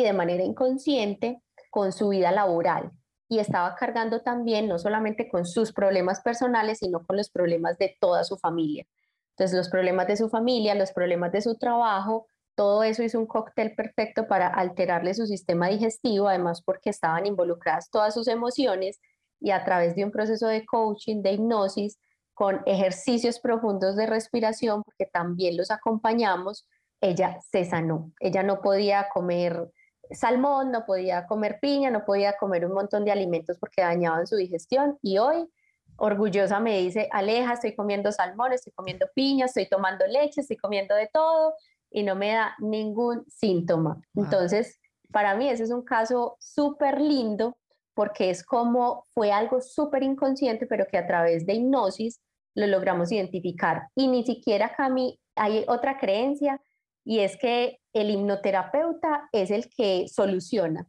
y 0.00 0.04
de 0.04 0.12
manera 0.12 0.42
inconsciente 0.42 1.42
con 1.70 1.92
su 1.92 2.08
vida 2.08 2.32
laboral 2.32 2.92
y 3.28 3.38
estaba 3.38 3.74
cargando 3.74 4.20
también 4.20 4.68
no 4.68 4.78
solamente 4.78 5.28
con 5.28 5.46
sus 5.46 5.72
problemas 5.72 6.20
personales, 6.20 6.80
sino 6.80 7.04
con 7.06 7.16
los 7.16 7.30
problemas 7.30 7.78
de 7.78 7.96
toda 7.98 8.24
su 8.24 8.36
familia. 8.36 8.84
Entonces, 9.30 9.56
los 9.56 9.70
problemas 9.70 10.06
de 10.06 10.18
su 10.18 10.28
familia, 10.28 10.74
los 10.74 10.92
problemas 10.92 11.32
de 11.32 11.40
su 11.40 11.56
trabajo, 11.56 12.26
todo 12.54 12.82
eso 12.82 13.02
hizo 13.02 13.18
un 13.18 13.26
cóctel 13.26 13.74
perfecto 13.74 14.28
para 14.28 14.48
alterarle 14.48 15.14
su 15.14 15.26
sistema 15.26 15.68
digestivo, 15.68 16.28
además 16.28 16.60
porque 16.62 16.90
estaban 16.90 17.24
involucradas 17.24 17.88
todas 17.90 18.12
sus 18.12 18.28
emociones 18.28 19.00
y 19.40 19.50
a 19.50 19.64
través 19.64 19.94
de 19.94 20.04
un 20.04 20.10
proceso 20.10 20.46
de 20.48 20.66
coaching, 20.66 21.22
de 21.22 21.32
hipnosis, 21.32 21.98
con 22.34 22.60
ejercicios 22.66 23.40
profundos 23.40 23.96
de 23.96 24.06
respiración, 24.06 24.82
porque 24.82 25.06
también 25.06 25.56
los 25.56 25.70
acompañamos, 25.70 26.66
ella 27.00 27.38
se 27.50 27.64
sanó. 27.64 28.12
Ella 28.20 28.42
no 28.42 28.60
podía 28.60 29.08
comer 29.08 29.70
salmón, 30.14 30.70
no 30.70 30.84
podía 30.84 31.26
comer 31.26 31.58
piña, 31.60 31.90
no 31.90 32.04
podía 32.04 32.34
comer 32.36 32.66
un 32.66 32.72
montón 32.72 33.04
de 33.04 33.12
alimentos 33.12 33.58
porque 33.58 33.82
dañaban 33.82 34.26
su 34.26 34.36
digestión 34.36 34.98
y 35.02 35.18
hoy 35.18 35.48
orgullosa 35.96 36.60
me 36.60 36.78
dice, 36.78 37.08
Aleja, 37.12 37.54
estoy 37.54 37.74
comiendo 37.74 38.10
salmón, 38.12 38.52
estoy 38.52 38.72
comiendo 38.72 39.06
piña, 39.14 39.46
estoy 39.46 39.68
tomando 39.68 40.06
leche, 40.06 40.40
estoy 40.40 40.56
comiendo 40.56 40.94
de 40.94 41.08
todo 41.12 41.54
y 41.90 42.02
no 42.02 42.14
me 42.14 42.32
da 42.32 42.54
ningún 42.58 43.24
síntoma. 43.28 44.00
Entonces, 44.14 44.80
para 45.12 45.34
mí 45.36 45.48
ese 45.48 45.64
es 45.64 45.70
un 45.70 45.82
caso 45.82 46.36
súper 46.40 47.00
lindo 47.00 47.56
porque 47.94 48.30
es 48.30 48.42
como 48.42 49.04
fue 49.10 49.30
algo 49.32 49.60
súper 49.60 50.02
inconsciente, 50.02 50.66
pero 50.66 50.86
que 50.86 50.96
a 50.98 51.06
través 51.06 51.44
de 51.46 51.54
hipnosis 51.54 52.20
lo 52.54 52.66
logramos 52.66 53.12
identificar. 53.12 53.88
Y 53.94 54.08
ni 54.08 54.24
siquiera, 54.24 54.74
Cami, 54.74 55.20
hay 55.36 55.64
otra 55.68 55.98
creencia 55.98 56.60
y 57.04 57.20
es 57.20 57.36
que 57.36 57.78
el 57.92 58.10
hipnoterapeuta 58.10 59.28
es 59.32 59.50
el 59.50 59.68
que 59.68 60.06
soluciona, 60.08 60.86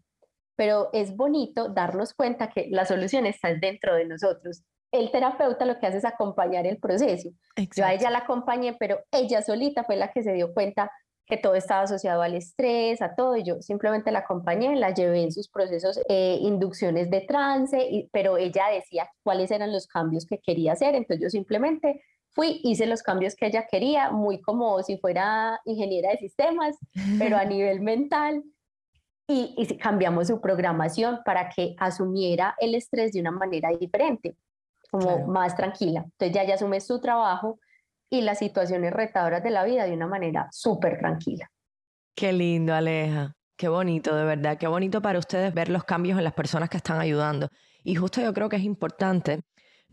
pero 0.56 0.90
es 0.94 1.16
bonito 1.16 1.70
darnos 1.70 2.14
cuenta 2.14 2.50
que 2.50 2.68
la 2.70 2.86
solución 2.86 3.26
está 3.26 3.54
dentro 3.54 3.96
de 3.96 4.06
nosotros. 4.06 4.64
el 4.92 5.10
terapeuta 5.10 5.66
lo 5.66 5.80
que 5.80 5.88
hace 5.88 5.98
es 5.98 6.06
acompañar 6.06 6.68
el 6.68 6.78
proceso. 6.78 7.32
Yo 7.76 7.84
a 7.84 7.94
ella 7.94 8.12
la 8.12 8.20
acompañé, 8.20 8.76
pero 8.80 9.00
ella 9.12 9.42
solita 9.42 9.84
fue 9.84 9.96
la 9.96 10.12
que 10.12 10.22
se 10.22 10.34
dio 10.34 10.54
cuenta 10.54 10.92
que 11.26 11.38
todo 11.38 11.56
estaba 11.56 11.82
asociado 11.82 12.22
al 12.22 12.36
estrés, 12.36 13.02
a 13.02 13.16
todo, 13.16 13.38
y 13.38 13.44
yo 13.44 13.62
simplemente 13.62 14.12
la 14.12 14.20
acompañé, 14.20 14.76
la 14.76 14.94
llevé 14.94 15.24
en 15.24 15.32
sus 15.32 15.50
procesos, 15.50 16.00
eh, 16.10 16.38
inducciones 16.42 17.10
de 17.10 17.22
trance, 17.22 17.82
y, 17.90 18.10
pero 18.12 18.38
ella 18.38 18.68
decía 18.72 19.10
cuáles 19.24 19.50
eran 19.52 19.72
los 19.72 19.88
cambios 19.88 20.26
que 20.26 20.40
quería 20.40 20.74
hacer, 20.74 20.96
entonces 20.96 21.24
yo 21.24 21.30
simplemente 21.30 22.04
fui, 22.34 22.60
hice 22.64 22.86
los 22.86 23.04
cambios 23.04 23.36
que 23.36 23.48
ella 23.48 23.68
quería, 23.70 24.12
muy 24.12 24.42
como 24.42 24.82
si 24.84 24.98
fuera 24.98 25.60
ingeniera 25.66 26.12
de 26.12 26.18
sistemas, 26.18 26.76
pero 27.18 27.38
a 27.38 27.46
nivel 27.46 27.82
mental, 27.82 28.44
y, 29.28 29.56
y 29.58 29.78
cambiamos 29.78 30.28
su 30.28 30.42
programación 30.42 31.20
para 31.24 31.50
que 31.50 31.76
asumiera 31.80 32.56
el 32.60 32.76
estrés 32.76 33.14
de 33.14 33.22
una 33.22 33.32
manera 33.32 33.70
diferente, 33.70 34.36
como 34.92 35.28
más 35.28 35.56
tranquila. 35.56 36.02
Entonces 36.04 36.36
ya 36.36 36.44
ya 36.44 36.56
asume 36.56 36.82
su 36.82 37.00
trabajo 37.00 37.60
y 38.10 38.22
las 38.22 38.40
situaciones 38.40 38.94
retadoras 38.94 39.42
de 39.42 39.50
la 39.50 39.64
vida 39.64 39.86
de 39.86 39.94
una 39.94 40.08
manera 40.08 40.48
súper 40.52 41.00
tranquila. 41.00 41.50
Qué 42.16 42.32
lindo, 42.32 42.74
Aleja. 42.74 43.34
Qué 43.58 43.68
bonito, 43.70 44.16
de 44.16 44.26
verdad. 44.26 44.58
Qué 44.58 44.68
bonito 44.68 45.02
para 45.02 45.20
ustedes 45.20 45.54
ver 45.54 45.70
los 45.70 45.84
cambios 45.84 46.18
en 46.18 46.24
las 46.24 46.34
personas 46.34 46.70
que 46.70 46.78
están 46.78 47.00
ayudando. 47.00 47.50
Y 47.84 47.96
justo 47.96 48.22
yo 48.22 48.34
creo 48.34 48.50
que 48.50 48.58
es 48.58 48.64
importante, 48.64 49.42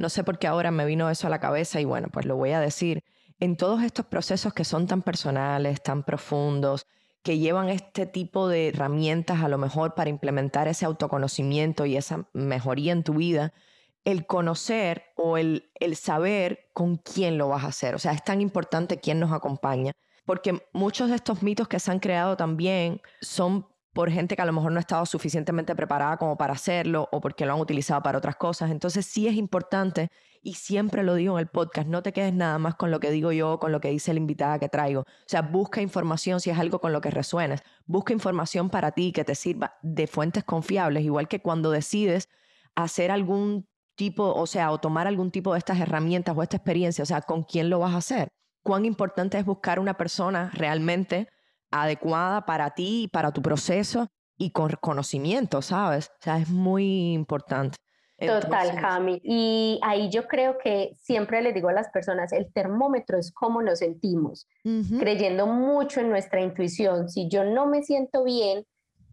no 0.00 0.08
sé 0.08 0.24
por 0.24 0.38
qué 0.38 0.46
ahora 0.46 0.70
me 0.70 0.86
vino 0.86 1.10
eso 1.10 1.26
a 1.26 1.30
la 1.30 1.40
cabeza 1.40 1.78
y 1.78 1.84
bueno, 1.84 2.08
pues 2.10 2.24
lo 2.24 2.34
voy 2.34 2.52
a 2.52 2.60
decir, 2.60 3.04
en 3.38 3.56
todos 3.56 3.82
estos 3.82 4.06
procesos 4.06 4.54
que 4.54 4.64
son 4.64 4.86
tan 4.86 5.02
personales, 5.02 5.82
tan 5.82 6.04
profundos, 6.04 6.86
que 7.22 7.38
llevan 7.38 7.68
este 7.68 8.06
tipo 8.06 8.48
de 8.48 8.68
herramientas 8.68 9.42
a 9.42 9.48
lo 9.48 9.58
mejor 9.58 9.94
para 9.94 10.08
implementar 10.08 10.68
ese 10.68 10.86
autoconocimiento 10.86 11.84
y 11.84 11.98
esa 11.98 12.26
mejoría 12.32 12.92
en 12.92 13.02
tu 13.02 13.12
vida, 13.12 13.52
el 14.06 14.24
conocer 14.26 15.04
o 15.16 15.36
el, 15.36 15.70
el 15.74 15.96
saber 15.96 16.70
con 16.72 16.96
quién 16.96 17.36
lo 17.36 17.48
vas 17.48 17.64
a 17.64 17.68
hacer. 17.68 17.94
O 17.94 17.98
sea, 17.98 18.12
es 18.12 18.24
tan 18.24 18.40
importante 18.40 19.00
quién 19.00 19.20
nos 19.20 19.32
acompaña, 19.32 19.92
porque 20.24 20.66
muchos 20.72 21.10
de 21.10 21.16
estos 21.16 21.42
mitos 21.42 21.68
que 21.68 21.78
se 21.78 21.90
han 21.90 22.00
creado 22.00 22.38
también 22.38 23.02
son 23.20 23.66
por 23.92 24.10
gente 24.10 24.36
que 24.36 24.42
a 24.42 24.46
lo 24.46 24.52
mejor 24.52 24.72
no 24.72 24.78
ha 24.78 24.80
estado 24.80 25.06
suficientemente 25.06 25.74
preparada 25.74 26.16
como 26.16 26.36
para 26.36 26.52
hacerlo 26.52 27.08
o 27.12 27.20
porque 27.20 27.46
lo 27.46 27.54
han 27.54 27.60
utilizado 27.60 28.02
para 28.02 28.18
otras 28.18 28.36
cosas. 28.36 28.70
Entonces 28.70 29.06
sí 29.06 29.26
es 29.26 29.34
importante, 29.34 30.10
y 30.42 30.54
siempre 30.54 31.02
lo 31.02 31.14
digo 31.14 31.38
en 31.38 31.40
el 31.40 31.48
podcast, 31.48 31.86
no 31.86 32.02
te 32.02 32.12
quedes 32.12 32.32
nada 32.32 32.58
más 32.58 32.74
con 32.74 32.90
lo 32.90 32.98
que 32.98 33.10
digo 33.10 33.30
yo, 33.32 33.58
con 33.58 33.72
lo 33.72 33.80
que 33.80 33.90
dice 33.90 34.12
la 34.14 34.20
invitada 34.20 34.58
que 34.58 34.68
traigo. 34.68 35.02
O 35.02 35.26
sea, 35.26 35.42
busca 35.42 35.82
información 35.82 36.40
si 36.40 36.50
es 36.50 36.58
algo 36.58 36.80
con 36.80 36.92
lo 36.92 37.00
que 37.00 37.10
resuenes. 37.10 37.62
Busca 37.84 38.12
información 38.12 38.70
para 38.70 38.92
ti 38.92 39.12
que 39.12 39.24
te 39.24 39.34
sirva 39.34 39.74
de 39.82 40.06
fuentes 40.06 40.44
confiables, 40.44 41.04
igual 41.04 41.28
que 41.28 41.42
cuando 41.42 41.70
decides 41.70 42.28
hacer 42.74 43.10
algún 43.10 43.68
tipo, 43.96 44.32
o 44.32 44.46
sea, 44.46 44.70
o 44.72 44.78
tomar 44.78 45.06
algún 45.06 45.30
tipo 45.30 45.52
de 45.52 45.58
estas 45.58 45.78
herramientas 45.78 46.34
o 46.36 46.42
esta 46.42 46.56
experiencia, 46.56 47.02
o 47.02 47.06
sea, 47.06 47.20
¿con 47.20 47.42
quién 47.42 47.68
lo 47.68 47.80
vas 47.80 47.92
a 47.92 47.98
hacer? 47.98 48.28
Cuán 48.62 48.86
importante 48.86 49.38
es 49.38 49.44
buscar 49.44 49.78
una 49.78 49.98
persona 49.98 50.50
realmente 50.54 51.28
adecuada 51.70 52.44
para 52.46 52.70
ti 52.70 53.04
y 53.04 53.08
para 53.08 53.32
tu 53.32 53.42
proceso 53.42 54.08
y 54.36 54.50
con 54.50 54.70
conocimiento, 54.80 55.62
¿sabes? 55.62 56.08
O 56.08 56.22
sea, 56.22 56.38
es 56.38 56.48
muy 56.48 57.12
importante. 57.12 57.76
Total, 58.18 58.78
Cami. 58.78 59.20
Y 59.24 59.80
ahí 59.82 60.10
yo 60.10 60.28
creo 60.28 60.58
que 60.58 60.94
siempre 60.98 61.40
les 61.40 61.54
digo 61.54 61.70
a 61.70 61.72
las 61.72 61.88
personas, 61.88 62.32
el 62.32 62.52
termómetro 62.52 63.18
es 63.18 63.32
cómo 63.32 63.62
nos 63.62 63.78
sentimos, 63.78 64.46
creyendo 64.98 65.46
mucho 65.46 66.00
en 66.00 66.10
nuestra 66.10 66.42
intuición. 66.42 67.08
Si 67.08 67.28
yo 67.28 67.44
no 67.44 67.66
me 67.66 67.82
siento 67.82 68.24
bien, 68.24 68.66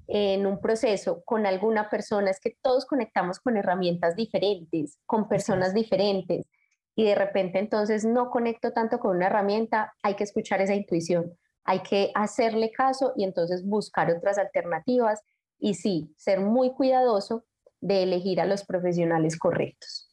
en 0.07 0.45
un 0.45 0.59
proceso 0.59 1.21
con 1.25 1.45
alguna 1.45 1.89
persona 1.89 2.31
es 2.31 2.39
que 2.39 2.57
todos 2.61 2.85
conectamos 2.85 3.39
con 3.39 3.57
herramientas 3.57 4.15
diferentes, 4.15 4.99
con 5.05 5.27
personas 5.27 5.73
diferentes 5.73 6.45
y 6.95 7.03
de 7.03 7.13
repente 7.13 7.59
entonces 7.59 8.05
no 8.05 8.29
conecto 8.29 8.71
tanto 8.71 8.99
con 8.99 9.17
una 9.17 9.27
herramienta, 9.27 9.93
hay 10.01 10.15
que 10.15 10.23
escuchar 10.23 10.61
esa 10.61 10.75
intuición, 10.75 11.37
hay 11.67 11.81
que 11.81 12.11
hacerle 12.15 12.71
caso 12.71 13.13
y 13.15 13.25
entonces 13.25 13.63
buscar 13.63 14.09
otras 14.09 14.37
alternativas 14.37 15.21
y 15.59 15.75
sí, 15.75 16.13
ser 16.17 16.39
muy 16.39 16.73
cuidadoso 16.73 17.43
de 17.81 18.03
elegir 18.03 18.39
a 18.39 18.45
los 18.45 18.63
profesionales 18.63 19.37
correctos. 19.37 20.07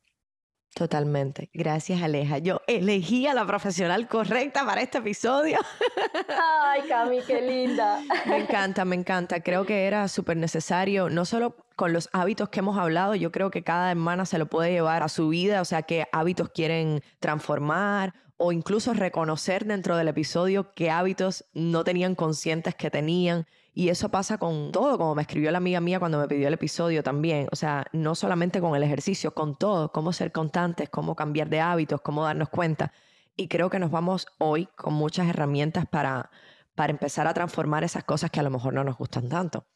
Totalmente. 0.74 1.50
Gracias, 1.54 2.02
Aleja. 2.02 2.38
Yo 2.38 2.60
elegí 2.66 3.28
a 3.28 3.34
la 3.34 3.46
profesional 3.46 4.08
correcta 4.08 4.66
para 4.66 4.82
este 4.82 4.98
episodio. 4.98 5.60
Ay, 6.64 6.82
Cami, 6.88 7.20
qué 7.24 7.40
linda. 7.40 8.00
Me 8.26 8.38
encanta, 8.38 8.84
me 8.84 8.96
encanta. 8.96 9.40
Creo 9.40 9.64
que 9.64 9.86
era 9.86 10.08
súper 10.08 10.36
necesario, 10.36 11.08
no 11.08 11.24
solo 11.24 11.56
con 11.76 11.92
los 11.92 12.08
hábitos 12.12 12.48
que 12.48 12.58
hemos 12.58 12.76
hablado, 12.76 13.14
yo 13.14 13.30
creo 13.30 13.52
que 13.52 13.62
cada 13.62 13.92
hermana 13.92 14.26
se 14.26 14.38
lo 14.38 14.46
puede 14.46 14.72
llevar 14.72 15.04
a 15.04 15.08
su 15.08 15.28
vida, 15.28 15.60
o 15.60 15.64
sea, 15.64 15.82
qué 15.82 16.08
hábitos 16.10 16.48
quieren 16.48 17.02
transformar 17.20 18.12
o 18.36 18.52
incluso 18.52 18.94
reconocer 18.94 19.64
dentro 19.64 19.96
del 19.96 20.08
episodio 20.08 20.72
qué 20.74 20.90
hábitos 20.90 21.44
no 21.52 21.84
tenían 21.84 22.14
conscientes 22.14 22.74
que 22.74 22.90
tenían 22.90 23.46
y 23.76 23.88
eso 23.88 24.08
pasa 24.08 24.38
con 24.38 24.70
todo, 24.70 24.96
como 24.98 25.16
me 25.16 25.22
escribió 25.22 25.50
la 25.50 25.58
amiga 25.58 25.80
mía 25.80 25.98
cuando 25.98 26.18
me 26.18 26.28
pidió 26.28 26.46
el 26.46 26.54
episodio 26.54 27.02
también. 27.02 27.48
O 27.50 27.56
sea, 27.56 27.84
no 27.92 28.14
solamente 28.14 28.60
con 28.60 28.76
el 28.76 28.84
ejercicio, 28.84 29.34
con 29.34 29.56
todo, 29.56 29.90
cómo 29.90 30.12
ser 30.12 30.30
constantes, 30.30 30.88
cómo 30.88 31.16
cambiar 31.16 31.48
de 31.48 31.60
hábitos, 31.60 32.00
cómo 32.00 32.22
darnos 32.22 32.50
cuenta. 32.50 32.92
Y 33.36 33.48
creo 33.48 33.70
que 33.70 33.80
nos 33.80 33.90
vamos 33.90 34.28
hoy 34.38 34.66
con 34.76 34.94
muchas 34.94 35.28
herramientas 35.28 35.86
para, 35.86 36.30
para 36.76 36.92
empezar 36.92 37.26
a 37.26 37.34
transformar 37.34 37.82
esas 37.82 38.04
cosas 38.04 38.30
que 38.30 38.38
a 38.38 38.44
lo 38.44 38.50
mejor 38.50 38.74
no 38.74 38.84
nos 38.84 38.96
gustan 38.96 39.28
tanto. 39.28 39.66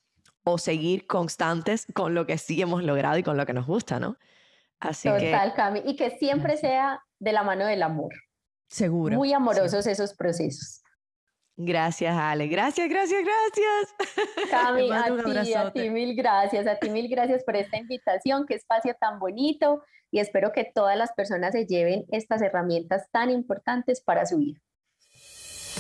O 0.45 0.59
seguir 0.59 1.09
constantes 1.09 1.87
con 1.93 2.15
lo 2.15 2.25
que 2.25 2.39
sí 2.39 2.63
hemos 2.63 2.85
logrado 2.85 3.19
y 3.19 3.25
con 3.25 3.37
lo 3.37 3.47
que 3.47 3.53
nos 3.53 3.67
gusta, 3.67 3.99
¿no? 3.99 4.17
Así 4.79 5.09
Total, 5.09 5.55
Cami. 5.55 5.83
Y 5.85 5.97
que 5.97 6.11
siempre 6.19 6.57
sea 6.57 7.03
de 7.19 7.33
la 7.33 7.43
mano 7.43 7.67
del 7.67 7.83
amor. 7.83 8.15
Seguro. 8.69 9.17
Muy 9.17 9.33
amorosos 9.33 9.87
esos 9.87 10.15
procesos. 10.15 10.83
Gracias, 11.57 12.17
Ale. 12.17 12.47
Gracias, 12.47 12.89
gracias, 12.89 13.21
gracias. 13.25 14.49
Cami, 14.51 14.93
a 14.93 15.43
ti, 15.43 15.55
a 15.55 15.73
ti 15.73 15.91
mil 15.91 16.15
gracias, 16.15 16.69
a 16.69 16.77
ti 16.77 16.89
mil 16.89 17.09
gracias 17.09 17.43
por 17.43 17.57
esta 17.57 17.77
invitación, 17.79 18.47
qué 18.47 18.55
espacio 18.55 18.95
tan 19.01 19.19
bonito 19.19 19.83
y 20.13 20.21
espero 20.21 20.53
que 20.53 20.71
todas 20.73 20.97
las 20.97 21.13
personas 21.13 21.53
se 21.53 21.67
lleven 21.67 22.05
estas 22.13 22.43
herramientas 22.43 23.09
tan 23.11 23.31
importantes 23.31 24.01
para 24.01 24.25
su 24.25 24.39
vida. 24.39 24.61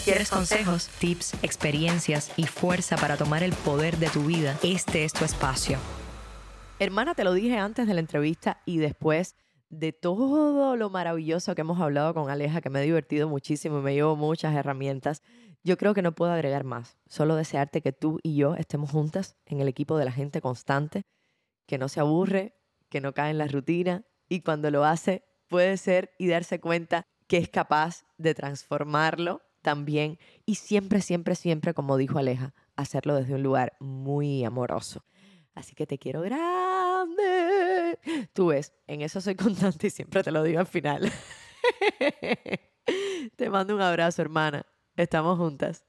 ¿Quieres 0.04 0.30
consejos, 0.30 0.88
tips, 0.98 1.34
experiencias 1.42 2.32
y 2.36 2.46
fuerza 2.46 2.96
para 2.96 3.16
tomar 3.16 3.42
el 3.42 3.52
poder 3.52 3.98
de 3.98 4.08
tu 4.08 4.24
vida? 4.24 4.56
Este 4.62 5.04
es 5.04 5.12
tu 5.12 5.24
espacio. 5.24 5.78
Hermana, 6.80 7.14
te 7.14 7.24
lo 7.24 7.32
dije 7.32 7.58
antes 7.58 7.86
de 7.86 7.94
la 7.94 8.00
entrevista 8.00 8.62
y 8.64 8.78
después 8.78 9.36
de 9.70 9.92
todo 9.92 10.76
lo 10.76 10.90
maravilloso 10.90 11.54
que 11.54 11.60
hemos 11.60 11.80
hablado 11.80 12.14
con 12.14 12.30
Aleja, 12.30 12.60
que 12.60 12.70
me 12.70 12.80
he 12.80 12.84
divertido 12.84 13.28
muchísimo 13.28 13.78
y 13.78 13.82
me 13.82 13.94
llevo 13.94 14.16
muchas 14.16 14.54
herramientas. 14.54 15.22
Yo 15.62 15.76
creo 15.76 15.94
que 15.94 16.02
no 16.02 16.12
puedo 16.14 16.32
agregar 16.32 16.64
más. 16.64 16.98
Solo 17.06 17.36
desearte 17.36 17.82
que 17.82 17.92
tú 17.92 18.18
y 18.22 18.36
yo 18.36 18.54
estemos 18.54 18.90
juntas 18.90 19.36
en 19.46 19.60
el 19.60 19.68
equipo 19.68 19.98
de 19.98 20.04
la 20.04 20.12
gente 20.12 20.40
constante, 20.40 21.02
que 21.66 21.78
no 21.78 21.88
se 21.88 22.00
aburre, 22.00 22.54
que 22.88 23.00
no 23.00 23.12
cae 23.12 23.30
en 23.30 23.38
la 23.38 23.48
rutina 23.48 24.04
y 24.28 24.40
cuando 24.40 24.70
lo 24.70 24.84
hace 24.84 25.24
puede 25.48 25.76
ser 25.76 26.12
y 26.18 26.28
darse 26.28 26.60
cuenta 26.60 27.04
que 27.26 27.38
es 27.38 27.48
capaz 27.48 28.04
de 28.16 28.34
transformarlo 28.34 29.42
también 29.62 30.18
y 30.46 30.54
siempre, 30.54 31.02
siempre, 31.02 31.34
siempre, 31.34 31.74
como 31.74 31.96
dijo 31.96 32.18
Aleja, 32.18 32.54
hacerlo 32.76 33.16
desde 33.16 33.34
un 33.34 33.42
lugar 33.42 33.74
muy 33.80 34.44
amoroso. 34.44 35.04
Así 35.54 35.74
que 35.74 35.86
te 35.86 35.98
quiero 35.98 36.22
grande. 36.22 37.47
Tú 38.32 38.48
ves, 38.48 38.72
en 38.86 39.02
eso 39.02 39.20
soy 39.20 39.34
constante 39.34 39.88
y 39.88 39.90
siempre 39.90 40.22
te 40.22 40.30
lo 40.30 40.42
digo 40.42 40.60
al 40.60 40.66
final. 40.66 41.10
te 43.36 43.50
mando 43.50 43.74
un 43.74 43.82
abrazo, 43.82 44.22
hermana. 44.22 44.66
Estamos 44.96 45.38
juntas. 45.38 45.84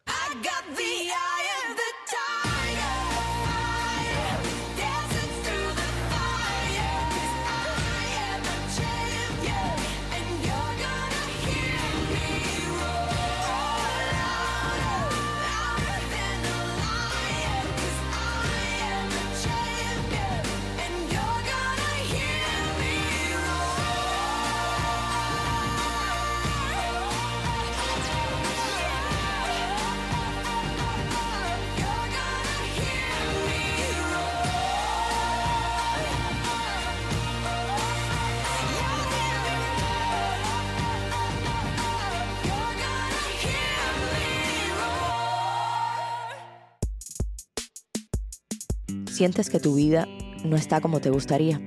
Sientes 49.20 49.49
que 49.49 49.59
tu 49.59 49.76
vida 49.76 50.07
no 50.45 50.55
está 50.55 50.80
como 50.80 51.01
te 51.01 51.09
gustaría. 51.09 51.59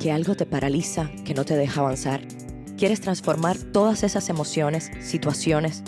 que 0.00 0.10
algo 0.10 0.34
te 0.34 0.46
paraliza, 0.46 1.12
que 1.24 1.32
no 1.32 1.44
te 1.44 1.56
deja 1.56 1.80
avanzar. 1.80 2.26
Quieres 2.76 3.00
transformar 3.00 3.56
todas 3.56 4.02
esas 4.02 4.28
emociones, 4.28 4.90
situaciones, 5.00 5.84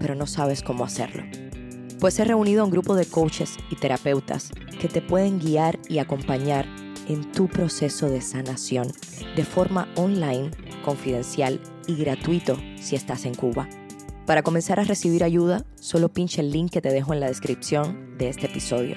pero 0.00 0.16
no 0.16 0.26
sabes 0.26 0.62
cómo 0.62 0.84
hacerlo. 0.84 1.22
Pues 2.00 2.18
he 2.18 2.24
reunido 2.24 2.62
a 2.62 2.64
un 2.64 2.72
grupo 2.72 2.96
de 2.96 3.06
coaches 3.06 3.56
y 3.70 3.76
terapeutas 3.76 4.50
que 4.80 4.88
te 4.88 5.00
pueden 5.00 5.38
guiar 5.38 5.78
y 5.88 5.98
acompañar 5.98 6.66
en 7.06 7.30
tu 7.30 7.46
proceso 7.46 8.10
de 8.10 8.20
sanación 8.20 8.88
de 9.36 9.44
forma 9.44 9.88
online, 9.94 10.50
confidencial 10.84 11.60
y 11.86 11.94
gratuito 11.94 12.58
si 12.80 12.96
estás 12.96 13.26
en 13.26 13.34
Cuba. 13.34 13.68
Para 14.26 14.42
comenzar 14.42 14.80
a 14.80 14.84
recibir 14.84 15.22
ayuda, 15.22 15.64
solo 15.76 16.08
pincha 16.08 16.40
el 16.40 16.50
link 16.50 16.72
que 16.72 16.80
te 16.80 16.90
dejo 16.90 17.12
en 17.12 17.20
la 17.20 17.28
descripción 17.28 18.18
de 18.18 18.28
este 18.28 18.46
episodio. 18.46 18.96